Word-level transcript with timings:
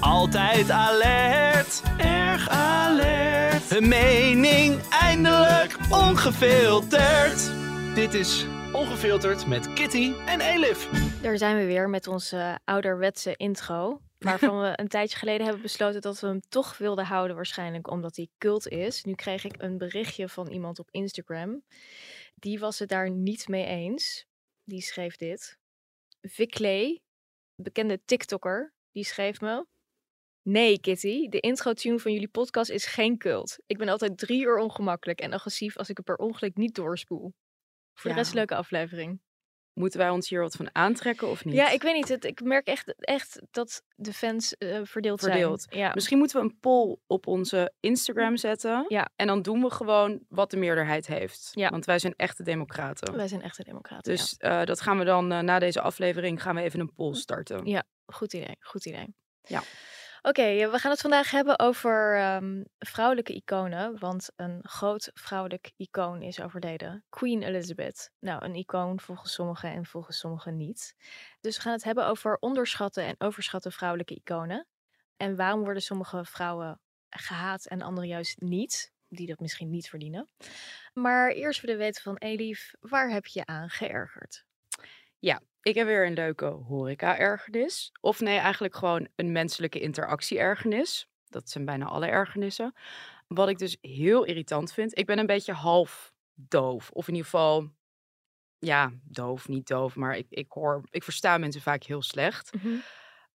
Altijd 0.00 0.70
alert, 0.70 1.82
erg 1.98 2.48
alert. 2.48 3.70
Hun 3.70 3.88
mening 3.88 4.88
eindelijk 4.90 5.76
ongefilterd. 5.90 7.50
Dit 7.94 8.14
is 8.14 8.46
Ongefilterd 8.72 9.46
met 9.46 9.72
Kitty 9.72 10.12
en 10.26 10.40
Elif. 10.40 10.88
Daar 11.22 11.38
zijn 11.38 11.56
we 11.56 11.64
weer 11.64 11.88
met 11.88 12.06
onze 12.06 12.58
ouderwetse 12.64 13.36
intro. 13.36 14.00
Waarvan 14.18 14.60
we 14.60 14.72
een 14.80 14.88
tijdje 14.88 15.18
geleden 15.18 15.44
hebben 15.44 15.62
besloten 15.62 16.00
dat 16.00 16.20
we 16.20 16.26
hem 16.26 16.40
toch 16.48 16.78
wilden 16.78 17.04
houden, 17.04 17.36
waarschijnlijk 17.36 17.90
omdat 17.90 18.16
hij 18.16 18.28
cult 18.38 18.68
is. 18.68 19.04
Nu 19.04 19.14
kreeg 19.14 19.44
ik 19.44 19.62
een 19.62 19.78
berichtje 19.78 20.28
van 20.28 20.48
iemand 20.48 20.78
op 20.78 20.88
Instagram. 20.90 21.62
Die 22.34 22.58
was 22.58 22.78
het 22.78 22.88
daar 22.88 23.10
niet 23.10 23.48
mee 23.48 23.64
eens. 23.64 24.26
Die 24.64 24.80
schreef 24.80 25.16
dit. 25.16 25.58
Viclay, 26.22 27.00
bekende 27.54 28.00
TikToker, 28.04 28.72
die 28.92 29.04
schreef 29.04 29.40
me. 29.40 29.66
Nee, 30.48 30.80
Kitty, 30.80 31.28
de 31.28 31.40
intro-tune 31.40 31.98
van 31.98 32.12
jullie 32.12 32.28
podcast 32.28 32.70
is 32.70 32.86
geen 32.86 33.18
cult. 33.18 33.58
Ik 33.66 33.78
ben 33.78 33.88
altijd 33.88 34.18
drie 34.18 34.42
uur 34.42 34.58
ongemakkelijk 34.58 35.20
en 35.20 35.32
agressief 35.32 35.76
als 35.76 35.88
ik 35.88 35.96
het 35.96 36.06
per 36.06 36.16
ongeluk 36.16 36.56
niet 36.56 36.74
doorspoel. 36.74 37.34
Voor 37.94 38.10
de 38.10 38.16
rest 38.16 38.34
leuke 38.34 38.54
aflevering. 38.54 39.20
Moeten 39.72 40.00
wij 40.00 40.08
ons 40.08 40.28
hier 40.28 40.40
wat 40.40 40.56
van 40.56 40.74
aantrekken 40.74 41.28
of 41.28 41.44
niet? 41.44 41.54
Ja, 41.54 41.70
ik 41.70 41.82
weet 41.82 41.94
niet. 41.94 42.08
Het, 42.08 42.24
ik 42.24 42.42
merk 42.42 42.66
echt, 42.66 42.94
echt 42.98 43.42
dat 43.50 43.82
de 43.94 44.12
fans 44.12 44.56
eh, 44.56 44.80
verdeeld, 44.82 45.20
Verdeeld. 45.20 45.62
zijn. 45.62 45.78
Ja. 45.78 45.90
Misschien 45.94 46.18
moeten 46.18 46.40
we 46.40 46.46
een 46.46 46.58
poll 46.60 46.96
op 47.06 47.26
onze 47.26 47.72
Instagram 47.80 48.36
zetten. 48.36 48.84
Ja. 48.88 49.10
En 49.16 49.26
dan 49.26 49.42
doen 49.42 49.62
we 49.62 49.70
gewoon 49.70 50.20
wat 50.28 50.50
de 50.50 50.56
meerderheid 50.56 51.06
heeft. 51.06 51.50
Ja. 51.52 51.68
Want 51.70 51.84
wij 51.84 51.98
zijn 51.98 52.14
echte 52.16 52.42
democraten. 52.42 53.16
Wij 53.16 53.28
zijn 53.28 53.42
echte 53.42 53.64
democraten. 53.64 54.12
Dus 54.12 54.36
eh, 54.36 54.64
dat 54.64 54.80
gaan 54.80 54.98
we 54.98 55.04
dan 55.04 55.32
eh, 55.32 55.40
na 55.40 55.58
deze 55.58 55.80
aflevering 55.80 56.42
gaan 56.42 56.54
we 56.54 56.62
even 56.62 56.80
een 56.80 56.94
poll 56.94 57.14
starten. 57.14 57.66
Ja. 57.66 57.84
Goed 58.06 58.32
idee, 58.32 58.56
goed 58.60 58.86
idee. 58.86 59.14
Ja. 59.42 59.62
Oké, 60.26 60.70
we 60.70 60.78
gaan 60.78 60.90
het 60.90 61.00
vandaag 61.00 61.30
hebben 61.30 61.58
over 61.58 62.16
ehm, 62.16 62.62
vrouwelijke 62.78 63.34
iconen. 63.34 63.98
Want 63.98 64.28
een 64.36 64.60
groot 64.62 65.10
vrouwelijk 65.14 65.72
icoon 65.76 66.22
is 66.22 66.40
overleden. 66.40 67.04
Queen 67.08 67.42
Elizabeth. 67.42 68.10
Nou, 68.18 68.44
een 68.44 68.54
icoon 68.54 69.00
volgens 69.00 69.32
sommigen 69.32 69.70
en 69.70 69.86
volgens 69.86 70.18
sommigen 70.18 70.56
niet. 70.56 70.94
Dus 71.40 71.56
we 71.56 71.62
gaan 71.62 71.72
het 71.72 71.84
hebben 71.84 72.06
over 72.06 72.36
onderschatte 72.38 73.00
en 73.00 73.14
overschatte 73.18 73.70
vrouwelijke 73.70 74.14
iconen. 74.14 74.66
En 75.16 75.36
waarom 75.36 75.64
worden 75.64 75.82
sommige 75.82 76.24
vrouwen 76.24 76.80
gehaat 77.10 77.66
en 77.66 77.82
andere 77.82 78.06
juist 78.06 78.40
niet? 78.40 78.92
Die 79.08 79.26
dat 79.26 79.40
misschien 79.40 79.70
niet 79.70 79.88
verdienen. 79.88 80.28
Maar 80.92 81.30
eerst 81.30 81.60
willen 81.60 81.76
we 81.76 81.82
weten 81.82 82.02
van 82.02 82.16
Elif, 82.16 82.72
waar 82.80 83.10
heb 83.10 83.26
je 83.26 83.46
aan 83.46 83.68
geërgerd? 83.68 84.44
Ik 85.66 85.74
heb 85.74 85.86
weer 85.86 86.06
een 86.06 86.12
leuke 86.12 86.44
horeca-ergernis. 86.46 87.92
Of 88.00 88.20
nee, 88.20 88.38
eigenlijk 88.38 88.76
gewoon 88.76 89.08
een 89.16 89.32
menselijke 89.32 89.80
interactie-ergernis. 89.80 91.08
Dat 91.28 91.50
zijn 91.50 91.64
bijna 91.64 91.84
alle 91.86 92.06
ergernissen. 92.06 92.74
Wat 93.26 93.48
ik 93.48 93.58
dus 93.58 93.76
heel 93.80 94.24
irritant 94.24 94.72
vind. 94.72 94.98
Ik 94.98 95.06
ben 95.06 95.18
een 95.18 95.26
beetje 95.26 95.52
half 95.52 96.12
doof. 96.34 96.90
Of 96.90 97.08
in 97.08 97.14
ieder 97.14 97.30
geval, 97.30 97.70
ja, 98.58 98.92
doof, 99.04 99.48
niet 99.48 99.66
doof. 99.66 99.96
Maar 99.96 100.16
ik, 100.16 100.26
ik 100.28 100.52
hoor, 100.52 100.82
ik 100.90 101.02
versta 101.02 101.38
mensen 101.38 101.62
vaak 101.62 101.82
heel 101.82 102.02
slecht. 102.02 102.50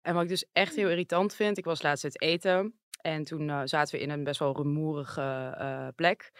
En 0.02 0.14
wat 0.14 0.22
ik 0.22 0.28
dus 0.28 0.46
echt 0.52 0.76
heel 0.76 0.88
irritant 0.88 1.34
vind, 1.34 1.58
ik 1.58 1.64
was 1.64 1.82
laatst 1.82 2.04
uit 2.04 2.20
eten. 2.20 2.80
En 3.00 3.24
toen 3.24 3.50
eh, 3.50 3.60
zaten 3.64 3.94
we 3.94 4.02
in 4.02 4.10
een 4.10 4.24
best 4.24 4.38
wel 4.38 4.56
rumoerige 4.56 5.54
eh, 5.58 5.88
plek. 5.94 6.32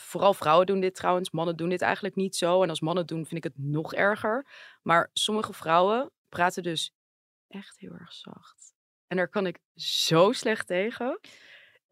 Vooral 0.00 0.34
vrouwen 0.34 0.66
doen 0.66 0.80
dit 0.80 0.94
trouwens. 0.94 1.30
Mannen 1.30 1.56
doen 1.56 1.68
dit 1.68 1.82
eigenlijk 1.82 2.14
niet 2.14 2.36
zo. 2.36 2.62
En 2.62 2.68
als 2.68 2.80
mannen 2.80 3.06
doen, 3.06 3.26
vind 3.26 3.44
ik 3.44 3.52
het 3.52 3.64
nog 3.64 3.94
erger. 3.94 4.46
Maar 4.82 5.10
sommige 5.12 5.52
vrouwen 5.52 6.10
praten 6.28 6.62
dus 6.62 6.92
echt 7.48 7.78
heel 7.78 7.92
erg 7.92 8.12
zacht. 8.12 8.74
En 9.06 9.16
daar 9.16 9.28
kan 9.28 9.46
ik 9.46 9.58
zo 9.74 10.32
slecht 10.32 10.66
tegen. 10.66 11.20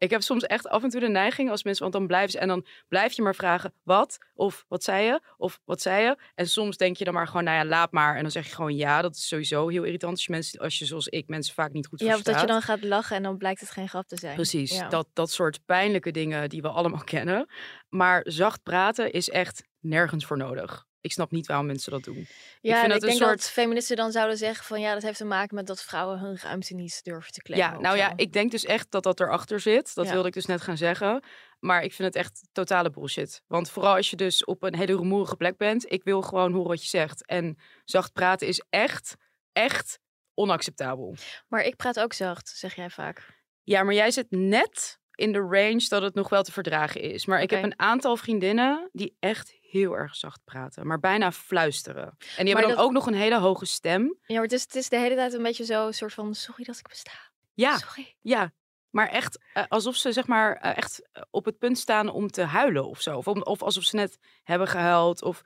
Ik 0.05 0.11
heb 0.11 0.21
soms 0.21 0.43
echt 0.43 0.67
af 0.67 0.83
en 0.83 0.89
toe 0.89 0.99
de 0.99 1.07
neiging 1.09 1.49
als 1.49 1.63
mensen, 1.63 1.81
want 1.83 1.95
dan 1.95 2.07
blijven 2.07 2.31
ze 2.31 2.39
en 2.39 2.47
dan 2.47 2.65
blijf 2.87 3.13
je 3.13 3.21
maar 3.21 3.35
vragen 3.35 3.73
wat 3.83 4.17
of 4.33 4.65
wat 4.67 4.83
zei 4.83 5.05
je 5.05 5.21
of 5.37 5.59
wat 5.65 5.81
zei 5.81 6.03
je. 6.03 6.17
En 6.35 6.47
soms 6.47 6.77
denk 6.77 6.97
je 6.97 7.03
dan 7.05 7.13
maar 7.13 7.27
gewoon, 7.27 7.43
nou 7.43 7.57
ja, 7.57 7.65
laat 7.65 7.91
maar. 7.91 8.15
En 8.15 8.21
dan 8.21 8.31
zeg 8.31 8.47
je 8.47 8.55
gewoon 8.55 8.75
ja. 8.75 9.01
Dat 9.01 9.15
is 9.15 9.27
sowieso 9.27 9.67
heel 9.67 9.83
irritant 9.83 10.11
als 10.11 10.25
je 10.25 10.31
mensen, 10.31 10.59
als 10.59 10.79
je 10.79 10.85
zoals 10.85 11.07
ik 11.07 11.27
mensen 11.27 11.53
vaak 11.53 11.71
niet 11.71 11.87
goed 11.87 11.99
Ja, 11.99 12.05
of 12.05 12.11
verstaat. 12.11 12.33
dat 12.33 12.43
je 12.43 12.49
dan 12.51 12.61
gaat 12.61 12.83
lachen 12.83 13.15
en 13.15 13.23
dan 13.23 13.37
blijkt 13.37 13.59
het 13.59 13.69
geen 13.71 13.89
grap 13.89 14.07
te 14.07 14.17
zijn. 14.17 14.35
Precies, 14.35 14.75
Ja. 14.75 14.89
dat, 14.89 15.07
dat 15.13 15.31
soort 15.31 15.65
pijnlijke 15.65 16.11
dingen 16.11 16.49
die 16.49 16.61
we 16.61 16.67
allemaal 16.69 17.03
kennen. 17.15 17.49
Maar 17.89 18.21
zacht 18.27 18.63
praten 18.63 19.11
is 19.11 19.29
echt 19.29 19.63
nergens 19.79 20.25
voor 20.25 20.37
nodig. 20.37 20.84
Ik 21.05 21.11
snap 21.11 21.31
niet 21.31 21.47
waarom 21.47 21.65
mensen 21.65 21.91
dat 21.91 22.03
doen. 22.03 22.27
Ja, 22.61 22.71
vind 22.79 22.83
en 22.83 22.87
dat 22.89 22.97
ik 22.97 23.01
een 23.03 23.07
denk 23.07 23.19
soort- 23.21 23.29
dat 23.41 23.49
feministen 23.49 23.95
dan 23.95 24.11
zouden 24.11 24.37
zeggen 24.37 24.65
van 24.65 24.79
ja, 24.79 24.93
dat 24.93 25.01
heeft 25.03 25.17
te 25.17 25.25
maken 25.25 25.55
met 25.55 25.67
dat 25.67 25.83
vrouwen 25.83 26.19
hun 26.19 26.37
ruimte 26.37 26.73
niet 26.73 27.03
durven 27.03 27.31
te 27.31 27.41
claimen. 27.41 27.71
Ja, 27.73 27.79
nou 27.79 27.97
ja, 27.97 28.13
ik 28.15 28.33
denk 28.33 28.51
dus 28.51 28.65
echt 28.65 28.91
dat 28.91 29.03
dat 29.03 29.19
erachter 29.19 29.59
zit. 29.59 29.95
Dat 29.95 30.05
Ja. 30.05 30.11
wilde 30.11 30.27
ik 30.27 30.33
dus 30.33 30.45
net 30.45 30.61
gaan 30.61 30.77
zeggen. 30.77 31.23
Maar 31.59 31.83
ik 31.83 31.93
vind 31.93 32.07
het 32.13 32.23
echt 32.23 32.41
totale 32.51 32.89
bullshit. 32.89 33.41
Want 33.47 33.69
vooral 33.69 33.95
als 33.95 34.09
je 34.09 34.15
dus 34.15 34.45
op 34.45 34.63
een 34.63 34.75
hele 34.75 34.95
rumoerige 34.95 35.35
plek 35.35 35.57
bent. 35.57 35.91
Ik 35.91 36.03
wil 36.03 36.21
gewoon 36.21 36.51
horen 36.53 36.69
wat 36.69 36.81
je 36.81 36.89
zegt. 36.89 37.25
En 37.25 37.57
zacht 37.83 38.13
praten 38.13 38.47
is 38.47 38.63
echt, 38.69 39.15
echt 39.51 39.99
onacceptabel. 40.33 41.15
Maar 41.47 41.63
ik 41.63 41.75
praat 41.75 41.99
ook 41.99 42.13
zacht, 42.13 42.49
zeg 42.49 42.75
jij 42.75 42.89
vaak. 42.89 43.43
Ja, 43.63 43.83
maar 43.83 43.93
jij 43.93 44.11
zit 44.11 44.27
net 44.29 44.99
in 45.15 45.31
de 45.31 45.39
range 45.39 45.85
dat 45.87 46.01
het 46.01 46.13
nog 46.13 46.29
wel 46.29 46.43
te 46.43 46.51
verdragen 46.51 47.01
is. 47.01 47.25
Maar 47.25 47.41
ik 47.41 47.49
heb 47.49 47.63
een 47.63 47.79
aantal 47.79 48.17
vriendinnen 48.17 48.89
die 48.91 49.15
echt 49.19 49.57
heel 49.61 49.93
erg 49.97 50.15
zacht 50.15 50.41
praten. 50.43 50.87
Maar 50.87 50.99
bijna 50.99 51.31
fluisteren. 51.31 52.03
En 52.05 52.15
die 52.17 52.35
Maar 52.37 52.45
hebben 52.45 52.61
dan 52.61 52.69
dat- 52.75 52.85
ook 52.85 52.91
nog 52.91 53.07
een 53.07 53.13
hele 53.13 53.39
hoge 53.39 53.65
stem. 53.65 54.17
Ja, 54.25 54.33
maar 54.33 54.43
het 54.43 54.51
is, 54.53 54.61
het 54.61 54.75
is 54.75 54.89
de 54.89 54.97
hele 54.97 55.15
tijd 55.15 55.33
een 55.33 55.43
beetje 55.43 55.65
zo, 55.65 55.87
een 55.87 55.93
soort 55.93 56.13
van 56.13 56.35
sorry 56.35 56.63
dat 56.63 56.77
ik 56.77 56.87
besta. 56.87 57.11
Ja, 57.53 57.77
Sorry. 57.77 58.15
ja. 58.21 58.53
Maar 58.89 59.07
echt 59.09 59.39
eh, 59.53 59.63
alsof 59.67 59.95
ze 59.95 60.11
zeg 60.11 60.27
maar 60.27 60.55
eh, 60.55 60.77
echt 60.77 61.09
eh, 61.11 61.23
op 61.31 61.45
het 61.45 61.57
punt 61.57 61.77
staan 61.77 62.09
om 62.09 62.27
te 62.31 62.41
huilen 62.43 62.87
of 62.87 63.01
zo. 63.01 63.17
Of, 63.17 63.27
om- 63.27 63.41
of 63.43 63.61
alsof 63.63 63.83
ze 63.83 63.95
net 63.95 64.17
hebben 64.43 64.67
gehuild. 64.67 65.21
Of 65.23 65.39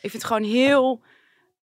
ik 0.00 0.10
vind 0.10 0.12
het 0.12 0.24
gewoon 0.24 0.42
heel... 0.42 1.02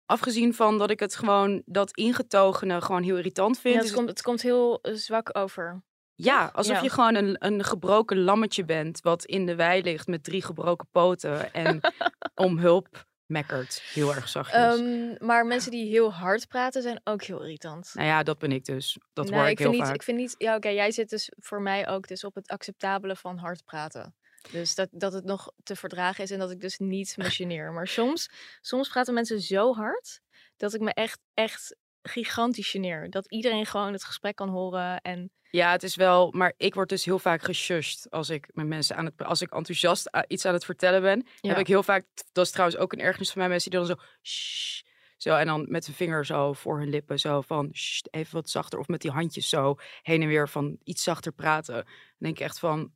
Afgezien 0.07 0.55
van 0.55 0.79
dat 0.79 0.91
ik 0.91 1.01
het 1.01 1.15
gewoon, 1.17 1.63
dat 1.67 1.97
ingetogene 1.97 2.81
gewoon 2.81 3.03
heel 3.03 3.17
irritant 3.17 3.61
vind. 3.61 3.75
Ja, 3.75 3.81
het, 3.81 3.93
komt, 3.93 4.09
het 4.09 4.23
komt 4.23 4.43
heel 4.43 4.79
zwak 4.83 5.37
over. 5.39 5.83
Ja, 6.23 6.51
alsof 6.55 6.77
Ja. 6.77 6.83
je 6.83 6.91
gewoon 6.91 7.15
een, 7.15 7.37
een 7.39 7.65
gebroken 7.65 8.19
lammetje 8.19 8.65
bent 8.65 9.01
wat 9.01 9.25
in 9.25 9.47
de 9.47 9.55
wei 9.55 9.83
ligt 9.83 10.07
met 10.07 10.25
drie 10.25 10.43
gebroken 10.43 10.89
poten 10.91 11.53
en 11.53 11.81
om 12.35 12.59
hulp 12.59 13.09
mekkert. 13.27 13.83
Heel 13.93 14.15
erg 14.15 14.29
zachtjes. 14.29 14.79
Ehm, 14.79 15.27
maar 15.27 15.47
mensen 15.47 15.71
die 15.71 15.89
heel 15.91 16.13
hard 16.13 16.49
praten 16.49 16.83
zijn 16.83 17.01
ook 17.05 17.23
heel 17.23 17.41
irritant. 17.43 17.91
nou 17.95 18.07
ja, 18.07 18.23
dat 18.23 18.39
ben 18.39 18.53
ik 18.53 18.65
dus. 18.65 18.99
Dat 19.13 19.31
Nee, 19.31 19.39
hoor 19.39 19.49
ik, 19.49 19.57
vind 19.57 19.69
heel 19.69 19.79
niet, 19.79 19.87
vaak. 19.87 19.95
Ik 19.95 20.03
vind 20.03 20.19
niet, 20.19 20.35
ja 20.39 20.57
oké, 20.57 20.69
jij 20.69 20.91
zit 20.91 21.11
dus 21.11 21.33
voor 21.37 21.63
mij 21.63 21.89
ook 21.89 22.09
dus 22.09 22.25
op 22.25 22.35
het 22.35 22.49
acceptabele 22.49 23.17
van 23.17 23.39
hard 23.39 23.65
praten. 23.65 24.15
Dus 24.51 24.75
dat, 24.75 24.89
dat 24.91 25.13
het 25.13 25.25
nog 25.25 25.53
te 25.63 25.77
verdragen 25.77 26.25
is 26.25 26.31
en 26.31 26.39
dat 26.39 26.51
ik 26.51 26.61
dus 26.61 26.79
niet 26.79 27.17
me 27.17 27.31
geneer. 27.31 27.73
Maar 27.73 27.89
soms, 27.89 28.31
soms 28.61 28.89
praten 28.89 29.15
mensen 29.15 29.41
zo 29.41 29.75
hard 29.75 30.21
dat 30.57 30.75
ik 30.75 30.81
me 30.81 30.95
echt, 30.95 31.21
echt 31.35 31.77
gigantisch 32.03 32.71
geneer. 32.71 33.11
Dat 33.11 33.31
iedereen 33.31 33.67
gewoon 33.67 33.93
het 33.93 34.05
gesprek 34.05 34.37
kan 34.37 34.49
horen 34.49 35.01
en 35.01 35.33
Ja, 35.51 35.71
het 35.71 35.83
is 35.83 35.97
wel, 35.97 36.31
maar 36.31 36.53
ik 36.57 36.75
word 36.75 36.89
dus 36.89 37.05
heel 37.05 37.19
vaak 37.19 37.43
geshushed 37.43 38.11
als 38.11 38.31
ik 38.31 38.49
met 38.53 38.67
mensen 38.67 38.97
aan 38.97 39.05
het, 39.05 39.25
als 39.25 39.43
ik 39.43 39.55
enthousiast 39.55 40.11
iets 40.27 40.47
aan 40.47 40.55
het 40.55 40.65
vertellen 40.65 41.03
ben. 41.03 41.27
Ja. 41.41 41.49
Heb 41.49 41.59
ik 41.59 41.67
heel 41.67 41.83
vaak, 41.83 42.05
dat 42.33 42.45
is 42.45 42.51
trouwens 42.51 42.79
ook 42.81 42.93
een 42.93 43.01
ergernis 43.01 43.31
van 43.31 43.39
mij, 43.41 43.49
mensen 43.51 43.71
die 43.71 43.81
dan 43.81 43.89
zo, 43.89 43.95
shh, 44.23 44.83
zo 45.17 45.37
en 45.37 45.47
dan 45.47 45.67
met 45.69 45.85
zijn 45.85 45.97
vinger 45.97 46.27
zo 46.27 46.53
voor 46.53 46.79
hun 46.79 46.89
lippen 46.89 47.19
zo 47.19 47.41
van, 47.41 47.71
shh, 47.73 48.05
even 48.11 48.35
wat 48.35 48.51
zachter 48.51 48.79
of 48.79 48.89
met 48.89 49.01
die 49.01 49.11
handjes 49.11 49.49
zo 49.49 49.77
heen 50.03 50.23
en 50.23 50.29
weer 50.29 50.49
van 50.49 50.79
iets 50.85 51.03
zachter 51.03 51.33
praten. 51.33 51.75
Dan 51.75 51.85
denk 52.19 52.39
ik 52.39 52.45
echt 52.45 52.59
van, 52.59 52.93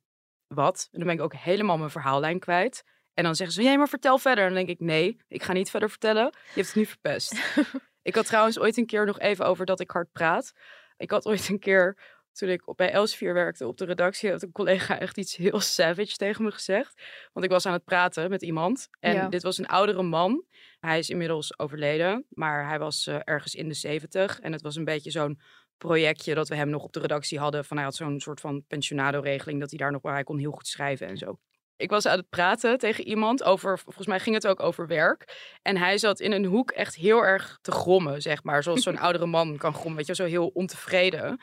wat? 0.46 0.88
En 0.92 0.98
dan 0.98 1.06
ben 1.06 1.16
ik 1.16 1.22
ook 1.22 1.34
helemaal 1.34 1.78
mijn 1.78 1.90
verhaallijn 1.90 2.38
kwijt. 2.38 2.84
En 3.14 3.24
dan 3.24 3.34
zeggen 3.34 3.56
ze, 3.56 3.62
jij 3.62 3.78
maar 3.78 3.88
vertel 3.88 4.18
verder. 4.18 4.44
En 4.44 4.54
dan 4.54 4.64
denk 4.64 4.80
ik, 4.80 4.86
nee, 4.86 5.20
ik 5.28 5.42
ga 5.42 5.52
niet 5.52 5.70
verder 5.70 5.90
vertellen. 5.90 6.24
Je 6.24 6.52
hebt 6.54 6.66
het 6.66 6.76
nu 6.76 6.86
verpest. 6.86 7.32
ik 8.02 8.14
had 8.14 8.26
trouwens 8.26 8.58
ooit 8.58 8.76
een 8.76 8.86
keer 8.86 9.06
nog 9.06 9.18
even 9.18 9.46
over 9.46 9.66
dat 9.66 9.80
ik 9.80 9.90
hard 9.90 10.12
praat. 10.12 10.52
Ik 10.96 11.10
had 11.10 11.26
ooit 11.26 11.48
een 11.48 11.58
keer, 11.58 11.98
toen 12.38 12.48
ik 12.48 12.62
bij 12.76 12.90
Elsevier 12.92 13.34
werkte 13.34 13.66
op 13.66 13.76
de 13.78 13.84
redactie, 13.84 14.30
had 14.30 14.42
een 14.42 14.52
collega 14.52 14.98
echt 15.00 15.18
iets 15.18 15.36
heel 15.36 15.60
savage 15.60 16.16
tegen 16.16 16.44
me 16.44 16.50
gezegd. 16.50 17.02
Want 17.32 17.44
ik 17.46 17.52
was 17.52 17.66
aan 17.66 17.72
het 17.72 17.84
praten 17.84 18.30
met 18.30 18.42
iemand. 18.42 18.88
En 19.00 19.14
Ja. 19.14 19.28
dit 19.28 19.42
was 19.42 19.58
een 19.58 19.66
oudere 19.66 20.02
man. 20.02 20.44
Hij 20.80 20.98
is 20.98 21.10
inmiddels 21.10 21.58
overleden, 21.58 22.24
maar 22.28 22.68
hij 22.68 22.78
was 22.78 23.06
eh, 23.06 23.16
ergens 23.24 23.54
in 23.54 23.68
de 23.68 23.74
zeventig. 23.74 24.40
En 24.40 24.52
het 24.52 24.62
was 24.62 24.76
een 24.76 24.84
beetje 24.84 25.10
zo'n 25.10 25.40
projectje 25.78 26.34
dat 26.34 26.48
we 26.48 26.54
hem 26.54 26.68
nog 26.68 26.82
op 26.82 26.92
de 26.92 27.00
redactie 27.00 27.38
hadden. 27.38 27.64
Van 27.64 27.76
hij 27.76 27.86
had 27.86 27.94
zo'n 27.94 28.20
soort 28.20 28.40
van 28.40 28.64
pensionado-regeling 28.68 29.60
dat 29.60 29.70
hij 29.70 29.78
daar 29.78 29.92
nog, 29.92 30.02
hij 30.02 30.24
kon 30.24 30.38
heel 30.38 30.50
goed 30.52 30.66
schrijven 30.66 31.06
en 31.06 31.16
zo. 31.16 31.38
Ik 31.76 31.90
was 31.90 32.06
aan 32.06 32.18
het 32.18 32.28
praten 32.28 32.78
tegen 32.78 33.04
iemand 33.04 33.42
over, 33.42 33.78
volgens 33.78 34.06
mij 34.06 34.20
ging 34.20 34.34
het 34.34 34.46
ook 34.46 34.60
over 34.60 34.86
werk. 34.86 35.52
En 35.62 35.76
hij 35.76 35.98
zat 35.98 36.20
in 36.20 36.32
een 36.32 36.44
hoek 36.44 36.70
echt 36.70 36.94
heel 36.94 37.24
erg 37.24 37.58
te 37.62 37.70
grommen, 37.70 38.22
zeg 38.22 38.42
maar. 38.42 38.62
Zoals 38.62 38.82
zo'n 38.82 38.98
oudere 39.06 39.26
man 39.26 39.56
kan 39.56 39.74
grommen, 39.74 39.96
weet 39.96 40.06
je, 40.06 40.14
zo 40.14 40.24
heel 40.24 40.46
ontevreden. 40.48 41.40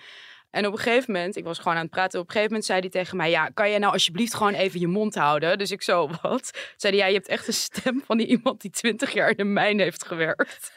En 0.52 0.66
op 0.66 0.72
een 0.74 0.80
gegeven 0.80 1.14
moment, 1.14 1.36
ik 1.36 1.44
was 1.44 1.58
gewoon 1.58 1.76
aan 1.78 1.82
het 1.82 1.92
praten. 1.92 2.20
Op 2.20 2.26
een 2.26 2.32
gegeven 2.32 2.52
moment 2.52 2.70
zei 2.70 2.80
hij 2.80 2.90
tegen 2.90 3.18
mij: 3.18 3.30
Ja, 3.30 3.50
kan 3.50 3.70
jij 3.70 3.80
nou 3.80 3.94
alsjeblieft 3.94 4.34
gewoon 4.34 4.54
even 4.54 4.80
je 4.80 4.88
mond 4.88 5.16
houden? 5.16 5.58
Dus 5.58 5.72
ik 5.72 5.82
zo, 5.82 6.10
wat? 6.22 6.74
Zei 6.78 6.94
hij: 6.94 7.02
Ja, 7.02 7.08
je 7.08 7.16
hebt 7.18 7.28
echt 7.28 7.48
een 7.48 7.54
stem 7.54 8.02
van 8.06 8.18
die 8.18 8.28
iemand 8.28 8.62
die 8.62 8.72
twintig 8.72 9.14
jaar 9.14 9.30
in 9.30 9.38
de 9.38 9.44
mijn 9.44 9.80
heeft 9.80 10.06
gewerkt. 10.06 10.72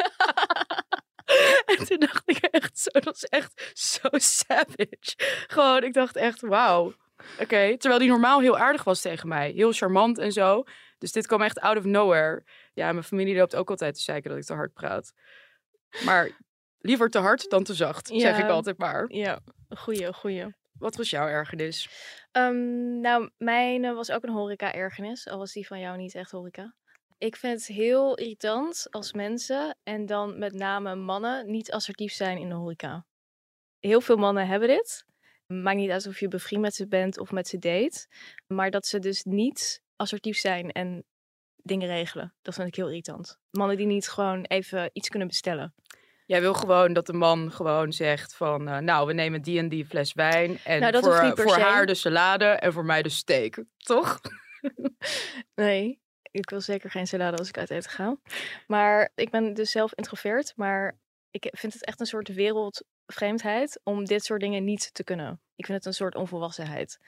en 1.78 1.86
toen 1.86 1.98
dacht 1.98 2.22
ik 2.24 2.36
echt 2.36 2.78
zo, 2.78 3.00
dat 3.00 3.14
is 3.14 3.24
echt 3.24 3.70
zo 3.74 4.08
savage. 4.12 5.14
Gewoon, 5.46 5.82
ik 5.84 5.92
dacht 5.92 6.16
echt, 6.16 6.40
wauw. 6.40 6.94
Oké, 7.38 7.76
terwijl 7.76 7.98
die 7.98 8.08
normaal 8.08 8.40
heel 8.40 8.58
aardig 8.58 8.84
was 8.84 9.00
tegen 9.00 9.28
mij. 9.28 9.50
Heel 9.50 9.72
charmant 9.72 10.18
en 10.18 10.32
zo. 10.32 10.64
Dus 10.98 11.12
dit 11.12 11.26
kwam 11.26 11.42
echt 11.42 11.60
out 11.60 11.76
of 11.76 11.84
nowhere. 11.84 12.44
Ja, 12.72 12.92
mijn 12.92 13.04
familie 13.04 13.36
loopt 13.36 13.56
ook 13.56 13.70
altijd 13.70 13.94
te 13.94 14.02
zeiken 14.02 14.30
dat 14.30 14.38
ik 14.38 14.44
te 14.44 14.54
hard 14.54 14.72
praat. 14.72 15.12
Maar 16.04 16.30
liever 16.78 17.10
te 17.10 17.18
hard 17.18 17.50
dan 17.50 17.64
te 17.64 17.74
zacht, 17.74 18.10
zeg 18.14 18.38
ik 18.38 18.48
altijd 18.48 18.78
maar. 18.78 19.04
Ja, 19.08 19.40
goeie, 19.76 20.12
goeie. 20.12 20.54
Wat 20.78 20.96
was 20.96 21.10
jouw 21.10 21.26
ergernis? 21.26 21.88
Ehm, 22.32 23.00
nou, 23.00 23.30
mijn 23.36 23.94
was 23.94 24.10
ook 24.10 24.22
een 24.22 24.32
horeca-ergernis, 24.32 25.28
al 25.28 25.38
was 25.38 25.52
die 25.52 25.66
van 25.66 25.80
jou 25.80 25.96
niet 25.96 26.14
echt 26.14 26.30
horeca. 26.30 26.74
Ik 27.18 27.36
vind 27.36 27.58
het 27.58 27.66
heel 27.66 28.16
irritant 28.16 28.86
als 28.90 29.12
mensen, 29.12 29.76
en 29.82 30.06
dan 30.06 30.38
met 30.38 30.52
name 30.52 30.94
mannen, 30.94 31.50
niet 31.50 31.72
assertief 31.72 32.12
zijn 32.12 32.38
in 32.38 32.48
de 32.48 32.54
horeca. 32.54 33.06
Heel 33.80 34.00
veel 34.00 34.16
mannen 34.16 34.46
hebben 34.46 34.68
dit. 34.68 35.04
Maakt 35.46 35.76
niet 35.76 35.90
uit 35.90 36.06
of 36.06 36.20
je 36.20 36.28
bevriend 36.28 36.62
met 36.62 36.74
ze 36.74 36.88
bent 36.88 37.18
of 37.18 37.30
met 37.30 37.48
ze 37.48 37.58
date. 37.58 38.06
Maar 38.46 38.70
dat 38.70 38.86
ze 38.86 38.98
dus 38.98 39.22
niet 39.22 39.82
assertief 39.96 40.38
zijn 40.38 40.72
en 40.72 41.04
dingen 41.56 41.88
regelen. 41.88 42.34
Dat 42.42 42.54
vind 42.54 42.68
ik 42.68 42.74
heel 42.74 42.88
irritant. 42.88 43.38
Mannen 43.50 43.76
die 43.76 43.86
niet 43.86 44.08
gewoon 44.08 44.44
even 44.44 44.90
iets 44.92 45.08
kunnen 45.08 45.28
bestellen. 45.28 45.74
Jij 46.26 46.40
wil 46.40 46.54
gewoon 46.54 46.92
dat 46.92 47.06
de 47.06 47.12
man 47.12 47.52
gewoon 47.52 47.92
zegt 47.92 48.36
van, 48.36 48.68
eh, 48.68 48.78
nou, 48.78 49.06
we 49.06 49.12
nemen 49.12 49.42
die 49.42 49.58
en 49.58 49.68
die 49.68 49.86
fles 49.86 50.12
wijn. 50.12 50.58
En 50.64 50.80
Nou, 50.80 50.92
dat 50.92 51.04
voor, 51.04 51.32
voor 51.36 51.58
haar 51.58 51.86
de 51.86 51.94
salade 51.94 52.44
en 52.44 52.72
voor 52.72 52.84
mij 52.84 53.02
de 53.02 53.08
steak. 53.08 53.64
Toch? 53.76 54.20
Nee, 55.54 56.00
ik 56.30 56.50
wil 56.50 56.60
zeker 56.60 56.90
geen 56.90 57.06
salade 57.06 57.36
als 57.36 57.48
ik 57.48 57.58
uit 57.58 57.70
eten 57.70 57.90
ga. 57.90 58.16
Maar 58.66 59.10
ik 59.14 59.30
ben 59.30 59.54
dus 59.54 59.70
zelf 59.70 59.94
introvert, 59.94 60.52
maar 60.56 60.98
ik 61.30 61.48
vind 61.56 61.72
het 61.72 61.84
echt 61.84 62.00
een 62.00 62.06
soort 62.06 62.28
wereldvreemdheid 63.06 63.80
om 63.82 64.04
dit 64.04 64.24
soort 64.24 64.40
dingen 64.40 64.64
niet 64.64 64.94
te 64.94 65.04
kunnen. 65.04 65.40
Ik 65.56 65.66
vind 65.66 65.78
het 65.78 65.86
een 65.86 65.94
soort 65.94 66.14
onvolwassenheid. 66.14 66.98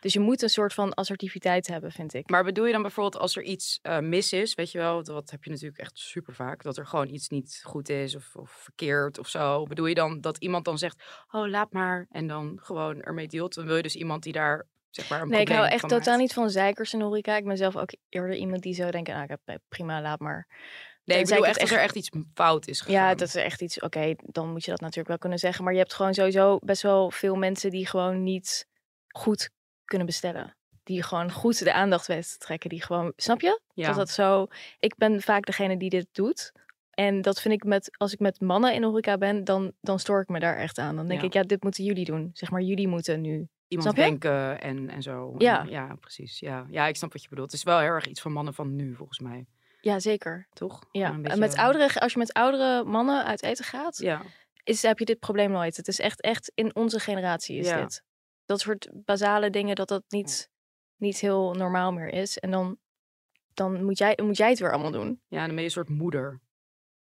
Dus 0.00 0.12
je 0.12 0.20
moet 0.20 0.42
een 0.42 0.50
soort 0.50 0.74
van 0.74 0.94
assertiviteit 0.94 1.66
hebben, 1.66 1.92
vind 1.92 2.14
ik. 2.14 2.30
Maar 2.30 2.44
bedoel 2.44 2.66
je 2.66 2.72
dan 2.72 2.82
bijvoorbeeld 2.82 3.22
als 3.22 3.36
er 3.36 3.42
iets 3.42 3.78
eh, 3.82 3.98
mis 3.98 4.32
is, 4.32 4.54
weet 4.54 4.70
je 4.70 4.78
wel, 4.78 5.02
dat 5.02 5.30
heb 5.30 5.44
je 5.44 5.50
natuurlijk 5.50 5.78
echt 5.78 5.98
super 5.98 6.34
vaak, 6.34 6.62
dat 6.62 6.76
er 6.76 6.86
gewoon 6.86 7.08
iets 7.08 7.28
niet 7.28 7.60
goed 7.64 7.88
is 7.88 8.14
of, 8.14 8.36
of 8.36 8.50
verkeerd 8.50 9.18
of 9.18 9.28
zo. 9.28 9.64
Bedoel 9.64 9.86
je 9.86 9.94
dan 9.94 10.20
dat 10.20 10.36
iemand 10.36 10.64
dan 10.64 10.78
zegt, 10.78 11.02
oh 11.30 11.48
laat 11.48 11.72
maar, 11.72 12.06
en 12.10 12.26
dan 12.26 12.58
gewoon 12.62 13.02
ermee 13.02 13.28
dealt? 13.28 13.54
Dan 13.54 13.66
wil 13.66 13.76
je 13.76 13.82
dus 13.82 13.96
iemand 13.96 14.22
die 14.22 14.32
daar, 14.32 14.66
zeg 14.90 15.10
maar, 15.10 15.20
een 15.20 15.28
Nee, 15.28 15.40
ik 15.40 15.48
hou 15.48 15.68
echt 15.68 15.88
totaal 15.88 16.18
niet 16.18 16.32
van 16.32 16.50
zeikers 16.50 16.90
de 16.90 17.02
horeca. 17.02 17.36
Ik 17.36 17.44
ben 17.44 17.56
zelf 17.56 17.76
ook 17.76 17.94
eerder 18.08 18.36
iemand 18.36 18.62
die 18.62 18.74
zo 18.74 18.90
denkt, 18.90 19.08
nou, 19.08 19.22
ik 19.22 19.28
heb 19.28 19.40
eh, 19.44 19.54
prima, 19.68 20.00
laat 20.00 20.20
maar. 20.20 20.46
Nee, 21.14 21.22
ik 21.22 21.28
bedoel 21.28 21.46
echt 21.46 21.60
als 21.60 21.70
er 21.70 21.78
echt 21.78 21.96
iets 21.96 22.10
fout 22.34 22.66
is 22.66 22.80
gegaan. 22.80 22.94
Ja, 22.94 23.14
dat 23.14 23.28
is 23.28 23.34
echt 23.34 23.62
iets, 23.62 23.80
oké, 23.80 24.14
dan 24.22 24.50
moet 24.52 24.64
je 24.64 24.70
dat 24.70 24.80
natuurlijk 24.80 25.08
wel 25.08 25.18
kunnen 25.18 25.38
zeggen. 25.38 25.64
Maar 25.64 25.72
je 25.72 25.78
hebt 25.78 25.94
gewoon 25.94 26.14
sowieso 26.14 26.58
best 26.58 26.82
wel 26.82 27.10
veel 27.10 27.34
mensen 27.36 27.70
die 27.70 27.86
gewoon 27.86 28.22
niet 28.22 28.66
goed 29.08 29.50
kunnen 29.84 30.06
bestellen. 30.06 30.56
Die 30.82 31.02
gewoon 31.02 31.32
goed 31.32 31.64
de 31.64 31.72
aandacht 31.72 32.06
weten 32.06 32.30
te 32.30 32.38
trekken. 32.38 32.70
Die 32.70 32.82
gewoon, 32.82 33.12
snap 33.16 33.40
je? 33.40 33.60
Ja. 33.74 33.86
Dat 33.86 33.96
dat 33.96 34.10
zo, 34.10 34.46
ik 34.78 34.94
ben 34.96 35.22
vaak 35.22 35.44
degene 35.46 35.76
die 35.76 35.90
dit 35.90 36.06
doet. 36.12 36.52
En 36.90 37.22
dat 37.22 37.40
vind 37.40 37.54
ik 37.54 37.64
met, 37.64 37.96
als 37.98 38.12
ik 38.12 38.18
met 38.18 38.40
mannen 38.40 38.74
in 38.74 38.82
horeca 38.82 39.18
ben, 39.18 39.44
dan, 39.44 39.72
dan 39.80 39.98
stoor 39.98 40.20
ik 40.20 40.28
me 40.28 40.40
daar 40.40 40.56
echt 40.56 40.78
aan. 40.78 40.96
Dan 40.96 41.08
denk 41.08 41.20
Ja. 41.20 41.26
ik, 41.26 41.32
ja, 41.32 41.42
dit 41.42 41.62
moeten 41.62 41.84
jullie 41.84 42.04
doen. 42.04 42.30
Zeg 42.32 42.50
maar, 42.50 42.60
jullie 42.60 42.88
moeten 42.88 43.20
nu. 43.20 43.48
Iemand 43.68 43.96
denken 43.96 44.60
en, 44.60 44.90
en 44.90 45.02
zo. 45.02 45.34
Ja. 45.38 45.60
En- 45.60 45.68
ja, 45.70 45.94
precies. 46.00 46.38
Ja. 46.40 46.66
ja, 46.70 46.86
ik 46.86 46.96
snap 46.96 47.12
wat 47.12 47.22
je 47.22 47.28
bedoelt. 47.28 47.50
Het 47.50 47.58
is 47.58 47.64
wel 47.66 47.78
heel 47.78 47.88
erg 47.88 48.06
iets 48.06 48.20
van 48.20 48.32
mannen 48.32 48.54
van 48.54 48.76
nu, 48.76 48.94
volgens 48.94 49.18
mij. 49.18 49.46
Ja, 49.80 49.98
zeker. 49.98 50.46
Toch? 50.52 50.84
Ja, 50.92 51.10
en 51.12 51.20
met 51.20 51.38
beetje- 51.38 51.60
oudere, 51.60 52.00
als 52.00 52.12
je 52.12 52.18
met 52.18 52.32
oudere 52.32 52.84
mannen 52.84 53.24
uit 53.24 53.42
eten 53.42 53.64
gaat, 53.64 53.98
Ja, 53.98 54.22
is, 54.64 54.82
heb 54.82 54.98
je 54.98 55.04
dit 55.04 55.18
probleem 55.18 55.50
nooit. 55.50 55.76
Het 55.76 55.88
is 55.88 56.00
echt, 56.00 56.20
echt 56.20 56.52
in 56.54 56.74
onze 56.74 57.00
generatie 57.00 57.58
is 57.58 57.66
Ja. 57.68 57.80
dit. 57.80 58.02
Dat 58.44 58.60
soort 58.60 58.88
basale 58.92 59.50
dingen, 59.50 59.74
dat 59.76 59.88
dat 59.88 60.02
niet, 60.08 60.50
niet 60.96 61.18
heel 61.20 61.54
normaal 61.54 61.92
meer 61.92 62.08
is. 62.08 62.38
En 62.38 62.50
dan, 62.50 62.78
dan 63.54 63.84
moet, 63.84 63.98
jij, 63.98 64.18
moet 64.22 64.36
jij 64.36 64.48
het 64.48 64.58
weer 64.58 64.72
allemaal 64.72 64.90
doen. 64.90 65.20
ja, 65.28 65.38
dan 65.38 65.48
ben 65.48 65.58
je 65.58 65.64
een 65.64 65.70
soort 65.70 65.88
moeder. 65.88 66.40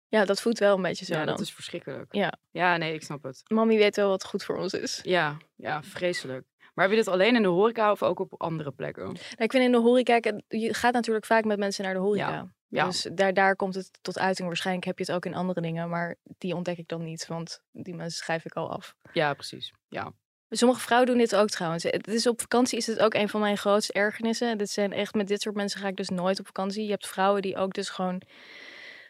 Ja, 0.09 0.25
dat 0.25 0.41
voelt 0.41 0.59
wel 0.59 0.77
een 0.77 0.83
beetje 0.83 1.05
zo 1.05 1.13
ja, 1.13 1.19
dan. 1.25 1.29
dat 1.37 1.41
is 1.41 1.53
verschrikkelijk. 1.53 2.15
Ja. 2.15 2.33
Ja, 2.51 2.77
nee, 2.77 2.95
ik 2.95 3.03
snap 3.03 3.23
het. 3.23 3.43
Mami 3.47 3.77
weet 3.79 3.97
wel 3.97 4.09
wat 4.09 4.25
goed 4.25 4.45
voor 4.45 4.57
ons 4.57 4.73
is. 4.73 5.01
Ja, 5.03 5.37
ja, 5.57 5.83
vreselijk. 5.83 6.47
Maar 6.75 6.85
heb 6.85 6.95
je 6.95 7.01
dit 7.03 7.13
alleen 7.13 7.37
in 7.37 7.43
de 7.43 7.49
horeca 7.49 7.91
of 7.91 8.03
ook 8.03 8.19
op 8.19 8.41
andere 8.43 8.73
plekken? 8.73 9.05
Nou, 9.05 9.19
ik 9.37 9.51
vind 9.51 9.65
in 9.65 9.73
de 9.73 9.79
horeca, 9.79 10.21
je 10.49 10.75
gaat 10.75 10.93
natuurlijk 10.93 11.27
vaak 11.27 11.45
met 11.45 11.59
mensen 11.59 11.85
naar 11.85 11.95
de 11.95 12.01
horeca. 12.01 12.31
ja. 12.31 12.55
Dus 12.69 13.09
daar, 13.13 13.35
daar 13.35 13.57
komt 13.57 13.75
het 13.75 13.99
tot 14.01 14.19
uiting. 14.19 14.47
Waarschijnlijk 14.47 14.87
heb 14.87 14.99
je 14.99 15.05
het 15.05 15.15
ook 15.15 15.27
in 15.27 15.35
andere 15.35 15.61
dingen, 15.61 15.89
maar 15.89 16.17
die 16.39 16.55
ontdek 16.55 16.79
ik 16.79 16.89
dan 16.89 17.05
niet, 17.05 17.27
want 17.27 17.61
die 17.73 17.95
mensen 17.95 18.19
schrijf 18.19 18.45
ik 18.45 18.55
al 18.55 18.71
af. 18.71 18.95
Ja, 19.13 19.35
precies. 19.35 19.73
Ja. 19.89 20.13
Sommige 20.51 20.81
vrouwen 20.81 21.09
doen 21.09 21.19
dit 21.19 21.37
ook 21.37 21.49
trouwens. 21.49 21.83
Het 21.83 22.09
is 22.09 22.27
op 22.27 22.41
vakantie 22.41 22.79
is 22.79 22.87
het 22.87 22.99
ook 22.99 23.15
een 23.15 23.29
van 23.29 23.41
mijn 23.41 23.59
grootste 23.59 23.93
ergernissen. 23.93 24.59
Dit 24.59 24.71
zijn 24.71 24.93
echt 24.93 25.15
met 25.15 25.29
dit 25.29 25.41
soort 25.41 25.55
mensen 25.55 25.81
ga 25.81 25.89
ik 25.89 25.97
dus 25.97 26.09
nooit 26.09 26.39
op 26.39 26.47
vakantie. 26.47 26.85
Je 26.85 26.91
hebt 26.91 27.07
vrouwen 27.07 27.43
die 27.43 27.57
ook 27.57 27.75
dus 27.75 27.89
gewoon 27.89 28.23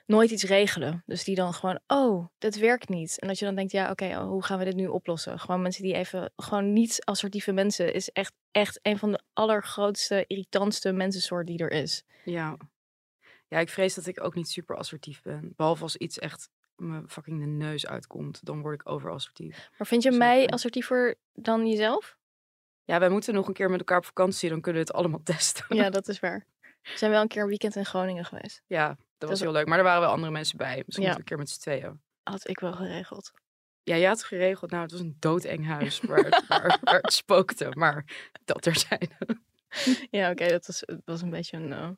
nooit 0.06 0.30
iets 0.30 0.44
regelen. 0.44 1.02
Dus 1.06 1.24
die 1.24 1.34
dan 1.34 1.52
gewoon, 1.54 1.80
oh, 1.86 2.26
dat 2.38 2.54
werkt 2.54 2.88
niet. 2.88 3.18
En 3.20 3.28
dat 3.28 3.38
je 3.38 3.44
dan 3.44 3.54
denkt, 3.54 3.72
ja, 3.72 3.90
oké, 3.90 4.04
oh, 4.04 4.28
hoe 4.28 4.44
gaan 4.44 4.58
we 4.58 4.64
dit 4.64 4.74
nu 4.74 4.86
oplossen? 4.86 5.38
Gewoon 5.38 5.62
mensen 5.62 5.82
die 5.82 5.94
even, 5.94 6.32
gewoon 6.36 6.72
niet 6.72 7.04
assertieve 7.04 7.52
mensen 7.52 7.94
is 7.94 8.10
echt, 8.10 8.32
echt 8.50 8.78
een 8.82 8.98
van 8.98 9.12
de 9.12 9.20
allergrootste, 9.32 10.24
irritantste 10.26 10.92
mensensoort 10.92 11.46
die 11.46 11.58
er 11.58 11.70
is. 11.70 12.02
Ja. 12.24 12.56
Ja, 13.48 13.58
ik 13.58 13.68
vrees 13.68 13.94
dat 13.94 14.06
ik 14.06 14.24
ook 14.24 14.34
niet 14.34 14.48
super 14.48 14.76
assertief 14.76 15.22
ben. 15.22 15.52
Behalve 15.56 15.82
als 15.82 15.96
iets 15.96 16.18
echt 16.18 16.48
me 16.76 17.02
fucking 17.08 17.40
de 17.40 17.46
neus 17.46 17.86
uitkomt, 17.86 18.44
dan 18.44 18.60
word 18.60 18.74
ik 18.80 18.88
overassertief. 18.90 19.68
Maar 19.78 19.86
vind 19.86 20.02
je 20.02 20.10
mij 20.10 20.46
assertiever 20.48 21.14
dan 21.34 21.68
jezelf? 21.68 22.16
Ja, 22.84 22.98
wij 22.98 23.08
moeten 23.08 23.34
nog 23.34 23.46
een 23.48 23.54
keer 23.54 23.70
met 23.70 23.78
elkaar 23.78 23.98
op 23.98 24.04
vakantie, 24.04 24.48
dan 24.48 24.60
kunnen 24.60 24.82
we 24.82 24.88
het 24.88 24.96
allemaal 24.96 25.22
testen. 25.32 25.76
Ja, 25.76 25.90
dat 25.90 26.08
is 26.08 26.20
waar. 26.20 26.46
We 26.82 26.98
zijn 26.98 27.10
wel 27.10 27.20
een 27.22 27.28
keer 27.28 27.42
een 27.42 27.48
weekend 27.48 27.76
in 27.76 27.84
Groningen 27.84 28.24
geweest. 28.24 28.62
Ja, 28.66 28.96
dat 29.18 29.28
was 29.28 29.40
heel 29.40 29.52
leuk. 29.52 29.66
Maar 29.66 29.78
er 29.78 29.84
waren 29.84 30.00
wel 30.00 30.10
andere 30.10 30.32
mensen 30.32 30.56
bij. 30.58 30.82
Misschien 30.86 31.06
Ja. 31.06 31.12
moeten 31.14 31.14
we 31.14 31.18
een 31.18 31.24
keer 31.24 31.38
met 31.38 31.50
z'n 31.50 31.60
tweeën. 31.60 32.00
Had 32.22 32.48
ik 32.48 32.60
wel 32.60 32.72
geregeld. 32.72 33.30
Ja, 33.82 33.94
je 33.94 34.06
had 34.06 34.22
geregeld. 34.24 34.70
Nou, 34.70 34.82
het 34.82 34.92
was 34.92 35.00
een 35.00 35.16
doodeng 35.18 35.66
huis 35.76 36.00
waar, 36.00 36.18
het- 36.24 36.46
waar, 36.48 36.78
waar 36.82 37.00
het 37.00 37.12
spookte. 37.12 37.68
Maar 37.74 38.04
dat 38.44 38.66
er 38.66 38.76
zijn. 38.76 39.10
Ja, 40.10 40.30
oké, 40.30 40.48
dat 40.48 40.66
was, 40.66 40.80
het 40.86 41.00
was 41.04 41.22
een 41.22 41.30
beetje 41.30 41.56
een 41.56 41.72
eh, 41.72 41.88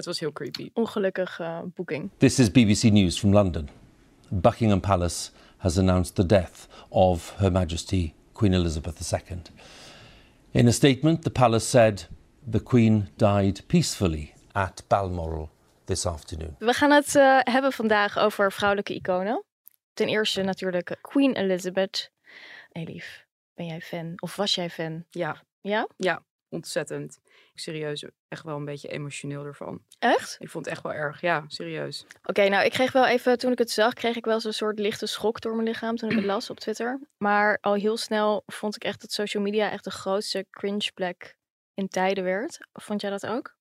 Het 0.00 0.08
was 0.08 0.20
heel 0.20 0.32
creepy. 0.32 0.70
ongelukkige 0.72 1.42
eh, 1.42 1.58
boeking. 1.74 2.10
This 2.16 2.38
is 2.38 2.50
BBC 2.50 2.82
News 2.82 3.18
from 3.18 3.32
London. 3.32 3.68
Buckingham 4.28 4.80
Palace 4.80 5.30
has 5.56 5.78
announced 5.78 6.14
the 6.14 6.26
death 6.26 6.66
of 6.88 7.36
Her 7.36 7.52
Majesty 7.52 8.14
Queen 8.32 8.54
Elizabeth 8.54 9.12
II. 9.12 9.42
In 10.50 10.66
a 10.66 10.70
statement, 10.70 11.22
the 11.22 11.30
palace 11.30 11.68
said 11.68 12.08
the 12.50 12.62
Queen 12.62 13.08
died 13.16 13.60
peacefully 13.66 14.34
at 14.52 14.82
Balmoral 14.88 15.50
this 15.84 16.06
afternoon. 16.06 16.56
We 16.58 16.72
gaan 16.72 16.90
het 16.90 17.14
eh, 17.14 17.38
hebben 17.40 17.72
vandaag 17.72 18.18
over 18.18 18.52
vrouwelijke 18.52 18.94
iconen. 18.94 19.44
Ten 19.92 20.08
eerste 20.08 20.42
natuurlijk 20.42 20.98
Queen 21.00 21.36
Elizabeth. 21.36 22.10
Hey 22.72 22.84
lief, 22.84 23.26
ben 23.54 23.66
jij 23.66 23.80
fan? 23.80 24.12
Of 24.16 24.36
was 24.36 24.54
jij 24.54 24.70
fan? 24.70 25.04
Ja, 25.10 25.42
Ja? 25.60 26.22
Ontzettend. 26.50 27.20
Serieus, 27.54 28.04
echt 28.28 28.44
wel 28.44 28.56
een 28.56 28.64
beetje 28.64 28.88
emotioneel 28.88 29.44
ervan. 29.44 29.82
Echt? 29.98 30.36
Ik 30.38 30.50
vond 30.50 30.64
het 30.64 30.74
echt 30.74 30.82
wel 30.82 30.92
erg. 30.92 31.20
Ja, 31.20 31.44
serieus. 31.46 32.06
Oké, 32.24 32.48
nou 32.48 32.64
ik 32.64 32.70
kreeg 32.70 32.92
wel 32.92 33.06
even, 33.06 33.38
toen 33.38 33.52
ik 33.52 33.58
het 33.58 33.70
zag, 33.70 33.92
kreeg 33.92 34.16
ik 34.16 34.24
wel 34.24 34.40
zo'n 34.40 34.52
soort 34.52 34.78
lichte 34.78 35.06
schok 35.06 35.40
door 35.40 35.54
mijn 35.54 35.68
lichaam 35.68 35.96
toen 35.96 36.10
ik 36.10 36.16
het 36.16 36.24
las 36.24 36.50
op 36.50 36.60
Twitter. 36.60 37.00
Maar 37.18 37.58
al 37.60 37.74
heel 37.74 37.96
snel 37.96 38.42
vond 38.46 38.76
ik 38.76 38.84
echt 38.84 39.00
dat 39.00 39.12
social 39.12 39.42
media 39.42 39.70
echt 39.70 39.84
de 39.84 39.90
grootste 39.90 40.46
cringe 40.50 40.90
plek 40.94 41.36
in 41.74 41.88
tijden 41.88 42.24
werd. 42.24 42.58
Vond 42.72 43.00
jij 43.00 43.10
dat 43.10 43.26
ook? 43.26 43.56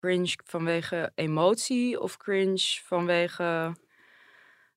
Cringe 0.00 0.34
vanwege 0.44 1.12
emotie 1.14 2.00
of 2.00 2.16
cringe 2.16 2.78
vanwege 2.82 3.74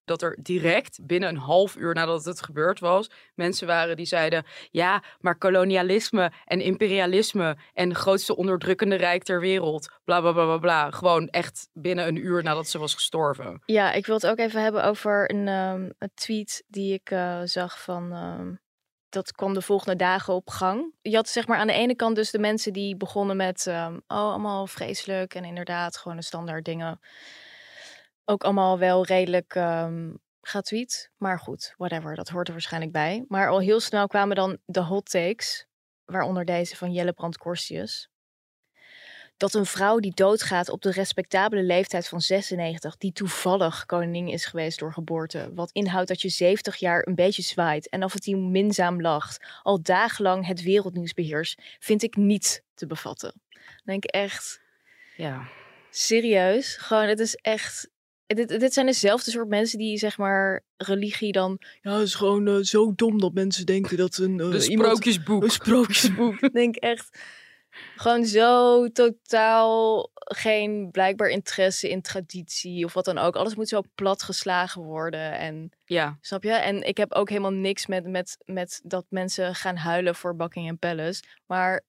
dat 0.08 0.22
er 0.22 0.38
direct 0.42 1.00
binnen 1.02 1.30
een 1.30 1.38
half 1.38 1.76
uur 1.76 1.94
nadat 1.94 2.26
het 2.26 2.42
gebeurd 2.42 2.80
was, 2.80 3.10
mensen 3.36 3.68
waren 3.68 3.96
die 3.96 4.06
zeiden: 4.06 4.46
ja, 4.72 5.04
maar 5.20 5.38
kolonialisme 5.38 6.32
en 6.46 6.62
imperialisme 6.62 7.58
en 7.74 7.96
grootste 7.96 8.36
onderdrukkende 8.36 8.96
rijk 8.96 9.24
ter 9.24 9.40
wereld, 9.40 9.90
bla 10.04 10.22
bla 10.22 10.32
bla 10.32 10.46
bla 10.46 10.58
bla. 10.58 10.92
Gewoon 10.92 11.28
echt 11.28 11.70
binnen 11.74 12.08
een 12.08 12.16
uur 12.26 12.44
nadat 12.44 12.68
ze 12.68 12.78
was 12.80 12.94
gestorven. 12.94 13.62
Ja, 13.66 13.92
ik 13.92 14.06
wil 14.06 14.16
het 14.16 14.28
ook 14.28 14.38
even 14.40 14.62
hebben 14.62 14.84
over 14.84 15.32
een, 15.32 15.48
ehm, 15.48 15.90
een 15.98 16.12
tweet 16.14 16.64
die 16.68 16.94
ik 16.94 17.12
eh, 17.12 17.42
zag 17.44 17.82
van. 17.84 18.12
ehm, 18.12 18.54
dat 19.10 19.32
kwam 19.32 19.54
de 19.54 19.62
volgende 19.62 19.96
dagen 19.96 20.34
op 20.34 20.50
gang. 20.50 20.94
Je 21.02 21.16
had 21.16 21.28
zeg 21.30 21.48
maar 21.48 21.58
aan 21.58 21.68
de 21.68 21.74
ene 21.74 21.96
kant 21.96 22.16
dus 22.16 22.32
de 22.32 22.40
mensen 22.40 22.74
die 22.74 22.96
begonnen 22.98 23.38
met... 23.38 23.68
ehm, 23.68 23.94
oh, 23.94 24.00
allemaal 24.08 24.68
vreselijk 24.68 25.36
en 25.36 25.44
inderdaad 25.46 25.98
gewoon 25.98 26.18
de 26.18 26.24
standaard 26.24 26.66
dingen. 26.66 27.00
Ook 28.30 28.44
allemaal 28.44 28.80
wel 28.80 29.06
redelijk 29.06 29.56
ehm, 29.56 30.14
gratuit. 30.42 31.12
Maar 31.18 31.40
goed, 31.40 31.74
whatever, 31.78 32.16
dat 32.16 32.30
hoort 32.30 32.48
er 32.48 32.54
waarschijnlijk 32.54 32.92
bij. 32.92 33.26
Maar 33.28 33.50
al 33.50 33.60
heel 33.60 33.80
snel 33.80 34.08
kwamen 34.08 34.36
dan 34.36 34.58
de 34.66 34.82
hot 34.82 35.10
takes. 35.10 35.66
Waaronder 36.06 36.46
deze 36.46 36.76
van 36.76 36.92
Jelle 36.92 37.14
Brand 37.14 37.38
Corstius. 37.38 38.10
Dat 39.38 39.54
een 39.54 39.66
vrouw 39.66 40.00
die 40.00 40.14
doodgaat 40.14 40.70
op 40.70 40.82
de 40.82 40.92
respectabele 40.92 41.64
leeftijd 41.64 42.08
van 42.08 42.22
96, 42.22 42.98
die 42.98 43.12
toevallig 43.12 43.86
koningin 43.86 44.28
is 44.28 44.46
geweest 44.46 44.80
door 44.80 44.94
geboorte, 44.94 45.52
wat 45.54 45.72
inhoudt 45.72 46.08
dat 46.08 46.22
je 46.22 46.30
70 46.30 46.76
jaar 46.76 47.08
een 47.08 47.16
beetje 47.16 47.42
zwaait 47.42 47.90
en 47.90 48.04
af 48.04 48.14
en 48.14 48.20
toe 48.20 48.36
minzaam 48.36 49.02
lacht, 49.02 49.46
al 49.64 49.82
dagenlang 49.82 50.46
het 50.48 50.62
wereldnieuws 50.62 51.14
beheerst, 51.14 51.62
vind 51.80 52.04
ik 52.04 52.16
niet 52.16 52.64
te 52.74 52.88
bevatten. 52.88 53.34
Dan 53.50 53.62
denk 53.84 54.04
ik 54.04 54.12
echt, 54.12 54.62
Ja. 55.16 55.48
serieus, 55.90 56.76
gewoon, 56.76 57.08
het 57.08 57.20
is 57.20 57.36
echt. 57.36 57.90
Dit, 58.28 58.60
dit 58.60 58.74
zijn 58.74 58.86
dezelfde 58.86 59.32
soort 59.32 59.48
mensen 59.48 59.78
die 59.78 59.98
zeg 59.98 60.18
maar 60.18 60.64
religie 60.78 61.32
dan. 61.32 61.60
Ja, 61.82 61.94
het 61.94 62.08
is 62.08 62.16
gewoon 62.16 62.48
eh, 62.48 62.56
zo 62.62 62.94
dom 62.96 63.20
dat 63.20 63.34
mensen 63.34 63.66
denken 63.66 63.98
dat 63.98 64.18
een. 64.18 64.40
eh, 64.40 64.46
iemand- 64.46 64.64
sprookjesboek. 64.64 65.44
een 65.44 65.50
sprookjesboek. 65.50 66.40
Ik 66.48 66.54
denk 66.54 66.76
echt 66.76 67.20
gewoon 67.96 68.26
zo 68.26 68.88
totaal 68.88 70.10
geen 70.14 70.92
blijkbaar 70.92 71.30
interesse 71.30 71.90
in 71.90 72.02
traditie 72.02 72.86
of 72.86 72.94
wat 72.94 73.06
dan 73.06 73.18
ook. 73.18 73.36
Alles 73.36 73.56
moet 73.56 73.68
zo 73.68 73.82
plat 73.96 74.24
geslagen 74.24 74.82
worden 74.82 75.38
en 75.38 75.72
Ja, 75.86 76.18
snap 76.22 76.44
je? 76.44 76.52
En 76.52 76.84
ik 76.88 76.98
heb 76.98 77.14
ook 77.14 77.30
helemaal 77.30 77.52
niks 77.52 77.86
met, 77.88 78.08
met, 78.08 78.38
met 78.46 78.80
dat 78.84 79.06
mensen 79.10 79.56
gaan 79.56 79.76
huilen 79.76 80.16
voor 80.16 80.36
Buckingham 80.36 80.80
Palace. 80.80 81.24
Maar 81.46 81.84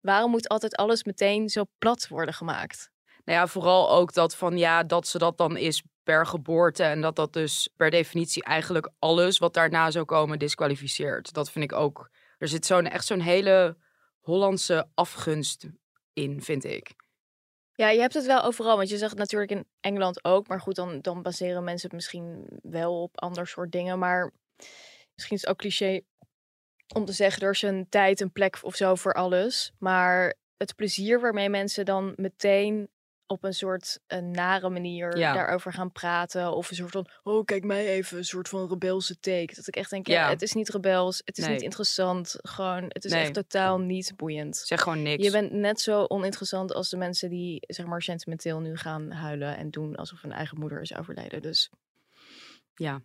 waarom 0.00 0.30
moet 0.30 0.48
altijd 0.48 0.76
alles 0.76 1.04
meteen 1.04 1.48
zo 1.48 1.64
plat 1.78 2.08
worden 2.08 2.34
gemaakt? 2.34 2.90
Nou 3.26 3.38
ja, 3.38 3.46
vooral 3.46 3.90
ook 3.90 4.12
dat 4.12 4.36
van 4.36 4.58
ja, 4.58 4.82
dat 4.82 5.06
ze 5.06 5.18
dat 5.18 5.38
dan 5.38 5.56
is 5.56 5.82
per 6.02 6.26
geboorte. 6.26 6.82
En 6.82 7.00
dat 7.00 7.16
dat 7.16 7.32
dus 7.32 7.68
per 7.76 7.90
definitie 7.90 8.42
eigenlijk 8.42 8.90
alles 8.98 9.38
wat 9.38 9.54
daarna 9.54 9.90
zou 9.90 10.04
komen 10.04 10.38
disqualificeert. 10.38 11.32
Dat 11.32 11.50
vind 11.50 11.64
ik 11.64 11.72
ook. 11.72 12.10
Er 12.38 12.48
zit 12.48 12.66
zo'n 12.66 12.86
echt 12.86 13.06
zo'n 13.06 13.20
hele 13.20 13.76
Hollandse 14.20 14.88
afgunst 14.94 15.66
in, 16.12 16.42
vind 16.42 16.64
ik. 16.64 16.94
Ja, 17.72 17.88
je 17.88 18.00
hebt 18.00 18.14
het 18.14 18.26
wel 18.26 18.42
overal, 18.42 18.76
want 18.76 18.88
je 18.88 18.96
zegt 18.96 19.16
natuurlijk 19.16 19.50
in 19.50 19.66
Engeland 19.80 20.24
ook. 20.24 20.48
Maar 20.48 20.60
goed, 20.60 20.74
dan, 20.74 21.00
dan 21.00 21.22
baseren 21.22 21.64
mensen 21.64 21.88
het 21.88 21.96
misschien 21.96 22.46
wel 22.62 23.02
op 23.02 23.20
ander 23.20 23.46
soort 23.46 23.72
dingen. 23.72 23.98
Maar 23.98 24.32
misschien 25.14 25.36
is 25.36 25.42
het 25.42 25.50
ook 25.50 25.58
cliché 25.58 26.00
om 26.94 27.04
te 27.04 27.12
zeggen, 27.12 27.42
er 27.42 27.50
is 27.50 27.62
een 27.62 27.86
tijd, 27.88 28.20
een 28.20 28.32
plek 28.32 28.58
of 28.62 28.74
zo 28.74 28.94
voor 28.94 29.12
alles. 29.14 29.72
Maar 29.78 30.34
het 30.56 30.74
plezier 30.74 31.20
waarmee 31.20 31.48
mensen 31.48 31.84
dan 31.84 32.12
meteen 32.16 32.88
op 33.26 33.44
een 33.44 33.54
soort 33.54 33.98
een 34.06 34.30
nare 34.30 34.68
manier 34.70 35.16
Ja. 35.18 35.32
daarover 35.32 35.72
gaan 35.72 35.92
praten. 35.92 36.52
Of 36.52 36.70
een 36.70 36.76
soort 36.76 36.90
van, 36.90 37.08
oh 37.22 37.44
kijk 37.44 37.64
mij 37.64 37.86
even, 37.86 38.18
een 38.18 38.24
soort 38.24 38.48
van 38.48 38.68
rebelse 38.68 39.18
take. 39.20 39.54
Dat 39.54 39.66
ik 39.66 39.76
echt 39.76 39.90
denk, 39.90 40.06
ja, 40.06 40.14
Ja. 40.24 40.28
het 40.28 40.42
is 40.42 40.52
niet 40.52 40.68
rebels, 40.68 41.22
het 41.24 41.38
is 41.38 41.46
niet 41.46 41.62
interessant. 41.62 42.34
Gewoon, 42.42 42.84
het 42.88 43.04
is 43.04 43.12
Nee. 43.12 43.22
echt 43.22 43.34
totaal 43.34 43.78
niet 43.78 44.12
boeiend. 44.16 44.56
Zeg 44.56 44.80
gewoon 44.82 45.02
niks. 45.02 45.24
Je 45.24 45.30
bent 45.30 45.52
net 45.52 45.80
zo 45.80 46.04
oninteressant 46.08 46.72
als 46.74 46.88
de 46.88 46.96
mensen 46.96 47.30
die 47.30 47.62
zeg 47.66 47.86
maar 47.86 48.02
sentimenteel 48.02 48.60
nu 48.60 48.76
gaan 48.76 49.10
huilen 49.10 49.56
en 49.56 49.70
doen 49.70 49.96
alsof 49.96 50.22
hun 50.22 50.32
eigen 50.32 50.58
moeder 50.58 50.80
is 50.80 50.94
overleden. 50.96 51.42
Dus 51.42 51.70
Ja. 52.74 53.02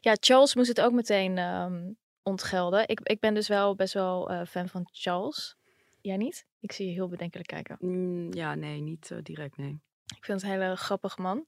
ja, 0.00 0.16
Charles 0.20 0.54
moest 0.54 0.68
het 0.68 0.80
ook 0.80 0.92
meteen 0.92 1.38
ehm, 1.38 1.90
ontgelden. 2.22 2.88
Ik, 2.88 3.00
ik 3.02 3.20
ben 3.20 3.34
dus 3.34 3.48
wel 3.48 3.74
best 3.74 3.94
wel 3.94 4.30
eh, 4.30 4.46
fan 4.46 4.68
van 4.68 4.88
Charles. 4.92 5.56
Jij 6.00 6.16
niet? 6.16 6.46
Ik 6.60 6.72
zie 6.72 6.86
je 6.86 6.92
heel 6.92 7.08
bedenkelijk 7.08 7.48
kijken. 7.48 7.76
Mm, 7.80 8.32
ja, 8.32 8.54
nee, 8.54 8.80
niet 8.80 9.10
eh, 9.10 9.18
direct, 9.22 9.56
nee. 9.56 9.80
Ik 10.16 10.24
vind 10.24 10.40
het 10.40 10.50
een 10.50 10.60
hele 10.60 10.76
grappig 10.76 11.18
man. 11.18 11.44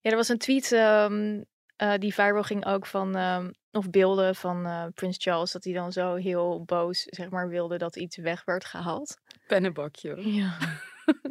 Ja, 0.00 0.10
er 0.10 0.16
was 0.16 0.28
een 0.28 0.38
tweet 0.38 0.72
ehm, 0.72 1.42
eh, 1.76 1.94
die 1.98 2.14
viral 2.14 2.42
ging 2.42 2.66
ook 2.66 2.86
van, 2.86 3.16
ehm, 3.16 3.50
of 3.70 3.90
beelden 3.90 4.34
van 4.34 4.66
eh, 4.66 4.86
Prins 4.94 5.16
Charles, 5.18 5.52
dat 5.52 5.64
hij 5.64 5.72
dan 5.72 5.92
zo 5.92 6.14
heel 6.14 6.64
boos, 6.64 7.02
zeg 7.02 7.30
maar, 7.30 7.48
wilde 7.48 7.78
dat 7.78 7.96
iets 7.96 8.16
weg 8.16 8.44
werd 8.44 8.64
gehaald. 8.64 9.20
Pennenbakje. 9.46 10.30
Ja. 10.32 10.56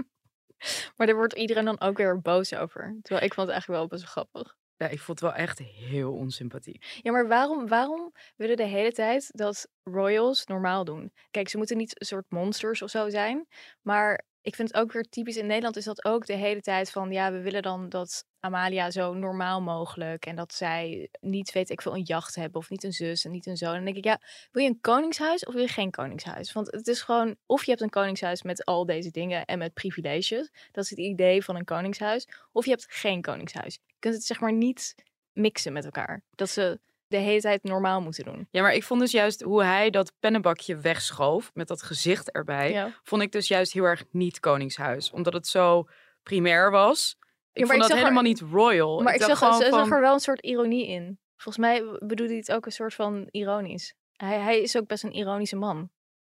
maar 0.96 1.08
daar 1.08 1.15
wordt 1.15 1.34
iedereen 1.34 1.65
dan 1.65 1.79
ook 1.79 1.98
weer 1.98 2.22
boos 2.22 2.53
over. 2.53 2.98
Terwijl 3.01 3.25
ik 3.25 3.34
vond 3.34 3.48
het 3.48 3.55
eigenlijk 3.55 3.67
wel 3.67 3.88
best 3.88 4.03
wel 4.03 4.12
grappig. 4.12 4.55
Ja, 4.77 4.88
ik 4.88 5.00
vond 5.00 5.20
het 5.20 5.29
wel 5.29 5.39
echt 5.39 5.60
heel 5.60 6.13
onsympathiek. 6.13 7.00
Ja, 7.01 7.12
maar 7.12 7.27
waarom, 7.27 7.67
waarom 7.67 8.12
willen 8.36 8.58
de 8.58 8.63
hele 8.63 8.91
tijd 8.91 9.29
dat 9.34 9.67
royals 9.84 10.46
normaal 10.46 10.84
doen? 10.84 11.13
Kijk, 11.32 11.50
ze 11.50 11.58
moeten 11.58 11.77
niet 11.77 12.00
een 12.00 12.05
soort 12.05 12.25
monsters 12.29 12.82
of 12.82 12.89
zo 12.89 13.10
zijn. 13.10 13.48
Maar 13.82 14.24
ik 14.46 14.56
vind 14.56 14.68
het 14.68 14.78
ook 14.78 14.92
weer 14.92 15.04
typisch 15.10 15.38
in 15.38 15.46
Nederland 15.46 15.75
is 15.75 15.84
dat 15.84 16.06
ook 16.06 16.25
de 16.25 16.34
hele 16.34 16.62
tijd 16.62 16.92
van... 16.92 17.12
Ja, 17.12 17.32
we 17.32 17.42
willen 17.42 17.62
dan 17.62 17.90
dat 17.90 18.25
Amalia 18.40 18.92
zo 18.92 19.14
normaal 19.14 19.62
mogelijk... 19.62 20.25
en 20.25 20.36
dat 20.36 20.54
zij 20.54 21.10
niet, 21.20 21.52
weet 21.52 21.70
ik 21.70 21.82
veel, 21.82 21.96
een 21.96 22.04
jacht 22.04 22.36
hebben... 22.36 22.62
of 22.62 22.70
niet 22.70 22.84
een 22.84 22.94
zus 22.94 23.25
en 23.25 23.32
niet 23.32 23.46
een 23.46 23.58
zoon. 23.58 23.70
En 23.70 23.75
dan 23.75 23.86
denk 23.86 23.98
ik, 23.98 24.06
ja, 24.06 24.22
wil 24.52 24.64
je 24.64 24.70
een 24.70 24.82
koningshuis 24.82 25.46
of 25.46 25.54
wil 25.54 25.62
je 25.62 25.68
geen 25.68 25.92
koningshuis? 25.92 26.54
Want 26.54 26.72
het 26.72 26.88
is 26.88 27.02
gewoon, 27.02 27.36
of 27.46 27.64
je 27.64 27.70
hebt 27.70 27.82
een 27.82 27.90
koningshuis 27.90 28.42
met 28.42 28.66
al 28.66 28.86
deze 28.86 29.12
dingen 29.12 29.46
en 29.46 29.58
met 29.58 29.74
privileges. 29.74 30.52
Dat 30.72 30.84
is 30.84 30.90
het 30.90 31.00
idee 31.00 31.44
van 31.44 31.56
een 31.56 31.66
koningshuis. 31.66 32.28
Of 32.52 32.66
je 32.66 32.72
hebt 32.72 32.86
geen 32.90 33.22
koningshuis. 33.22 33.74
Je 33.86 33.96
kunt 34.00 34.14
het 34.14 34.24
zeg 34.24 34.40
maar 34.40 34.54
niet 34.54 34.96
mixen 35.34 35.74
met 35.74 35.86
elkaar. 35.86 36.22
Dat 36.36 36.50
ze 36.50 36.80
de 37.08 37.18
hele 37.18 37.42
tijd 37.42 37.64
normaal 37.64 38.02
moeten 38.02 38.24
doen. 38.24 38.48
Ja, 38.52 38.62
maar 38.62 38.74
ik 38.74 38.84
vond 38.84 39.00
dus 39.00 39.12
juist 39.12 39.42
hoe 39.42 39.64
hij 39.64 39.90
dat 39.90 40.12
pennenbakje 40.20 40.78
wegschoof 40.78 41.52
met 41.54 41.68
dat 41.68 41.82
gezicht 41.84 42.32
erbij, 42.32 42.72
Ja. 42.72 43.00
vond 43.04 43.22
ik 43.22 43.32
dus 43.32 43.48
juist 43.48 43.74
heel 43.74 43.84
erg 43.84 44.04
niet 44.12 44.40
Koningshuis. 44.40 45.12
Omdat 45.12 45.34
het 45.34 45.48
zo 45.48 45.88
primair 46.24 46.72
was. 46.72 47.16
Ik 47.54 47.62
Ja, 47.62 47.66
vond 47.68 47.76
ik 47.76 47.82
dat 47.82 47.90
er- 47.90 47.98
helemaal 48.04 48.24
niet 48.24 48.40
royal. 48.52 49.02
Maar 49.02 49.14
ik, 49.16 49.22
zag, 49.22 49.38
gewoon 49.38 49.62
zag 49.62 49.92
er 49.92 50.02
wel 50.02 50.14
een 50.14 50.20
soort 50.20 50.42
ironie 50.42 50.88
in. 50.88 51.20
Volgens 51.36 51.66
mij 51.66 51.84
bedoelde 52.00 52.28
hij 52.28 52.36
het 52.38 52.52
ook 52.52 52.66
een 52.66 52.72
soort 52.72 52.94
van 52.94 53.28
ironisch. 53.32 53.94
Hij, 54.16 54.40
hij 54.40 54.62
is 54.62 54.78
ook 54.78 54.88
best 54.88 55.04
een 55.04 55.14
ironische 55.14 55.56
man. 55.56 55.90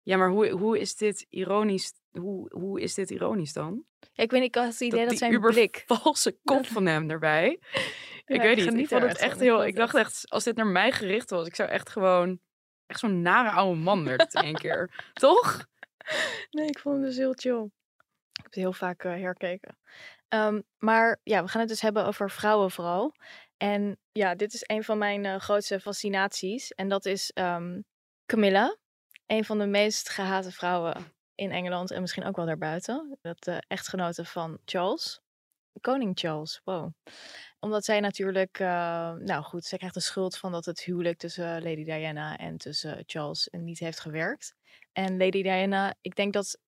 Ja, 0.03 0.17
maar 0.17 0.29
hoe, 0.29 0.49
hoe 0.49 0.79
is 0.79 0.95
dit 0.95 1.25
ironisch? 1.29 1.93
Hoe, 2.11 2.47
hoe 2.53 2.81
is 2.81 2.93
dit 2.93 3.09
ironisch 3.09 3.53
dan? 3.53 3.83
Ja, 4.11 4.23
ik 4.23 4.31
weet 4.31 4.41
niet, 4.41 4.55
ik 4.55 4.61
had 4.61 4.71
het 4.71 4.81
idee 4.81 4.99
dat, 4.99 5.09
die 5.09 5.17
zijn 5.17 5.39
blik... 5.39 5.83
valse 5.87 6.37
kop 6.43 6.65
van 6.65 6.85
hem 6.85 7.09
erbij. 7.09 7.59
Ja, 8.29 8.35
ik 8.35 8.41
weet 8.41 8.57
ik 8.57 8.71
niet. 8.71 8.79
Ik 8.81 8.87
vond 8.87 9.01
het 9.01 9.17
echt 9.17 9.39
heel. 9.39 9.65
Ik 9.65 9.75
dacht 9.75 9.95
echt, 9.95 10.29
als 10.29 10.43
dit 10.43 10.55
naar 10.55 10.67
mij 10.67 10.91
gericht 10.91 11.29
was, 11.29 11.47
ik 11.47 11.55
zou 11.55 11.69
echt 11.69 11.89
gewoon. 11.89 12.39
Echt 12.85 12.99
zo'n 12.99 13.21
nare 13.21 13.49
oude 13.49 13.79
man 13.79 14.05
werd 14.05 14.21
het 14.21 14.33
in 14.33 14.41
één 14.41 14.55
keer. 14.55 14.91
Toch? 15.13 15.65
Nee, 16.49 16.67
ik 16.67 16.79
vond 16.79 16.95
het 16.95 17.05
dus 17.05 17.17
heel 17.17 17.33
chill. 17.35 17.63
Ik 17.63 18.35
heb 18.35 18.45
het 18.45 18.55
heel 18.55 18.73
vaak 18.73 19.03
eh, 19.03 19.11
herkeken. 19.11 19.77
Ehm, 20.27 20.61
maar 20.77 21.19
ja, 21.23 21.43
we 21.43 21.49
gaan 21.49 21.59
het 21.59 21.69
dus 21.69 21.81
hebben 21.81 22.05
over 22.05 22.31
vrouwen 22.31 22.71
vooral. 22.71 23.15
En 23.57 23.99
ja, 24.11 24.35
dit 24.35 24.53
is 24.53 24.63
een 24.65 24.83
van 24.83 24.97
mijn 24.97 25.25
eh, 25.25 25.39
grootste 25.39 25.79
fascinaties. 25.79 26.71
En 26.71 26.89
dat 26.89 27.05
is 27.05 27.31
ehm, 27.31 27.81
Camilla. 28.25 28.77
Een 29.25 29.45
van 29.45 29.57
de 29.57 29.65
meest 29.65 30.09
gehate 30.09 30.51
vrouwen 30.51 31.13
in 31.35 31.51
Engeland 31.51 31.91
en 31.91 32.01
misschien 32.01 32.25
ook 32.25 32.35
wel 32.35 32.45
daarbuiten. 32.45 33.17
Dat 33.21 33.43
de 33.43 33.63
echtgenote 33.67 34.25
van 34.25 34.59
Charles. 34.65 35.21
Koning 35.81 36.19
Charles, 36.19 36.61
wow. 36.63 36.93
Omdat 37.59 37.85
zij 37.85 37.99
natuurlijk, 37.99 38.59
eh, 38.59 39.13
nou 39.13 39.43
goed, 39.43 39.65
zij 39.65 39.77
krijgt 39.77 39.95
de 39.95 40.01
schuld 40.01 40.37
van 40.37 40.51
dat 40.51 40.65
het 40.65 40.83
huwelijk 40.83 41.17
tussen 41.17 41.63
Lady 41.63 41.83
Diana 41.83 42.37
en 42.37 42.57
tussen 42.57 43.03
Charles 43.05 43.47
niet 43.51 43.79
heeft 43.79 43.99
gewerkt. 43.99 44.55
En 44.93 45.17
Lady 45.17 45.41
Diana, 45.41 45.95
ik 46.01 46.15
denk 46.15 46.33
dat 46.33 46.59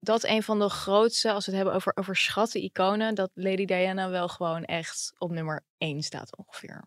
dat 0.00 0.24
een 0.24 0.42
van 0.42 0.58
de 0.58 0.68
grootste, 0.68 1.32
als 1.32 1.44
we 1.44 1.50
het 1.50 1.60
hebben 1.60 1.78
over 1.78 1.96
overschatte 1.96 2.62
iconen, 2.62 3.14
dat 3.14 3.30
Lady 3.34 3.64
Diana 3.64 4.10
wel 4.10 4.28
gewoon 4.28 4.64
echt 4.64 5.12
op 5.18 5.30
nummer 5.30 5.64
1 5.78 6.02
staat 6.02 6.36
ongeveer. 6.36 6.84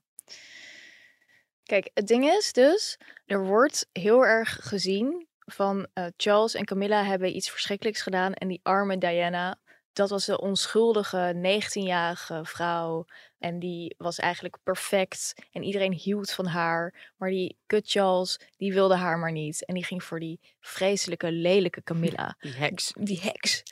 Kijk, 1.63 1.89
het 1.93 2.07
ding 2.07 2.25
is 2.25 2.53
dus, 2.53 2.97
er 3.25 3.45
wordt 3.45 3.89
heel 3.91 4.25
erg 4.25 4.57
gezien 4.61 5.27
van 5.39 5.87
eh, 5.93 6.05
Charles 6.17 6.53
en 6.53 6.65
Camilla 6.65 7.03
hebben 7.03 7.35
iets 7.35 7.49
verschrikkelijks 7.49 8.01
gedaan 8.01 8.33
en 8.33 8.47
die 8.47 8.59
arme 8.63 8.97
Diana, 8.97 9.59
dat 9.93 10.09
was 10.09 10.25
de 10.25 10.41
onschuldige 10.41 11.33
19-jarige 11.35 12.39
vrouw 12.43 13.05
en 13.39 13.59
die 13.59 13.95
was 13.97 14.19
eigenlijk 14.19 14.57
perfect 14.63 15.33
en 15.51 15.63
iedereen 15.63 15.93
hield 15.93 16.31
van 16.31 16.45
haar, 16.45 17.11
maar 17.17 17.29
die 17.29 17.57
kut 17.65 17.89
Charles, 17.89 18.39
die 18.57 18.73
wilde 18.73 18.95
haar 18.95 19.17
maar 19.17 19.31
niet 19.31 19.65
en 19.65 19.73
die 19.73 19.83
ging 19.83 20.03
voor 20.03 20.19
die 20.19 20.39
vreselijke, 20.59 21.31
lelijke 21.31 21.83
Camilla 21.89 22.35
Die 22.39 22.53
heks. 22.53 22.93
die 22.99 23.19
heks. 23.21 23.63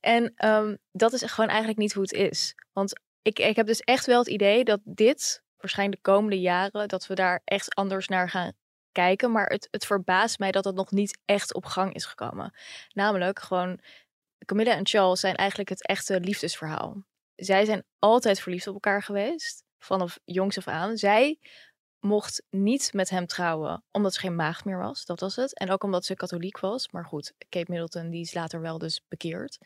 En 0.00 0.32
ehm, 0.36 0.76
dat 0.92 1.12
is 1.12 1.22
gewoon 1.22 1.50
eigenlijk 1.50 1.78
niet 1.78 1.92
hoe 1.92 2.02
het 2.02 2.12
is. 2.12 2.54
Want 2.72 3.00
ik, 3.22 3.38
ik 3.38 3.56
heb 3.56 3.66
dus 3.66 3.80
echt 3.80 4.06
wel 4.06 4.18
het 4.18 4.28
idee 4.28 4.64
dat 4.64 4.80
dit, 4.84 5.42
waarschijnlijk 5.56 6.04
de 6.04 6.10
komende 6.10 6.40
jaren, 6.40 6.88
dat 6.88 7.06
we 7.06 7.14
daar 7.14 7.40
echt 7.44 7.74
anders 7.74 8.08
naar 8.08 8.30
gaan 8.30 8.52
kijken. 8.92 9.32
Maar 9.32 9.46
het, 9.46 9.68
het 9.70 9.86
verbaast 9.86 10.38
mij 10.38 10.50
dat 10.50 10.64
het 10.64 10.74
nog 10.74 10.90
niet 10.90 11.18
echt 11.24 11.54
op 11.54 11.64
gang 11.64 11.94
is 11.94 12.04
gekomen. 12.04 12.54
Namelijk 12.92 13.38
gewoon, 13.40 13.80
Camilla 14.44 14.72
en 14.76 14.86
Charles 14.86 15.20
zijn 15.20 15.34
eigenlijk 15.34 15.68
het 15.68 15.86
echte 15.86 16.20
liefdesverhaal. 16.20 17.04
Zij 17.34 17.64
zijn 17.64 17.84
altijd 17.98 18.40
verliefd 18.40 18.66
op 18.66 18.74
elkaar 18.74 19.02
geweest, 19.02 19.64
vanaf 19.78 20.18
jongs 20.24 20.58
af 20.58 20.68
aan. 20.68 20.96
Zij 20.96 21.38
mocht 22.04 22.42
niet 22.50 22.92
met 22.92 23.10
hem 23.10 23.26
trouwen 23.26 23.84
omdat 23.90 24.14
ze 24.14 24.20
geen 24.20 24.36
maagd 24.36 24.64
meer 24.64 24.78
was. 24.78 25.04
Dat 25.04 25.20
was 25.20 25.36
het. 25.36 25.58
En 25.58 25.70
ook 25.70 25.82
omdat 25.82 26.04
ze 26.04 26.14
katholiek 26.14 26.58
was. 26.58 26.90
Maar 26.90 27.04
goed, 27.04 27.32
Kate 27.48 27.70
Middleton 27.70 28.10
die 28.10 28.20
is 28.20 28.34
later 28.34 28.60
wel 28.60 28.78
dus 28.78 29.00
bekeerd. 29.08 29.58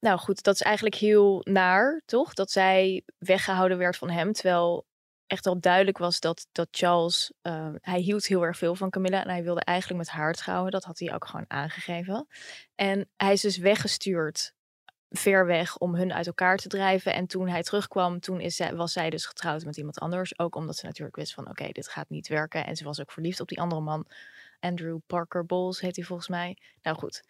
Nou 0.00 0.18
goed, 0.18 0.42
dat 0.42 0.54
is 0.54 0.62
eigenlijk 0.62 0.94
heel 0.94 1.40
naar, 1.44 2.02
toch? 2.04 2.34
Dat 2.34 2.50
zij 2.50 3.02
weggehouden 3.18 3.78
werd 3.78 3.96
van 3.96 4.10
hem. 4.10 4.32
Terwijl 4.32 4.86
echt 5.32 5.46
al 5.46 5.60
duidelijk 5.60 5.98
was 5.98 6.20
dat, 6.20 6.46
dat 6.52 6.68
Charles, 6.70 7.32
uh, 7.42 7.68
hij 7.80 8.00
hield 8.00 8.26
heel 8.26 8.42
erg 8.42 8.56
veel 8.56 8.74
van 8.74 8.90
Camilla 8.90 9.22
en 9.22 9.30
hij 9.30 9.42
wilde 9.42 9.60
eigenlijk 9.60 9.98
met 9.98 10.08
haar 10.08 10.32
trouwen. 10.32 10.70
Dat 10.70 10.84
had 10.84 10.98
hij 10.98 11.14
ook 11.14 11.26
gewoon 11.26 11.44
aangegeven. 11.48 12.26
En 12.74 13.08
hij 13.16 13.32
is 13.32 13.40
dus 13.40 13.56
weggestuurd 13.56 14.54
ver 15.10 15.46
weg 15.46 15.78
om 15.78 15.94
hun 15.94 16.12
uit 16.12 16.26
elkaar 16.26 16.56
te 16.56 16.68
drijven. 16.68 17.14
En 17.14 17.26
toen 17.26 17.48
hij 17.48 17.62
terugkwam, 17.62 18.20
toen 18.20 18.40
is 18.40 18.60
was 18.74 18.92
zij 18.92 19.10
dus 19.10 19.26
getrouwd 19.26 19.64
met 19.64 19.76
iemand 19.76 19.98
anders. 19.98 20.38
Ook 20.38 20.54
omdat 20.54 20.76
ze 20.76 20.86
natuurlijk 20.86 21.16
wist 21.16 21.34
van 21.34 21.48
oké, 21.48 21.68
dit 21.68 21.88
gaat 21.88 22.08
niet 22.08 22.28
werken. 22.28 22.66
En 22.66 22.76
ze 22.76 22.84
was 22.84 23.00
ook 23.00 23.12
verliefd 23.12 23.40
op 23.40 23.48
die 23.48 23.60
andere 23.60 23.80
man. 23.80 24.06
Andrew 24.60 24.98
Parker 25.06 25.46
Bowles 25.46 25.80
heet 25.80 25.96
hij 25.96 26.04
volgens 26.04 26.28
mij. 26.28 26.56
Nou 26.82 26.96
goed. 26.96 27.22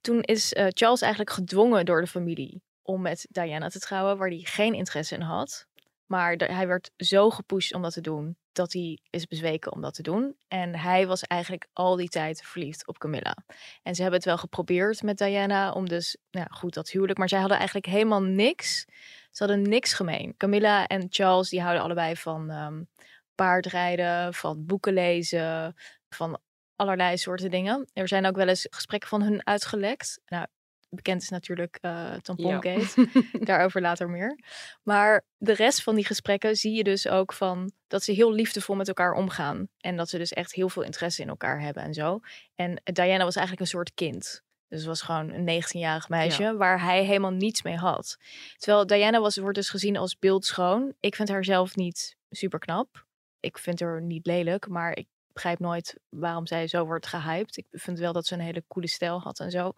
Toen 0.00 0.20
is 0.20 0.52
uh, 0.52 0.66
Charles 0.68 1.00
eigenlijk 1.00 1.32
gedwongen 1.32 1.84
door 1.84 2.00
de 2.00 2.06
familie 2.06 2.62
om 2.82 3.00
met 3.02 3.26
Diana 3.30 3.68
te 3.68 3.78
trouwen, 3.78 4.18
waar 4.18 4.28
hij 4.28 4.42
geen 4.42 4.74
interesse 4.74 5.14
in 5.14 5.20
had. 5.20 5.66
Maar 6.10 6.34
hij 6.36 6.66
werd 6.66 6.90
zo 6.96 7.30
gepusht 7.30 7.74
om 7.74 7.82
dat 7.82 7.92
te 7.92 8.00
doen, 8.00 8.36
dat 8.52 8.72
hij 8.72 8.98
is 9.10 9.26
bezweken 9.26 9.72
om 9.72 9.80
dat 9.80 9.94
te 9.94 10.02
doen. 10.02 10.36
En 10.48 10.76
hij 10.76 11.06
was 11.06 11.22
eigenlijk 11.22 11.66
al 11.72 11.96
die 11.96 12.08
tijd 12.08 12.42
verliefd 12.42 12.86
op 12.86 12.98
Camilla. 12.98 13.36
En 13.82 13.94
ze 13.94 14.02
hebben 14.02 14.18
het 14.18 14.28
wel 14.28 14.38
geprobeerd 14.38 15.02
met 15.02 15.18
Diana 15.18 15.72
om 15.72 15.88
dus, 15.88 16.16
nou 16.30 16.46
goed, 16.50 16.74
dat 16.74 16.90
huwelijk. 16.90 17.18
Maar 17.18 17.28
zij 17.28 17.38
hadden 17.38 17.56
eigenlijk 17.56 17.86
helemaal 17.86 18.22
niks. 18.22 18.84
Ze 19.30 19.44
hadden 19.44 19.62
niks 19.62 19.92
gemeen. 19.92 20.34
Camilla 20.36 20.86
en 20.86 21.06
Charles, 21.10 21.48
die 21.48 21.60
houden 21.60 21.82
allebei 21.82 22.16
van 22.16 22.50
um, 22.50 22.88
paardrijden, 23.34 24.34
van 24.34 24.66
boeken 24.66 24.92
lezen, 24.92 25.74
van 26.08 26.40
allerlei 26.76 27.18
soorten 27.18 27.50
dingen. 27.50 27.90
Er 27.92 28.08
zijn 28.08 28.26
ook 28.26 28.36
wel 28.36 28.48
eens 28.48 28.66
gesprekken 28.70 29.08
van 29.08 29.22
hun 29.22 29.46
uitgelekt. 29.46 30.20
Nou, 30.26 30.46
bekend 30.90 31.22
is 31.22 31.28
natuurlijk 31.28 31.78
uh, 31.80 32.14
Tampongate. 32.14 33.08
Ja. 33.12 33.22
Daarover 33.44 33.80
later 33.80 34.10
meer. 34.10 34.38
Maar 34.82 35.24
de 35.36 35.52
rest 35.52 35.82
van 35.82 35.94
die 35.94 36.06
gesprekken 36.06 36.56
zie 36.56 36.72
je 36.72 36.84
dus 36.84 37.08
ook 37.08 37.32
van 37.32 37.72
dat 37.86 38.02
ze 38.02 38.12
heel 38.12 38.32
liefdevol 38.32 38.74
met 38.74 38.88
elkaar 38.88 39.12
omgaan. 39.12 39.68
En 39.78 39.96
dat 39.96 40.08
ze 40.08 40.18
dus 40.18 40.32
echt 40.32 40.52
heel 40.52 40.68
veel 40.68 40.82
interesse 40.82 41.22
in 41.22 41.28
elkaar 41.28 41.60
hebben 41.60 41.82
en 41.82 41.94
zo. 41.94 42.20
En 42.54 42.82
Diana 42.84 43.24
was 43.24 43.36
eigenlijk 43.36 43.60
een 43.60 43.78
soort 43.78 43.94
kind. 43.94 44.42
Dus 44.68 44.78
het 44.78 44.88
was 44.88 45.02
gewoon 45.02 45.30
een 45.30 45.62
19-jarig 45.62 46.08
meisje 46.08 46.56
waar 46.56 46.82
hij 46.82 47.04
helemaal 47.04 47.30
niets 47.30 47.62
mee 47.62 47.76
had. 47.76 48.16
Terwijl 48.56 48.86
Diana 48.86 49.20
was, 49.20 49.36
wordt 49.36 49.56
dus 49.56 49.70
gezien 49.70 49.96
als 49.96 50.18
beeldschoon. 50.18 50.94
Ik 51.00 51.14
vind 51.14 51.28
haar 51.28 51.44
zelf 51.44 51.76
niet 51.76 52.16
super 52.30 52.58
knap. 52.58 53.06
Ik 53.40 53.58
vind 53.58 53.80
haar 53.80 54.02
niet 54.02 54.26
lelijk, 54.26 54.68
maar 54.68 54.96
ik 54.96 55.06
begrijp 55.32 55.58
nooit 55.58 55.96
waarom 56.08 56.46
zij 56.46 56.66
zo 56.66 56.84
wordt 56.84 57.06
gehyped. 57.06 57.56
Ik 57.56 57.66
vind 57.70 57.98
wel 57.98 58.12
dat 58.12 58.26
ze 58.26 58.34
een 58.34 58.40
hele 58.40 58.64
coole 58.68 58.88
stijl 58.88 59.20
had 59.20 59.40
en 59.40 59.50
zo. 59.50 59.72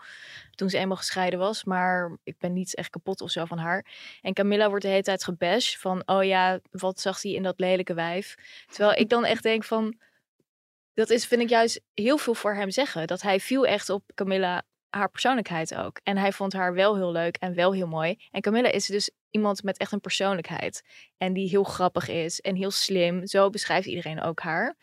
Toen 0.50 0.70
ze 0.70 0.78
eenmaal 0.78 0.96
gescheiden 0.96 1.38
was. 1.38 1.64
Maar 1.64 2.18
ik 2.22 2.38
ben 2.38 2.52
niet 2.52 2.74
echt 2.74 2.90
kapot 2.90 3.20
of 3.20 3.30
zo 3.30 3.44
van 3.44 3.58
haar. 3.58 3.86
En 4.22 4.34
Camilla 4.34 4.68
wordt 4.68 4.84
de 4.84 4.90
hele 4.90 5.02
tijd 5.02 5.24
gebashed 5.24 5.80
van... 5.80 6.02
Oh 6.06 6.24
ja, 6.24 6.60
wat 6.70 7.00
zag 7.00 7.22
hij 7.22 7.32
in 7.32 7.42
dat 7.42 7.60
lelijke 7.60 7.94
wijf? 7.94 8.34
Terwijl 8.66 8.98
ik 8.98 9.08
dan 9.08 9.24
echt 9.24 9.42
denk 9.42 9.64
van... 9.64 9.96
Dat 10.94 11.10
is, 11.10 11.26
vind 11.26 11.42
ik 11.42 11.48
juist 11.48 11.80
heel 11.94 12.18
veel 12.18 12.34
voor 12.34 12.54
hem 12.54 12.70
zeggen. 12.70 13.06
Dat 13.06 13.22
hij 13.22 13.40
viel 13.40 13.66
echt 13.66 13.90
op 13.90 14.02
Camilla 14.14 14.62
haar 14.96 15.10
persoonlijkheid 15.10 15.74
ook. 15.74 16.00
En 16.02 16.16
hij 16.16 16.32
vond 16.32 16.52
haar 16.52 16.74
wel 16.74 16.96
heel 16.96 17.12
leuk 17.12 17.36
en 17.36 17.54
wel 17.54 17.72
heel 17.72 17.86
mooi. 17.86 18.18
En 18.30 18.40
Camilla 18.40 18.70
is 18.70 18.86
dus 18.86 19.10
iemand 19.30 19.62
met 19.62 19.78
echt 19.78 19.92
een 19.92 20.00
persoonlijkheid. 20.00 20.82
En 21.16 21.32
die 21.32 21.48
heel 21.48 21.64
grappig 21.64 22.08
is 22.08 22.40
en 22.40 22.56
heel 22.56 22.70
slim. 22.70 23.26
Zo 23.26 23.50
beschrijft 23.50 23.86
iedereen 23.86 24.22
ook 24.22 24.40
haar. 24.40 24.76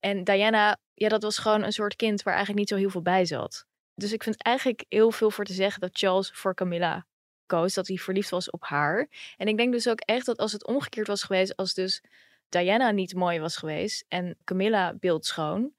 En 0.00 0.24
Diana, 0.24 0.78
ja, 0.94 1.08
dat 1.08 1.22
was 1.22 1.38
gewoon 1.38 1.62
een 1.62 1.72
soort 1.72 1.96
kind 1.96 2.22
waar 2.22 2.34
eigenlijk 2.34 2.60
niet 2.60 2.68
zo 2.68 2.84
heel 2.84 2.90
veel 2.90 3.02
bij 3.02 3.24
zat. 3.24 3.66
Dus 3.94 4.12
ik 4.12 4.22
vind 4.22 4.42
eigenlijk 4.42 4.84
heel 4.88 5.10
veel 5.10 5.30
voor 5.30 5.44
te 5.44 5.52
zeggen 5.52 5.80
dat 5.80 5.90
Charles 5.92 6.30
voor 6.30 6.54
Camilla 6.54 7.06
koos. 7.46 7.74
Dat 7.74 7.86
hij 7.88 7.96
verliefd 7.96 8.30
was 8.30 8.50
op 8.50 8.64
haar. 8.64 9.08
En 9.36 9.48
ik 9.48 9.56
denk 9.56 9.72
dus 9.72 9.88
ook 9.88 10.00
echt 10.00 10.26
dat 10.26 10.38
als 10.38 10.52
het 10.52 10.66
omgekeerd 10.66 11.06
was 11.06 11.22
geweest, 11.22 11.56
als 11.56 11.74
dus 11.74 12.02
Diana 12.48 12.90
niet 12.90 13.14
mooi 13.14 13.40
was 13.40 13.56
geweest 13.56 14.04
en 14.08 14.36
Camilla 14.44 14.94
beeldschoon, 14.94 15.72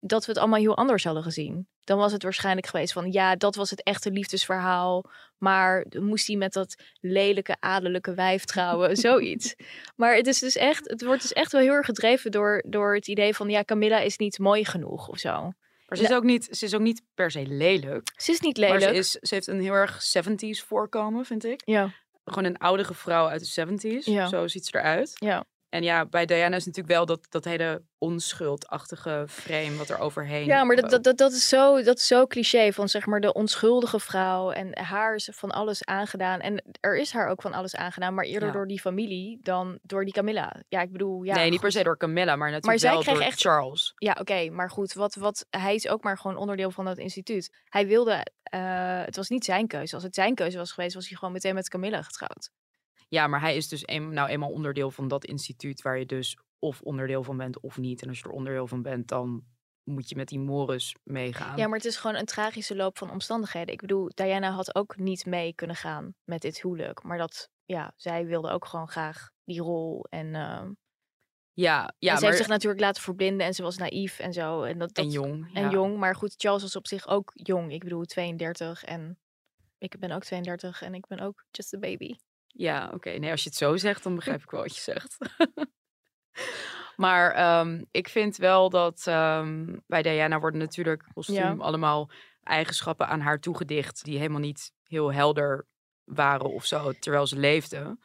dat 0.00 0.24
we 0.24 0.32
het 0.32 0.40
allemaal 0.40 0.60
heel 0.60 0.76
anders 0.76 1.04
hadden 1.04 1.22
gezien. 1.22 1.68
Dan 1.84 1.98
was 1.98 2.12
het 2.12 2.22
waarschijnlijk 2.22 2.66
geweest 2.66 2.92
van 2.92 3.12
ja, 3.12 3.36
dat 3.36 3.54
was 3.54 3.70
het 3.70 3.82
echte 3.82 4.10
liefdesverhaal. 4.10 5.04
Maar 5.38 5.86
moest 5.98 6.26
hij 6.26 6.36
met 6.36 6.52
dat 6.52 6.74
lelijke 7.00 7.56
adellijke 7.60 8.14
wijf 8.14 8.44
trouwen, 8.44 8.96
zoiets. 9.06 9.54
Maar 9.96 10.14
het 10.14 10.26
is 10.26 10.38
dus 10.38 10.56
echt, 10.56 10.90
het 10.90 11.04
wordt 11.04 11.22
dus 11.22 11.32
echt 11.32 11.52
wel 11.52 11.60
heel 11.60 11.72
erg 11.72 11.86
gedreven 11.86 12.30
door, 12.30 12.64
door 12.66 12.94
het 12.94 13.08
idee 13.08 13.34
van 13.34 13.48
ja, 13.48 13.64
Camilla 13.64 13.98
is 13.98 14.16
niet 14.16 14.38
mooi 14.38 14.64
genoeg 14.64 15.08
of 15.08 15.18
zo. 15.18 15.52
Maar 15.88 15.98
ze 15.98 16.04
is, 16.04 16.12
ook 16.12 16.22
niet, 16.22 16.48
ze 16.50 16.64
is 16.64 16.74
ook 16.74 16.80
niet 16.80 17.02
per 17.14 17.30
se 17.30 17.46
lelijk. 17.46 18.12
Ze 18.16 18.32
is 18.32 18.40
niet 18.40 18.56
lelijk. 18.56 18.80
Maar 18.80 18.88
ze, 18.88 18.98
is, 18.98 19.10
ze 19.10 19.34
heeft 19.34 19.46
een 19.46 19.60
heel 19.60 19.72
erg 19.72 20.02
70s 20.18 20.66
voorkomen, 20.66 21.24
vind 21.24 21.44
ik. 21.44 21.62
Ja. 21.64 21.90
Gewoon 22.24 22.44
een 22.44 22.58
oudere 22.58 22.94
vrouw 22.94 23.28
uit 23.28 23.54
de 23.54 23.66
70s. 23.66 24.04
Ja. 24.04 24.26
Zo 24.26 24.46
ziet 24.46 24.66
ze 24.66 24.78
eruit. 24.78 25.12
Ja. 25.14 25.44
En 25.74 25.82
ja, 25.82 26.06
bij 26.06 26.26
Diana 26.26 26.56
is 26.56 26.66
natuurlijk 26.66 26.94
wel 26.94 27.06
dat, 27.06 27.26
dat 27.28 27.44
hele 27.44 27.82
onschuldachtige 27.98 29.24
frame 29.28 29.76
wat 29.76 29.88
er 29.88 29.98
overheen. 29.98 30.46
Ja, 30.46 30.64
maar 30.64 30.76
dat, 30.76 31.04
dat, 31.04 31.16
dat, 31.16 31.32
is 31.32 31.48
zo, 31.48 31.82
dat 31.82 31.96
is 31.96 32.06
zo 32.06 32.26
cliché 32.26 32.72
van 32.72 32.88
zeg 32.88 33.06
maar 33.06 33.20
de 33.20 33.32
onschuldige 33.32 34.00
vrouw. 34.00 34.50
En 34.50 34.78
haar 34.78 35.14
is 35.14 35.28
van 35.32 35.50
alles 35.50 35.84
aangedaan. 35.84 36.40
En 36.40 36.62
er 36.80 36.96
is 36.98 37.12
haar 37.12 37.28
ook 37.28 37.42
van 37.42 37.52
alles 37.52 37.76
aangedaan, 37.76 38.14
maar 38.14 38.24
eerder 38.24 38.52
door 38.52 38.66
die 38.66 38.80
familie 38.80 39.38
dan 39.42 39.78
door 39.82 40.04
die 40.04 40.14
Camilla. 40.14 40.62
Ja, 40.68 40.80
ik 40.80 40.92
bedoel, 40.92 41.22
ja. 41.22 41.34
Nee, 41.34 41.50
niet 41.50 41.60
per 41.60 41.72
se 41.72 41.82
door 41.82 41.96
Camilla, 41.96 42.36
maar 42.36 42.50
natuurlijk 42.50 42.66
maar 42.66 42.78
zij 42.78 42.90
wel 42.90 43.14
door 43.14 43.24
echt... 43.24 43.40
Charles. 43.40 43.92
Ja, 43.96 44.16
oké, 44.20 44.50
maar 44.50 44.70
goed, 44.70 44.92
wat, 44.92 45.14
wat, 45.14 45.46
hij 45.50 45.74
is 45.74 45.88
ook 45.88 46.02
maar 46.02 46.18
gewoon 46.18 46.36
onderdeel 46.36 46.70
van 46.70 46.84
dat 46.84 46.98
instituut. 46.98 47.50
Hij 47.68 47.86
wilde, 47.86 48.26
uh, 48.54 49.04
het 49.04 49.16
was 49.16 49.28
niet 49.28 49.44
zijn 49.44 49.66
keuze. 49.66 49.94
Als 49.94 50.04
het 50.04 50.14
zijn 50.14 50.34
keuze 50.34 50.58
was 50.58 50.72
geweest, 50.72 50.94
was 50.94 51.08
hij 51.08 51.16
gewoon 51.18 51.34
meteen 51.34 51.54
met 51.54 51.68
Camilla 51.68 52.02
getrouwd. 52.02 52.50
Ja, 53.08 53.26
maar 53.26 53.40
hij 53.40 53.56
is 53.56 53.68
dus 53.68 53.82
een, 53.84 54.12
nou 54.12 54.28
eenmaal 54.28 54.50
onderdeel 54.50 54.90
van 54.90 55.08
dat 55.08 55.24
instituut 55.24 55.82
waar 55.82 55.98
je 55.98 56.06
dus 56.06 56.38
of 56.58 56.80
onderdeel 56.80 57.22
van 57.22 57.36
bent 57.36 57.60
of 57.60 57.78
niet. 57.78 58.02
En 58.02 58.08
als 58.08 58.18
je 58.18 58.24
er 58.24 58.30
onderdeel 58.30 58.66
van 58.66 58.82
bent, 58.82 59.08
dan 59.08 59.44
moet 59.84 60.08
je 60.08 60.16
met 60.16 60.28
die 60.28 60.38
Morris 60.38 60.96
meegaan. 61.02 61.56
Ja, 61.56 61.66
maar 61.66 61.76
het 61.76 61.86
is 61.86 61.96
gewoon 61.96 62.16
een 62.16 62.24
tragische 62.24 62.76
loop 62.76 62.98
van 62.98 63.10
omstandigheden. 63.10 63.74
Ik 63.74 63.80
bedoel, 63.80 64.10
Diana 64.14 64.50
had 64.50 64.74
ook 64.74 64.96
niet 64.96 65.26
mee 65.26 65.54
kunnen 65.54 65.76
gaan 65.76 66.14
met 66.24 66.40
dit 66.40 66.62
huwelijk. 66.62 67.02
Maar 67.02 67.18
dat, 67.18 67.50
ja, 67.64 67.92
zij 67.96 68.26
wilde 68.26 68.50
ook 68.50 68.66
gewoon 68.66 68.88
graag 68.88 69.30
die 69.44 69.60
rol. 69.60 70.06
En, 70.10 70.26
uh... 70.26 70.62
ja, 71.52 71.94
ja, 71.98 72.12
en 72.12 72.18
ze 72.18 72.24
heeft 72.24 72.36
zich 72.36 72.46
natuurlijk 72.46 72.82
laten 72.82 73.02
verblinden 73.02 73.46
en 73.46 73.54
ze 73.54 73.62
was 73.62 73.76
naïef 73.76 74.18
en 74.18 74.32
zo. 74.32 74.62
En, 74.62 74.78
dat, 74.78 74.94
dat... 74.94 75.04
en 75.04 75.10
jong. 75.10 75.54
En 75.54 75.70
jong, 75.70 75.96
maar 75.96 76.16
goed, 76.16 76.34
Charles 76.36 76.62
was 76.62 76.76
op 76.76 76.86
zich 76.86 77.06
ook 77.06 77.30
jong. 77.34 77.72
Ik 77.72 77.82
bedoel, 77.82 78.04
32 78.04 78.84
en 78.84 79.18
ik 79.78 79.98
ben 79.98 80.10
ook 80.10 80.24
32 80.24 80.82
en 80.82 80.94
ik 80.94 81.06
ben 81.06 81.20
ook 81.20 81.44
just 81.50 81.74
a 81.74 81.78
baby. 81.78 82.16
Ja, 82.56 82.90
oké. 82.94 83.10
Nee, 83.10 83.30
als 83.30 83.42
je 83.42 83.48
het 83.48 83.58
zo 83.58 83.76
zegt, 83.76 84.02
dan 84.02 84.14
begrijp 84.14 84.42
ik 84.42 84.50
wel 84.50 84.62
wat 84.62 84.74
je 84.74 84.80
zegt. 84.80 85.16
maar 87.04 87.60
um, 87.60 87.86
ik 87.90 88.08
vind 88.08 88.36
wel 88.36 88.70
dat 88.70 89.06
um, 89.08 89.82
bij 89.86 90.02
Diana 90.02 90.40
worden 90.40 90.60
natuurlijk 90.60 91.04
kostuum 91.14 91.36
ja. 91.36 91.64
allemaal 91.64 92.10
eigenschappen 92.42 93.08
aan 93.08 93.20
haar 93.20 93.40
toegedicht 93.40 94.04
die 94.04 94.18
helemaal 94.18 94.40
niet 94.40 94.72
heel 94.82 95.12
helder 95.12 95.66
waren 96.04 96.52
of 96.52 96.64
zo, 96.64 96.92
terwijl 96.92 97.26
ze 97.26 97.38
leefde. 97.38 97.98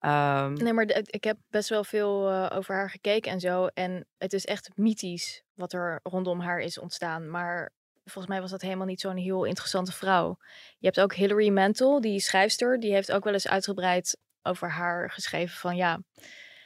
Um, 0.00 0.52
nee, 0.52 0.72
maar 0.72 1.02
ik 1.04 1.24
heb 1.24 1.38
best 1.48 1.68
wel 1.68 1.84
veel 1.84 2.30
uh, 2.30 2.50
over 2.54 2.74
haar 2.74 2.90
gekeken 2.90 3.32
en 3.32 3.40
zo. 3.40 3.66
En 3.66 4.06
het 4.18 4.32
is 4.32 4.44
echt 4.44 4.70
mythisch 4.74 5.42
wat 5.54 5.72
er 5.72 6.00
rondom 6.02 6.40
haar 6.40 6.58
is 6.60 6.78
ontstaan. 6.78 7.30
Maar 7.30 7.72
volgens 8.04 8.26
mij 8.26 8.40
was 8.40 8.50
dat 8.50 8.62
helemaal 8.62 8.86
niet 8.86 9.00
zo'n 9.00 9.16
heel 9.16 9.44
interessante 9.44 9.92
vrouw. 9.92 10.36
Je 10.78 10.86
hebt 10.86 11.00
ook 11.00 11.14
Hilary 11.14 11.48
Mantel, 11.48 12.00
die 12.00 12.20
schrijfster, 12.20 12.80
die 12.80 12.92
heeft 12.92 13.12
ook 13.12 13.24
wel 13.24 13.32
eens 13.32 13.48
uitgebreid 13.48 14.18
over 14.42 14.70
haar 14.70 15.10
geschreven 15.10 15.56
van 15.56 15.76
ja, 15.76 16.00